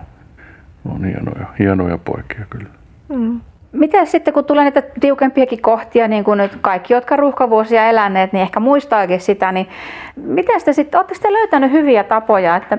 on 0.85 1.05
hienoja, 1.05 1.47
hienoja 1.59 1.99
poikia 1.99 2.47
kyllä. 2.51 2.69
Miten 3.73 4.07
sitten, 4.07 4.35
kun 4.35 4.45
tulee 4.45 4.65
niitä 4.65 4.83
tiukempiakin 5.01 5.63
kohtia, 5.63 6.09
niin 6.09 6.25
kuin 6.25 6.39
nyt 6.39 6.59
kaikki, 6.61 6.95
jotka 6.95 7.17
ruuhkavuosia 7.17 7.87
eläneet, 7.87 8.33
niin 8.33 8.43
ehkä 8.43 8.61
muistaakin 8.61 9.21
sitä, 9.21 9.53
niin 9.53 9.69
miten 10.17 10.61
te 10.65 10.73
sitten, 10.73 10.99
oletteko 10.99 11.21
te 11.23 11.33
löytänyt 11.33 11.73
hyviä 11.73 12.05
tapoja, 12.05 12.57
että 12.57 12.79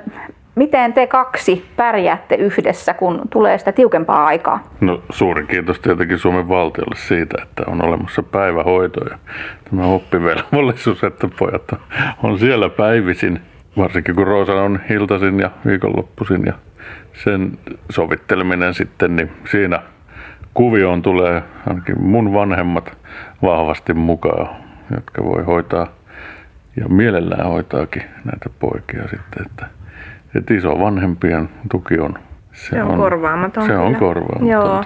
miten 0.55 0.93
te 0.93 1.07
kaksi 1.07 1.65
pärjäätte 1.75 2.35
yhdessä, 2.35 2.93
kun 2.93 3.21
tulee 3.29 3.57
sitä 3.57 3.71
tiukempaa 3.71 4.25
aikaa? 4.25 4.63
No 4.81 5.01
suurin 5.09 5.47
kiitos 5.47 5.79
tietenkin 5.79 6.17
Suomen 6.17 6.49
valtiolle 6.49 6.95
siitä, 6.95 7.37
että 7.43 7.63
on 7.67 7.85
olemassa 7.85 8.23
päivähoito 8.23 9.05
ja 9.09 9.17
tämä 9.69 9.85
oppivelvollisuus, 9.85 11.03
että 11.03 11.27
pojat 11.39 11.71
on 12.23 12.39
siellä 12.39 12.69
päivisin. 12.69 13.41
Varsinkin 13.77 14.15
kun 14.15 14.27
Roosa 14.27 14.53
on 14.53 14.79
iltaisin 14.89 15.39
ja 15.39 15.51
viikonloppuisin 15.65 16.45
ja 16.45 16.53
sen 17.13 17.59
sovitteleminen 17.89 18.73
sitten, 18.73 19.15
niin 19.15 19.31
siinä 19.51 19.79
kuvioon 20.53 21.01
tulee 21.01 21.41
ainakin 21.67 22.01
mun 22.01 22.33
vanhemmat 22.33 22.97
vahvasti 23.41 23.93
mukaan, 23.93 24.49
jotka 24.95 25.23
voi 25.23 25.43
hoitaa 25.43 25.87
ja 26.77 26.89
mielellään 26.89 27.47
hoitaakin 27.47 28.03
näitä 28.25 28.49
poikia 28.59 29.01
sitten, 29.01 29.45
että, 29.45 29.67
että 30.35 30.53
isovanhempien 30.53 31.49
tuki 31.71 31.99
on 31.99 32.13
se, 32.53 32.69
se 32.69 32.83
on, 32.83 32.91
on 32.91 32.97
korvaamaton. 32.97 33.63
Se 33.63 33.69
kyllä. 33.69 33.83
on 33.83 33.95
korvaamaton. 33.95 34.47
Joo. 34.47 34.83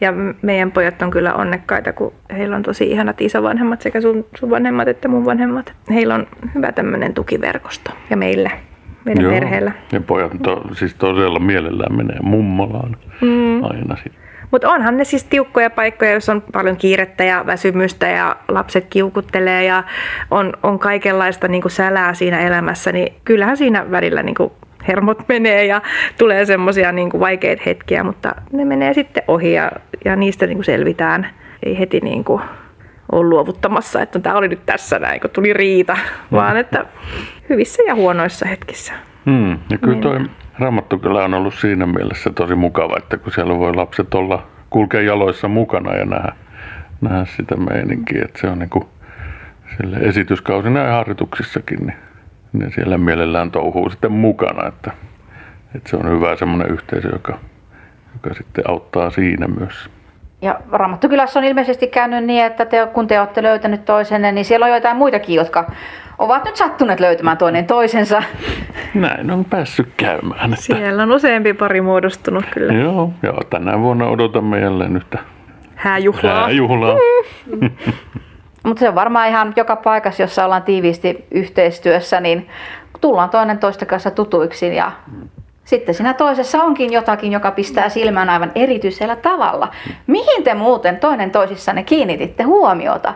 Ja 0.00 0.12
meidän 0.42 0.72
pojat 0.72 1.02
on 1.02 1.10
kyllä 1.10 1.34
onnekkaita, 1.34 1.92
kun 1.92 2.12
heillä 2.36 2.56
on 2.56 2.62
tosi 2.62 2.90
ihanat 2.90 3.20
isovanhemmat, 3.20 3.82
sekä 3.82 4.00
sun, 4.00 4.26
sun 4.34 4.50
vanhemmat 4.50 4.88
että 4.88 5.08
mun 5.08 5.24
vanhemmat. 5.24 5.72
Heillä 5.90 6.14
on 6.14 6.26
hyvä 6.54 6.72
tämmöinen 6.72 7.14
tukiverkosto 7.14 7.90
ja 8.10 8.16
meillä, 8.16 8.50
meidän 9.04 9.24
Joo. 9.24 9.32
perheellä. 9.32 9.72
Ja 9.92 10.00
pojat 10.00 10.32
to, 10.42 10.62
siis 10.72 10.94
todella 10.94 11.38
mielellään 11.38 11.96
menee 11.96 12.18
mummolaan 12.22 12.96
mm. 13.20 13.64
aina 13.64 13.96
sitten. 13.96 14.23
Mutta 14.54 14.70
onhan 14.70 14.96
ne 14.96 15.04
siis 15.04 15.24
tiukkoja 15.24 15.70
paikkoja, 15.70 16.12
jos 16.12 16.28
on 16.28 16.42
paljon 16.52 16.76
kiirettä 16.76 17.24
ja 17.24 17.46
väsymystä 17.46 18.08
ja 18.08 18.36
lapset 18.48 18.86
kiukuttelee 18.90 19.64
ja 19.64 19.84
on, 20.30 20.52
on 20.62 20.78
kaikenlaista 20.78 21.48
niin 21.48 21.62
sälää 21.68 22.14
siinä 22.14 22.40
elämässä, 22.40 22.92
niin 22.92 23.14
kyllähän 23.24 23.56
siinä 23.56 23.90
välillä 23.90 24.22
niin 24.22 24.34
hermot 24.88 25.18
menee 25.28 25.64
ja 25.64 25.82
tulee 26.18 26.44
semmoisia 26.44 26.92
niin 26.92 27.10
vaikeita 27.20 27.62
hetkiä, 27.66 28.04
mutta 28.04 28.34
ne 28.52 28.64
menee 28.64 28.94
sitten 28.94 29.22
ohi 29.28 29.52
ja, 29.52 29.72
ja 30.04 30.16
niistä 30.16 30.46
niin 30.46 30.56
kuin 30.56 30.64
selvitään. 30.64 31.26
Ei 31.62 31.78
heti 31.78 32.00
niin 32.00 32.24
kuin 32.24 32.42
ole 33.12 33.28
luovuttamassa, 33.28 34.02
että 34.02 34.18
tämä 34.18 34.36
oli 34.36 34.48
nyt 34.48 34.66
tässä 34.66 34.98
näin, 34.98 35.20
kun 35.20 35.30
tuli 35.30 35.52
riita, 35.52 35.96
vaan 36.32 36.56
että 36.56 36.86
hyvissä 37.48 37.82
ja 37.82 37.94
huonoissa 37.94 38.48
hetkissä. 38.48 38.92
Mm. 39.24 39.58
Ja 39.70 39.78
kyllä 39.78 40.00
toi 40.00 40.20
Raamattu 40.58 40.98
kyllä 40.98 41.24
on 41.24 41.34
ollut 41.34 41.54
siinä 41.54 41.86
mielessä 41.86 42.30
tosi 42.30 42.54
mukava, 42.54 42.96
että 42.98 43.18
kun 43.18 43.32
siellä 43.32 43.58
voi 43.58 43.74
lapset 43.74 44.14
olla, 44.14 44.46
kulkea 44.70 45.00
jaloissa 45.00 45.48
mukana 45.48 45.94
ja 45.94 46.04
nähdä, 46.04 46.32
nähdä 47.00 47.24
sitä 47.24 47.56
meininkiä, 47.56 48.22
että 48.24 48.40
se 48.40 48.46
on 48.46 48.58
niin 48.58 48.70
kuin 48.70 48.84
sille 49.76 49.96
esityskausina 49.96 50.80
ja 50.80 50.92
harjoituksissakin, 50.92 51.78
niin 51.86 51.96
ne 52.52 52.70
siellä 52.70 52.98
mielellään 52.98 53.50
touhuu 53.50 53.90
sitten 53.90 54.12
mukana, 54.12 54.68
että, 54.68 54.90
että 55.74 55.90
se 55.90 55.96
on 55.96 56.10
hyvä 56.10 56.36
semmoinen 56.36 56.70
yhteisö, 56.70 57.08
joka, 57.08 57.38
joka 58.14 58.34
sitten 58.34 58.64
auttaa 58.70 59.10
siinä 59.10 59.46
myös. 59.46 59.90
Ja 60.42 60.60
Raamattukylässä 60.72 61.38
on 61.38 61.44
ilmeisesti 61.44 61.86
käynyt 61.86 62.24
niin, 62.24 62.44
että 62.44 62.64
te, 62.66 62.88
kun 62.92 63.06
te 63.06 63.20
olette 63.20 63.42
löytänyt 63.42 63.84
toisenne, 63.84 64.32
niin 64.32 64.44
siellä 64.44 64.66
on 64.66 64.70
joitain 64.70 64.96
muitakin, 64.96 65.34
jotka 65.34 65.70
ovat 66.18 66.44
nyt 66.44 66.56
sattuneet 66.56 67.00
löytämään 67.00 67.38
toinen 67.38 67.66
toisensa. 67.66 68.22
Näin 68.94 69.30
on 69.30 69.44
päässyt 69.44 69.88
käymään. 69.96 70.52
Että... 70.52 70.64
Siellä 70.64 71.02
on 71.02 71.12
useampi 71.12 71.54
pari 71.54 71.80
muodostunut 71.80 72.44
kyllä. 72.50 72.72
Joo, 72.72 73.10
ja 73.22 73.32
tänä 73.50 73.80
vuonna 73.80 74.06
odotamme 74.06 74.60
jälleen 74.60 74.96
yhtä 74.96 75.18
hääjuhlaa. 75.74 76.40
hääjuhlaa. 76.40 76.96
Mutta 78.64 78.80
se 78.80 78.88
on 78.88 78.94
varmaan 78.94 79.28
ihan 79.28 79.52
joka 79.56 79.76
paikassa, 79.76 80.22
jossa 80.22 80.44
ollaan 80.44 80.62
tiiviisti 80.62 81.24
yhteistyössä, 81.30 82.20
niin 82.20 82.48
tullaan 83.00 83.30
toinen 83.30 83.58
toista 83.58 83.86
kanssa 83.86 84.10
tutuiksi 84.10 84.76
ja 84.76 84.92
sitten 85.64 85.94
siinä 85.94 86.14
toisessa 86.14 86.62
onkin 86.62 86.92
jotakin, 86.92 87.32
joka 87.32 87.50
pistää 87.50 87.88
silmään 87.88 88.30
aivan 88.30 88.52
erityisellä 88.54 89.16
tavalla. 89.16 89.68
Mihin 90.06 90.44
te 90.44 90.54
muuten 90.54 90.96
toinen 90.96 91.30
toisissanne 91.30 91.82
kiinnititte 91.82 92.42
huomiota? 92.42 93.14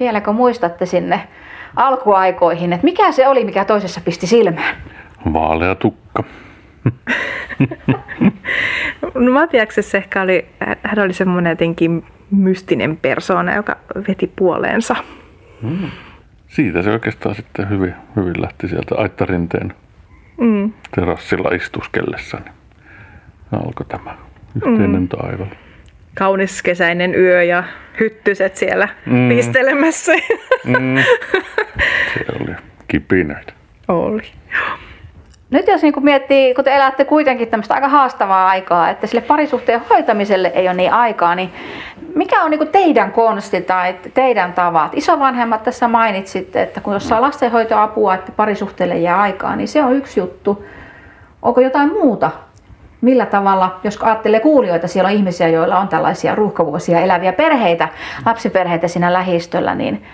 Vieläkö 0.00 0.32
muistatte 0.32 0.86
sinne 0.86 1.28
alkuaikoihin, 1.76 2.72
että 2.72 2.84
mikä 2.84 3.12
se 3.12 3.28
oli, 3.28 3.44
mikä 3.44 3.64
toisessa 3.64 4.00
pisti 4.00 4.26
silmään? 4.26 4.76
Vaalea 5.32 5.74
tukka. 5.74 6.24
no 9.14 9.32
Matiaksessa 9.32 9.98
ehkä 9.98 10.22
oli, 10.22 10.46
hän 10.82 10.98
oli 10.98 11.12
semmoinen 11.12 11.50
jotenkin 11.50 12.04
mystinen 12.30 12.96
persoona, 12.96 13.54
joka 13.54 13.76
veti 14.08 14.32
puoleensa. 14.36 14.96
Mm. 15.62 15.90
Siitä 16.48 16.82
se 16.82 16.90
oikeastaan 16.90 17.34
sitten 17.34 17.70
hyvin, 17.70 17.94
hyvin 18.16 18.42
lähti 18.42 18.68
sieltä 18.68 18.94
Aittarinteen 18.94 19.74
mm. 20.40 20.72
terassilla 20.94 21.54
istuskellessa. 21.54 22.38
Niin 22.44 22.54
alkoi 23.52 23.86
tämä 23.86 24.16
yhteinen 24.56 25.00
mm. 25.00 25.08
taival. 25.08 25.46
Kaunis 26.14 26.62
kesäinen 26.62 27.14
yö 27.14 27.42
ja 27.42 27.64
hyttyset 28.00 28.56
siellä 28.56 28.88
mm. 29.06 29.28
pistelemässä. 29.28 30.12
Mm. 30.64 30.96
Se 32.14 32.24
oli 32.40 32.54
kipinöitä. 32.88 33.52
Oli. 33.88 34.22
Nyt 35.50 35.68
jos 35.68 35.82
niin 35.82 36.04
miettii, 36.04 36.54
kun 36.54 36.64
te 36.64 36.74
elätte 36.74 37.04
kuitenkin 37.04 37.48
tämmöistä 37.48 37.74
aika 37.74 37.88
haastavaa 37.88 38.48
aikaa, 38.48 38.90
että 38.90 39.06
sille 39.06 39.20
parisuhteen 39.20 39.82
hoitamiselle 39.90 40.52
ei 40.54 40.68
ole 40.68 40.74
niin 40.74 40.92
aikaa, 40.92 41.34
niin 41.34 41.52
mikä 42.14 42.42
on 42.42 42.50
niin 42.50 42.68
teidän 42.68 43.12
konsti 43.12 43.60
tai 43.60 43.94
teidän 44.14 44.52
tavat? 44.52 44.94
Isovanhemmat 44.94 45.62
tässä 45.62 45.88
mainitsitte, 45.88 46.62
että 46.62 46.80
kun 46.80 46.92
jos 46.92 47.08
saa 47.08 47.20
lastenhoitoapua, 47.20 48.14
että 48.14 48.32
parisuhteelle 48.32 48.98
jää 48.98 49.20
aikaa, 49.20 49.56
niin 49.56 49.68
se 49.68 49.84
on 49.84 49.96
yksi 49.96 50.20
juttu. 50.20 50.64
Onko 51.42 51.60
jotain 51.60 51.92
muuta? 51.92 52.30
Millä 53.04 53.26
tavalla, 53.26 53.80
jos 53.84 53.98
ajattelee 54.02 54.40
kuulijoita, 54.40 54.88
siellä 54.88 55.08
on 55.08 55.14
ihmisiä, 55.14 55.48
joilla 55.48 55.78
on 55.78 55.88
tällaisia 55.88 56.34
ruuhkavuosia 56.34 57.00
eläviä 57.00 57.32
perheitä, 57.32 57.88
lapsiperheitä 58.26 58.88
siinä 58.88 59.12
lähistöllä, 59.12 59.74
niin 59.74 60.04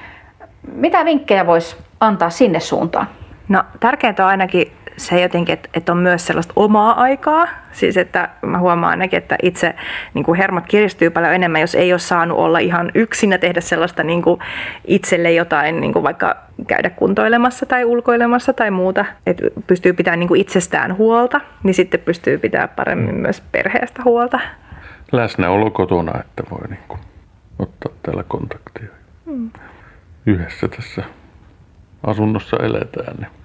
mitä 0.72 1.04
vinkkejä 1.04 1.46
voisi 1.46 1.76
antaa 2.00 2.30
sinne 2.30 2.60
suuntaan? 2.60 3.06
No 3.48 3.64
tärkeintä 3.80 4.24
on 4.24 4.30
ainakin 4.30 4.72
se 5.00 5.20
jotenkin, 5.20 5.52
että, 5.52 5.68
että 5.74 5.92
on 5.92 5.98
myös 5.98 6.26
sellaista 6.26 6.52
omaa 6.56 7.00
aikaa. 7.00 7.48
Siis 7.72 7.96
että 7.96 8.28
mä 8.42 8.58
huomaan 8.58 8.90
ainakin, 8.90 9.16
että 9.16 9.36
itse 9.42 9.74
niin 10.14 10.24
kuin 10.24 10.38
hermot 10.38 10.64
kiristyy 10.68 11.10
paljon 11.10 11.34
enemmän, 11.34 11.60
jos 11.60 11.74
ei 11.74 11.92
ole 11.92 11.98
saanut 11.98 12.38
olla 12.38 12.58
ihan 12.58 12.90
yksin 12.94 13.32
ja 13.32 13.38
tehdä 13.38 13.60
sellaista 13.60 14.02
niin 14.02 14.22
kuin 14.22 14.40
itselle 14.84 15.32
jotain, 15.32 15.80
niin 15.80 15.92
kuin 15.92 16.02
vaikka 16.02 16.36
käydä 16.66 16.90
kuntoilemassa 16.90 17.66
tai 17.66 17.84
ulkoilemassa 17.84 18.52
tai 18.52 18.70
muuta. 18.70 19.04
Että 19.26 19.44
pystyy 19.66 19.92
pitämään 19.92 20.20
niin 20.20 20.28
kuin 20.28 20.40
itsestään 20.40 20.96
huolta, 20.96 21.40
niin 21.62 21.74
sitten 21.74 22.00
pystyy 22.00 22.38
pitämään 22.38 22.68
paremmin 22.68 23.14
myös 23.14 23.40
perheestä 23.52 24.02
huolta. 24.04 24.40
Läsnäolo 25.12 25.70
kotona, 25.70 26.20
että 26.20 26.42
voi 26.50 26.68
niin 26.68 26.84
kuin 26.88 27.00
ottaa 27.58 27.92
täällä 28.02 28.24
kontaktia. 28.28 28.88
Hmm. 29.26 29.50
Yhdessä 30.26 30.68
tässä 30.68 31.02
asunnossa 32.06 32.56
eletään. 32.56 33.16
Niin 33.16 33.39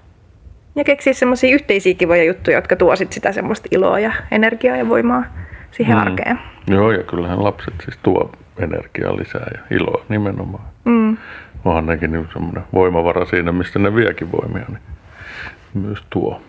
ja 0.76 0.84
keksiä 0.84 1.14
semmoisia 1.14 1.54
yhteisiä 1.54 1.94
kivoja 1.94 2.24
juttuja, 2.24 2.58
jotka 2.58 2.76
tuo 2.76 2.96
sit 2.96 3.14
sitä 3.14 3.32
semmoista 3.32 3.68
iloa 3.72 4.00
ja 4.00 4.14
energiaa 4.32 4.78
ja 4.78 4.90
voimaa 4.90 5.24
siihen 5.72 5.96
mm. 5.96 6.02
arkeen. 6.02 6.40
Joo, 6.68 6.92
ja 6.92 7.04
kyllähän 7.04 7.44
lapset 7.44 7.74
siis 7.84 7.98
tuo 8.04 8.32
energiaa 8.58 9.18
lisää 9.18 9.48
ja 9.54 9.78
iloa 9.78 10.06
nimenomaan. 10.10 10.64
Mm. 10.86 11.18
Onhan 11.66 11.86
nekin 11.86 12.12
niin 12.12 12.28
semmoinen 12.34 12.64
voimavara 12.74 13.26
siinä, 13.26 13.52
mistä 13.52 13.80
ne 13.80 13.96
viekin 13.96 14.32
voimia, 14.32 14.66
niin 14.68 14.80
myös 15.74 16.04
tuo. 16.10 16.42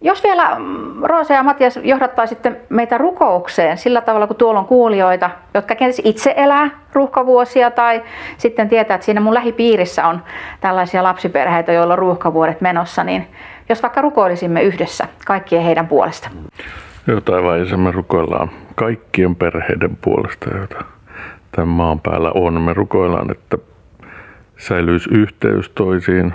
Jos 0.00 0.24
vielä 0.24 0.58
mm, 0.58 1.02
Roosa 1.02 1.34
ja 1.34 1.42
Matias 1.42 1.80
johdattaa 1.82 2.26
sitten 2.26 2.56
meitä 2.68 2.98
rukoukseen 2.98 3.78
sillä 3.78 4.00
tavalla, 4.00 4.26
kun 4.26 4.36
tuolla 4.36 4.60
on 4.60 4.66
kuulijoita, 4.66 5.30
jotka 5.54 5.74
kenties 5.74 6.02
itse 6.04 6.34
elää 6.36 6.70
ruuhkavuosia 6.92 7.70
tai 7.70 8.02
sitten 8.36 8.68
tietää, 8.68 8.94
että 8.94 9.04
siinä 9.04 9.20
mun 9.20 9.34
lähipiirissä 9.34 10.06
on 10.06 10.22
tällaisia 10.60 11.02
lapsiperheitä, 11.02 11.72
joilla 11.72 11.94
on 11.94 11.98
ruuhkavuodet 11.98 12.60
menossa, 12.60 13.04
niin 13.04 13.26
jos 13.68 13.82
vaikka 13.82 14.00
rukoilisimme 14.00 14.62
yhdessä 14.62 15.08
kaikkien 15.26 15.62
heidän 15.62 15.88
puolesta. 15.88 16.30
Joo, 17.06 17.20
taivaan 17.20 17.80
me 17.80 17.90
rukoillaan 17.90 18.50
kaikkien 18.74 19.36
perheiden 19.36 19.98
puolesta, 20.00 20.56
joita 20.56 20.84
tämän 21.52 21.68
maan 21.68 22.00
päällä 22.00 22.32
on. 22.34 22.62
Me 22.62 22.74
rukoillaan, 22.74 23.30
että 23.30 23.58
säilyisi 24.56 25.10
yhteys 25.12 25.68
toisiin, 25.68 26.34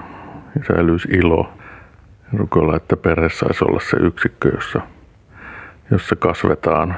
säilyisi 0.67 1.07
ilo. 1.11 1.49
Rukoillaan, 2.33 2.77
että 2.77 2.97
perhe 2.97 3.29
saisi 3.29 3.65
olla 3.65 3.79
se 3.79 3.97
yksikkö, 3.97 4.49
jossa, 4.55 4.81
jossa 5.91 6.15
kasvetaan 6.15 6.97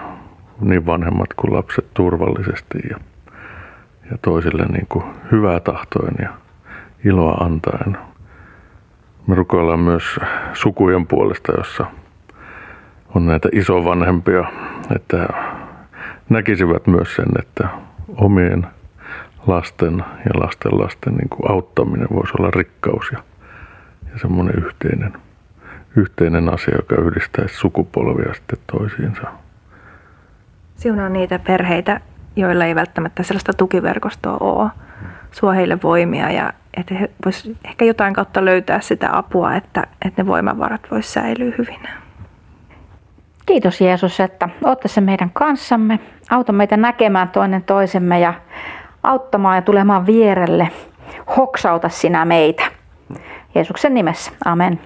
niin 0.62 0.86
vanhemmat 0.86 1.34
kuin 1.36 1.54
lapset 1.54 1.86
turvallisesti 1.94 2.78
ja, 2.90 2.98
ja 4.12 4.18
toisille 4.22 4.66
niin 4.66 4.88
kuin 4.90 5.06
hyvää 5.32 5.60
tahtoen 5.60 6.16
ja 6.22 6.30
iloa 7.06 7.34
antaen. 7.34 7.98
Me 9.28 9.36
rukoillaan 9.36 9.80
myös 9.80 10.20
sukujen 10.54 11.08
puolesta, 11.08 11.52
jossa 11.58 11.86
on 13.16 13.26
näitä 13.26 13.50
isovanhempia, 13.52 14.44
että 14.96 15.28
näkisivät 16.30 16.88
myös 16.88 17.16
sen, 17.16 17.28
että 17.40 17.68
omien 18.18 18.68
lasten 19.48 19.98
ja 19.98 20.42
lasten 20.42 20.80
lasten 20.80 21.14
niin 21.14 21.30
kuin 21.30 21.52
auttaminen 21.52 22.08
voisi 22.14 22.34
olla 22.40 22.52
rikkaus 22.52 23.12
ja, 23.12 23.24
ja 24.14 24.20
semmoinen 24.20 24.64
yhteinen, 24.66 25.14
yhteinen 25.96 26.54
asia, 26.54 26.76
joka 26.76 27.02
yhdistäisi 27.02 27.56
sukupolvia 27.56 28.34
sitten 28.34 28.60
toisiinsa. 28.72 29.22
Siunaa 30.76 31.10
niitä 31.10 31.40
perheitä, 31.40 32.02
joilla 32.36 32.66
ei 32.66 32.76
välttämättä 32.76 33.24
sellaista 33.24 33.54
tukiverkostoa 33.54 34.38
ole. 34.40 34.70
Suo 35.36 35.52
heille 35.52 35.78
voimia 35.84 36.32
ja 36.32 36.54
että 36.78 36.94
he 36.96 37.10
vois 37.26 37.52
ehkä 37.66 37.86
jotain 37.86 38.14
kautta 38.14 38.46
löytää 38.46 38.82
sitä 38.82 39.18
apua, 39.18 39.56
että, 39.56 39.84
että 40.06 40.24
ne 40.24 40.28
voimavarat 40.28 40.82
vois 40.92 41.14
säilyä 41.14 41.54
hyvinä. 41.58 41.90
Kiitos 43.46 43.82
Jeesus, 43.82 44.20
että 44.20 44.50
olet 44.64 44.80
tässä 44.80 45.02
meidän 45.02 45.30
kanssamme. 45.34 46.00
Auta 46.30 46.52
meitä 46.52 46.78
näkemään 46.78 47.30
toinen 47.30 47.64
toisemme 47.64 48.20
ja 48.20 48.34
auttamaan 49.04 49.56
ja 49.56 49.62
tulemaan 49.62 50.06
vierelle. 50.06 50.70
Hoksauta 51.38 51.90
sinä 51.90 52.26
meitä. 52.26 52.64
Jeesuksen 53.56 53.94
nimessä. 53.94 54.32
Amen. 54.46 54.80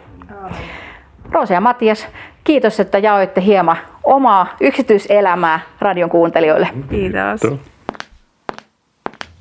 Roosa 1.31 1.53
ja 1.53 1.61
Matias, 1.61 2.07
kiitos, 2.43 2.79
että 2.79 2.97
jaoitte 2.97 3.41
hieman 3.41 3.77
omaa 4.03 4.47
yksityiselämää 4.61 5.59
radion 5.79 6.09
kuuntelijoille. 6.09 6.69
Kiitos. 6.89 7.59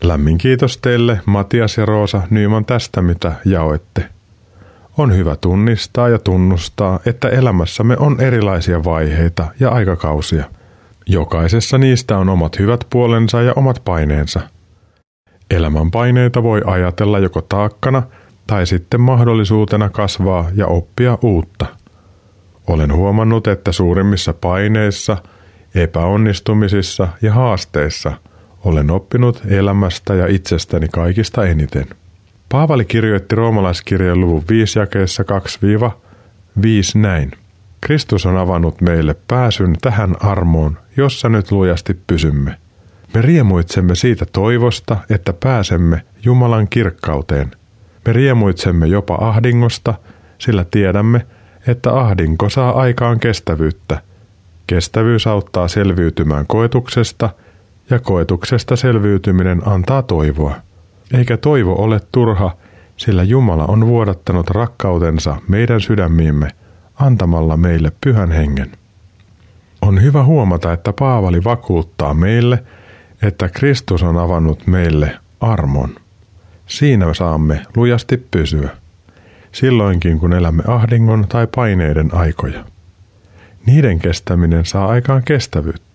Lämmin 0.02 0.38
kiitos 0.38 0.78
teille, 0.78 1.20
Matias 1.26 1.76
ja 1.76 1.86
Roosa 1.86 2.22
Nyman 2.30 2.64
tästä, 2.64 3.02
mitä 3.02 3.32
jaoitte. 3.44 4.08
On 4.98 5.16
hyvä 5.16 5.36
tunnistaa 5.36 6.08
ja 6.08 6.18
tunnustaa, 6.18 7.00
että 7.06 7.28
elämässämme 7.28 7.96
on 7.98 8.20
erilaisia 8.20 8.84
vaiheita 8.84 9.46
ja 9.60 9.70
aikakausia. 9.70 10.44
Jokaisessa 11.06 11.78
niistä 11.78 12.18
on 12.18 12.28
omat 12.28 12.58
hyvät 12.58 12.86
puolensa 12.90 13.42
ja 13.42 13.52
omat 13.56 13.82
paineensa. 13.84 14.40
Elämän 15.50 15.90
paineita 15.90 16.42
voi 16.42 16.62
ajatella 16.64 17.18
joko 17.18 17.42
taakkana 17.42 18.02
tai 18.46 18.66
sitten 18.66 19.00
mahdollisuutena 19.00 19.90
kasvaa 19.90 20.46
ja 20.54 20.66
oppia 20.66 21.18
uutta. 21.22 21.66
Olen 22.66 22.94
huomannut, 22.94 23.46
että 23.46 23.72
suurimmissa 23.72 24.32
paineissa, 24.32 25.16
epäonnistumisissa 25.74 27.08
ja 27.22 27.32
haasteissa 27.32 28.12
olen 28.64 28.90
oppinut 28.90 29.42
elämästä 29.48 30.14
ja 30.14 30.26
itsestäni 30.26 30.88
kaikista 30.88 31.44
eniten. 31.46 31.86
Paavali 32.48 32.84
kirjoitti 32.84 33.34
roomalaiskirjan 33.34 34.20
luvun 34.20 34.44
5 34.50 34.78
jakeessa 34.78 35.24
2-5 35.82 35.90
näin. 36.94 37.32
Kristus 37.80 38.26
on 38.26 38.36
avannut 38.36 38.80
meille 38.80 39.16
pääsyn 39.28 39.76
tähän 39.80 40.16
armoon, 40.20 40.78
jossa 40.96 41.28
nyt 41.28 41.52
lujasti 41.52 41.98
pysymme. 42.06 42.56
Me 43.14 43.22
riemuitsemme 43.22 43.94
siitä 43.94 44.26
toivosta, 44.32 44.96
että 45.10 45.32
pääsemme 45.32 46.02
Jumalan 46.24 46.68
kirkkauteen. 46.68 47.50
Me 48.06 48.12
riemuitsemme 48.12 48.86
jopa 48.86 49.18
ahdingosta, 49.20 49.94
sillä 50.38 50.64
tiedämme, 50.70 51.26
että 51.66 51.92
ahdinko 51.92 52.48
saa 52.48 52.80
aikaan 52.80 53.20
kestävyyttä. 53.20 54.00
Kestävyys 54.66 55.26
auttaa 55.26 55.68
selviytymään 55.68 56.46
koetuksesta 56.46 57.30
ja 57.90 57.98
koetuksesta 57.98 58.76
selviytyminen 58.76 59.68
antaa 59.68 60.02
toivoa. 60.02 60.54
Eikä 61.14 61.36
toivo 61.36 61.82
ole 61.82 62.00
turha, 62.12 62.56
sillä 62.96 63.22
Jumala 63.22 63.64
on 63.66 63.86
vuodattanut 63.86 64.50
rakkautensa 64.50 65.36
meidän 65.48 65.80
sydämiimme 65.80 66.48
antamalla 66.94 67.56
meille 67.56 67.92
pyhän 68.00 68.30
hengen. 68.30 68.72
On 69.82 70.02
hyvä 70.02 70.24
huomata, 70.24 70.72
että 70.72 70.92
Paavali 70.92 71.44
vakuuttaa 71.44 72.14
meille, 72.14 72.64
että 73.22 73.48
Kristus 73.48 74.02
on 74.02 74.16
avannut 74.16 74.66
meille 74.66 75.18
armon. 75.40 75.94
Siinä 76.66 77.14
saamme 77.14 77.62
lujasti 77.76 78.16
pysyä, 78.30 78.70
silloinkin 79.52 80.18
kun 80.18 80.32
elämme 80.32 80.62
ahdingon 80.66 81.26
tai 81.28 81.46
paineiden 81.56 82.14
aikoja. 82.14 82.64
Niiden 83.66 83.98
kestäminen 83.98 84.66
saa 84.66 84.86
aikaan 84.88 85.22
kestävyyttä, 85.24 85.87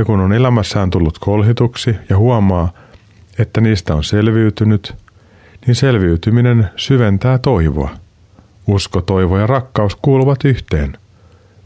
ja 0.00 0.04
kun 0.04 0.20
on 0.20 0.32
elämässään 0.32 0.90
tullut 0.90 1.18
kolhituksi 1.18 1.96
ja 2.08 2.16
huomaa, 2.16 2.72
että 3.38 3.60
niistä 3.60 3.94
on 3.94 4.04
selviytynyt, 4.04 4.94
niin 5.66 5.74
selviytyminen 5.74 6.70
syventää 6.76 7.38
toivoa. 7.38 7.90
Usko, 8.66 9.00
toivo 9.00 9.38
ja 9.38 9.46
rakkaus 9.46 9.96
kuuluvat 9.96 10.44
yhteen. 10.44 10.98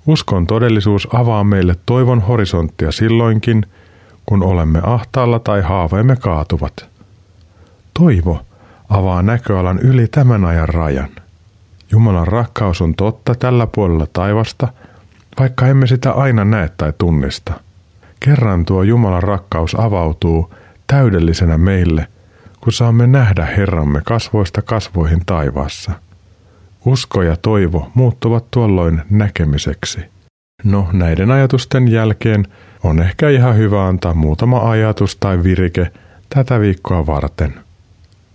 Uskon 0.07 0.47
todellisuus 0.47 1.09
avaa 1.13 1.45
meille 1.45 1.77
toivon 1.87 2.21
horisonttia 2.21 2.93
silloinkin, 2.93 3.67
kun 4.27 4.43
olemme 4.43 4.81
ahtaalla 4.83 5.39
tai 5.39 5.61
haaveemme 5.61 6.17
kaatuvat. 6.17 6.89
Toivo 7.99 8.41
avaa 8.89 9.23
näköalan 9.23 9.79
yli 9.79 10.09
tämän 10.09 10.45
ajan 10.45 10.69
rajan. 10.69 11.11
Jumalan 11.93 12.29
rakkaus 12.29 12.83
on 12.83 12.95
totta 12.95 13.35
tällä 13.35 13.67
puolella 13.67 14.07
taivasta, 14.13 14.69
vaikka 15.39 15.67
emme 15.67 15.87
sitä 15.87 16.13
aina 16.13 16.45
näe 16.45 16.71
tai 16.77 16.93
tunnista. 16.99 17.65
Kerran 18.25 18.65
tuo 18.65 18.83
Jumalan 18.83 19.23
rakkaus 19.23 19.75
avautuu 19.75 20.55
täydellisenä 20.87 21.59
meille, 21.59 22.07
kun 22.61 22.73
saamme 22.73 23.07
nähdä 23.07 23.45
Herramme 23.45 24.01
kasvoista 24.05 24.63
kasvoihin 24.63 25.23
taivaassa. 25.27 25.93
Usko 26.87 27.23
ja 27.23 27.37
toivo 27.37 27.91
muuttuvat 27.95 28.51
tuolloin 28.51 29.03
näkemiseksi. 29.11 30.01
No, 30.65 30.89
näiden 30.93 31.31
ajatusten 31.31 31.89
jälkeen 31.89 32.45
on 32.85 33.03
ehkä 33.03 33.29
ihan 33.29 33.57
hyvä 33.57 33.87
antaa 33.87 34.15
muutama 34.15 34.71
ajatus 34.71 35.17
tai 35.17 35.43
virike 35.43 35.91
tätä 36.29 36.61
viikkoa 36.61 37.07
varten. 37.07 37.55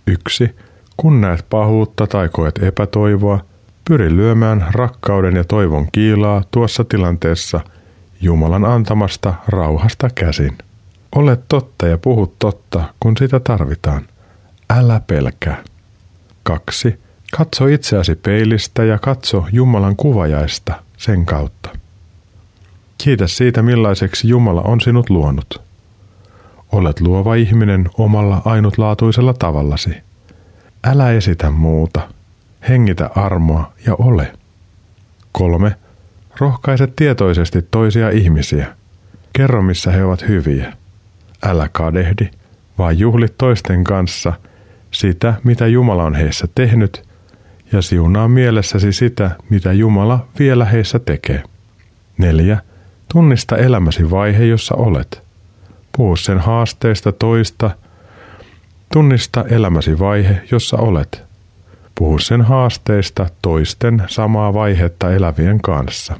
1. 0.06 0.56
Kun 0.96 1.20
näet 1.20 1.46
pahuutta 1.50 2.06
tai 2.06 2.28
koet 2.32 2.62
epätoivoa, 2.62 3.40
pyri 3.88 4.16
lyömään 4.16 4.66
rakkauden 4.70 5.36
ja 5.36 5.44
toivon 5.44 5.86
kiilaa 5.92 6.42
tuossa 6.50 6.84
tilanteessa 6.84 7.60
Jumalan 8.20 8.64
antamasta 8.64 9.34
rauhasta 9.48 10.10
käsin. 10.14 10.58
Ole 11.14 11.38
totta 11.48 11.86
ja 11.86 11.98
puhu 11.98 12.34
totta, 12.38 12.94
kun 13.00 13.16
sitä 13.16 13.40
tarvitaan. 13.40 14.02
Älä 14.70 15.00
pelkää. 15.06 15.64
2. 16.42 17.00
Katso 17.36 17.66
itseäsi 17.66 18.14
peilistä 18.14 18.84
ja 18.84 18.98
katso 18.98 19.46
Jumalan 19.52 19.96
kuvajaista 19.96 20.74
sen 20.96 21.26
kautta. 21.26 21.70
Kiitä 22.98 23.26
siitä, 23.26 23.62
millaiseksi 23.62 24.28
Jumala 24.28 24.62
on 24.62 24.80
sinut 24.80 25.10
luonut. 25.10 25.62
Olet 26.72 27.00
luova 27.00 27.34
ihminen 27.34 27.90
omalla 27.98 28.42
ainutlaatuisella 28.44 29.34
tavallasi. 29.34 29.90
Älä 30.84 31.12
esitä 31.12 31.50
muuta. 31.50 32.08
Hengitä 32.68 33.10
armoa 33.16 33.72
ja 33.86 33.94
ole. 33.94 34.32
3. 35.32 35.76
Rohkaise 36.40 36.86
tietoisesti 36.96 37.62
toisia 37.62 38.10
ihmisiä. 38.10 38.66
Kerro, 39.32 39.62
missä 39.62 39.90
he 39.90 40.04
ovat 40.04 40.28
hyviä. 40.28 40.72
Älä 41.42 41.68
kadehdi, 41.72 42.28
vaan 42.78 42.98
juhli 42.98 43.26
toisten 43.38 43.84
kanssa 43.84 44.32
sitä, 44.90 45.34
mitä 45.44 45.66
Jumala 45.66 46.04
on 46.04 46.14
heissä 46.14 46.48
tehnyt, 46.54 47.02
ja 47.72 47.82
siunaa 47.82 48.28
mielessäsi 48.28 48.92
sitä, 48.92 49.30
mitä 49.50 49.72
Jumala 49.72 50.28
vielä 50.38 50.64
heissä 50.64 50.98
tekee. 50.98 51.42
4. 52.18 52.58
Tunnista 53.12 53.56
elämäsi 53.56 54.10
vaihe, 54.10 54.44
jossa 54.44 54.74
olet. 54.74 55.22
Puhu 55.96 56.16
sen 56.16 56.38
haasteista 56.38 57.12
toista. 57.12 57.70
Tunnista 58.92 59.44
elämäsi 59.48 59.98
vaihe, 59.98 60.42
jossa 60.50 60.76
olet. 60.76 61.22
Puhu 61.94 62.18
sen 62.18 62.42
haasteista 62.42 63.26
toisten 63.42 64.02
samaa 64.06 64.54
vaihetta 64.54 65.12
elävien 65.12 65.60
kanssa. 65.60 66.16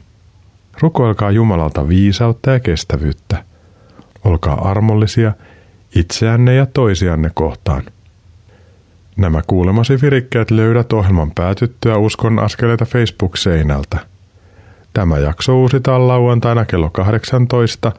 Rukoilkaa 0.80 1.30
Jumalalta 1.30 1.88
viisautta 1.88 2.50
ja 2.50 2.60
kestävyyttä. 2.60 3.44
Olkaa 4.24 4.70
armollisia 4.70 5.32
itseänne 5.94 6.54
ja 6.54 6.66
toisianne 6.66 7.30
kohtaan. 7.34 7.82
Nämä 9.16 9.42
kuulemasi 9.46 10.02
virikkeet 10.02 10.50
löydät 10.50 10.92
ohjelman 10.92 11.30
päätyttyä 11.34 11.96
Uskon 11.96 12.38
askeleita 12.38 12.84
Facebook-seinältä. 12.84 13.98
Tämä 14.92 15.18
jakso 15.18 15.60
uusitaan 15.60 16.08
lauantaina 16.08 16.64
kello 16.64 16.90
18 16.90 17.92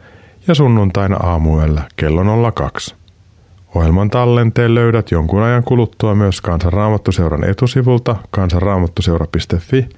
ja 0.48 0.56
sunnuntaina 0.56 1.18
aamuella 1.18 1.82
kello 1.96 2.52
02. 2.52 2.96
Ohjelman 3.76 4.10
tallenteen 4.10 4.76
löydät 4.76 5.12
jonkun 5.12 5.44
ajan 5.44 5.64
kuluttua 5.64 6.16
myös 6.16 6.42
Kansanraamattuseuran 6.42 7.50
etusivulta 7.50 8.16
kansanraamattuseura.fi 8.32 9.90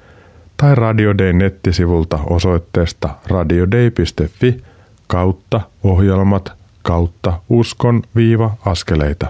tai 0.58 0.76
Radio 0.76 1.18
Day 1.18 1.34
nettisivulta 1.34 2.20
osoitteesta 2.30 3.10
radiodei.fi 3.28 4.64
kautta 5.08 5.62
ohjelmat 5.84 6.54
kautta 6.82 7.40
uskon 7.50 8.04
viiva 8.16 8.58
askeleita. 8.66 9.28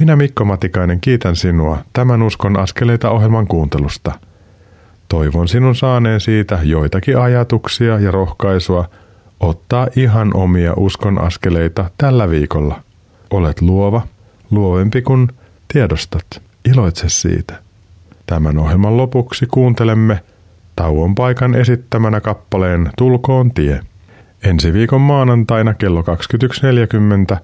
Minä 0.00 0.16
Mikko 0.16 0.44
Matikainen 0.44 1.00
kiitän 1.00 1.36
sinua 1.36 1.78
tämän 1.92 2.22
Uskon 2.22 2.58
askeleita 2.58 3.10
ohjelman 3.10 3.46
kuuntelusta. 3.46 4.12
Toivon 5.08 5.48
sinun 5.48 5.74
saaneen 5.76 6.20
siitä 6.20 6.58
joitakin 6.62 7.18
ajatuksia 7.18 7.98
ja 7.98 8.10
rohkaisua 8.10 8.88
ottaa 9.40 9.88
ihan 9.96 10.36
omia 10.36 10.74
uskon 10.76 11.18
askeleita 11.18 11.90
tällä 11.98 12.30
viikolla. 12.30 12.82
Olet 13.30 13.62
luova, 13.62 14.02
luovempi 14.50 15.02
kuin 15.02 15.28
tiedostat. 15.72 16.42
Iloitse 16.64 17.08
siitä. 17.08 17.54
Tämän 18.26 18.58
ohjelman 18.58 18.96
lopuksi 18.96 19.46
kuuntelemme 19.46 20.20
tauon 20.76 21.14
paikan 21.14 21.54
esittämänä 21.54 22.20
kappaleen 22.20 22.90
Tulkoon 22.98 23.54
tie. 23.54 23.80
Ensi 24.44 24.72
viikon 24.72 25.00
maanantaina 25.00 25.74
kello 25.74 26.00
21.40 27.34 27.36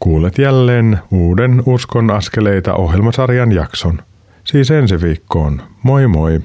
kuulet 0.00 0.38
jälleen 0.38 0.98
uuden 1.10 1.62
Uskon 1.66 2.10
askeleita 2.10 2.74
ohjelmasarjan 2.74 3.52
jakson. 3.52 3.98
Siis 4.44 4.70
ensi 4.70 5.00
viikkoon. 5.00 5.62
Moi 5.82 6.06
moi! 6.06 6.40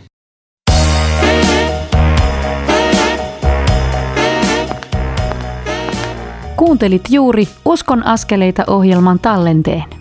Kuuntelit 6.56 7.02
juuri 7.10 7.48
Uskon 7.66 8.06
askeleita 8.06 8.64
ohjelman 8.68 9.20
tallenteen. 9.20 10.01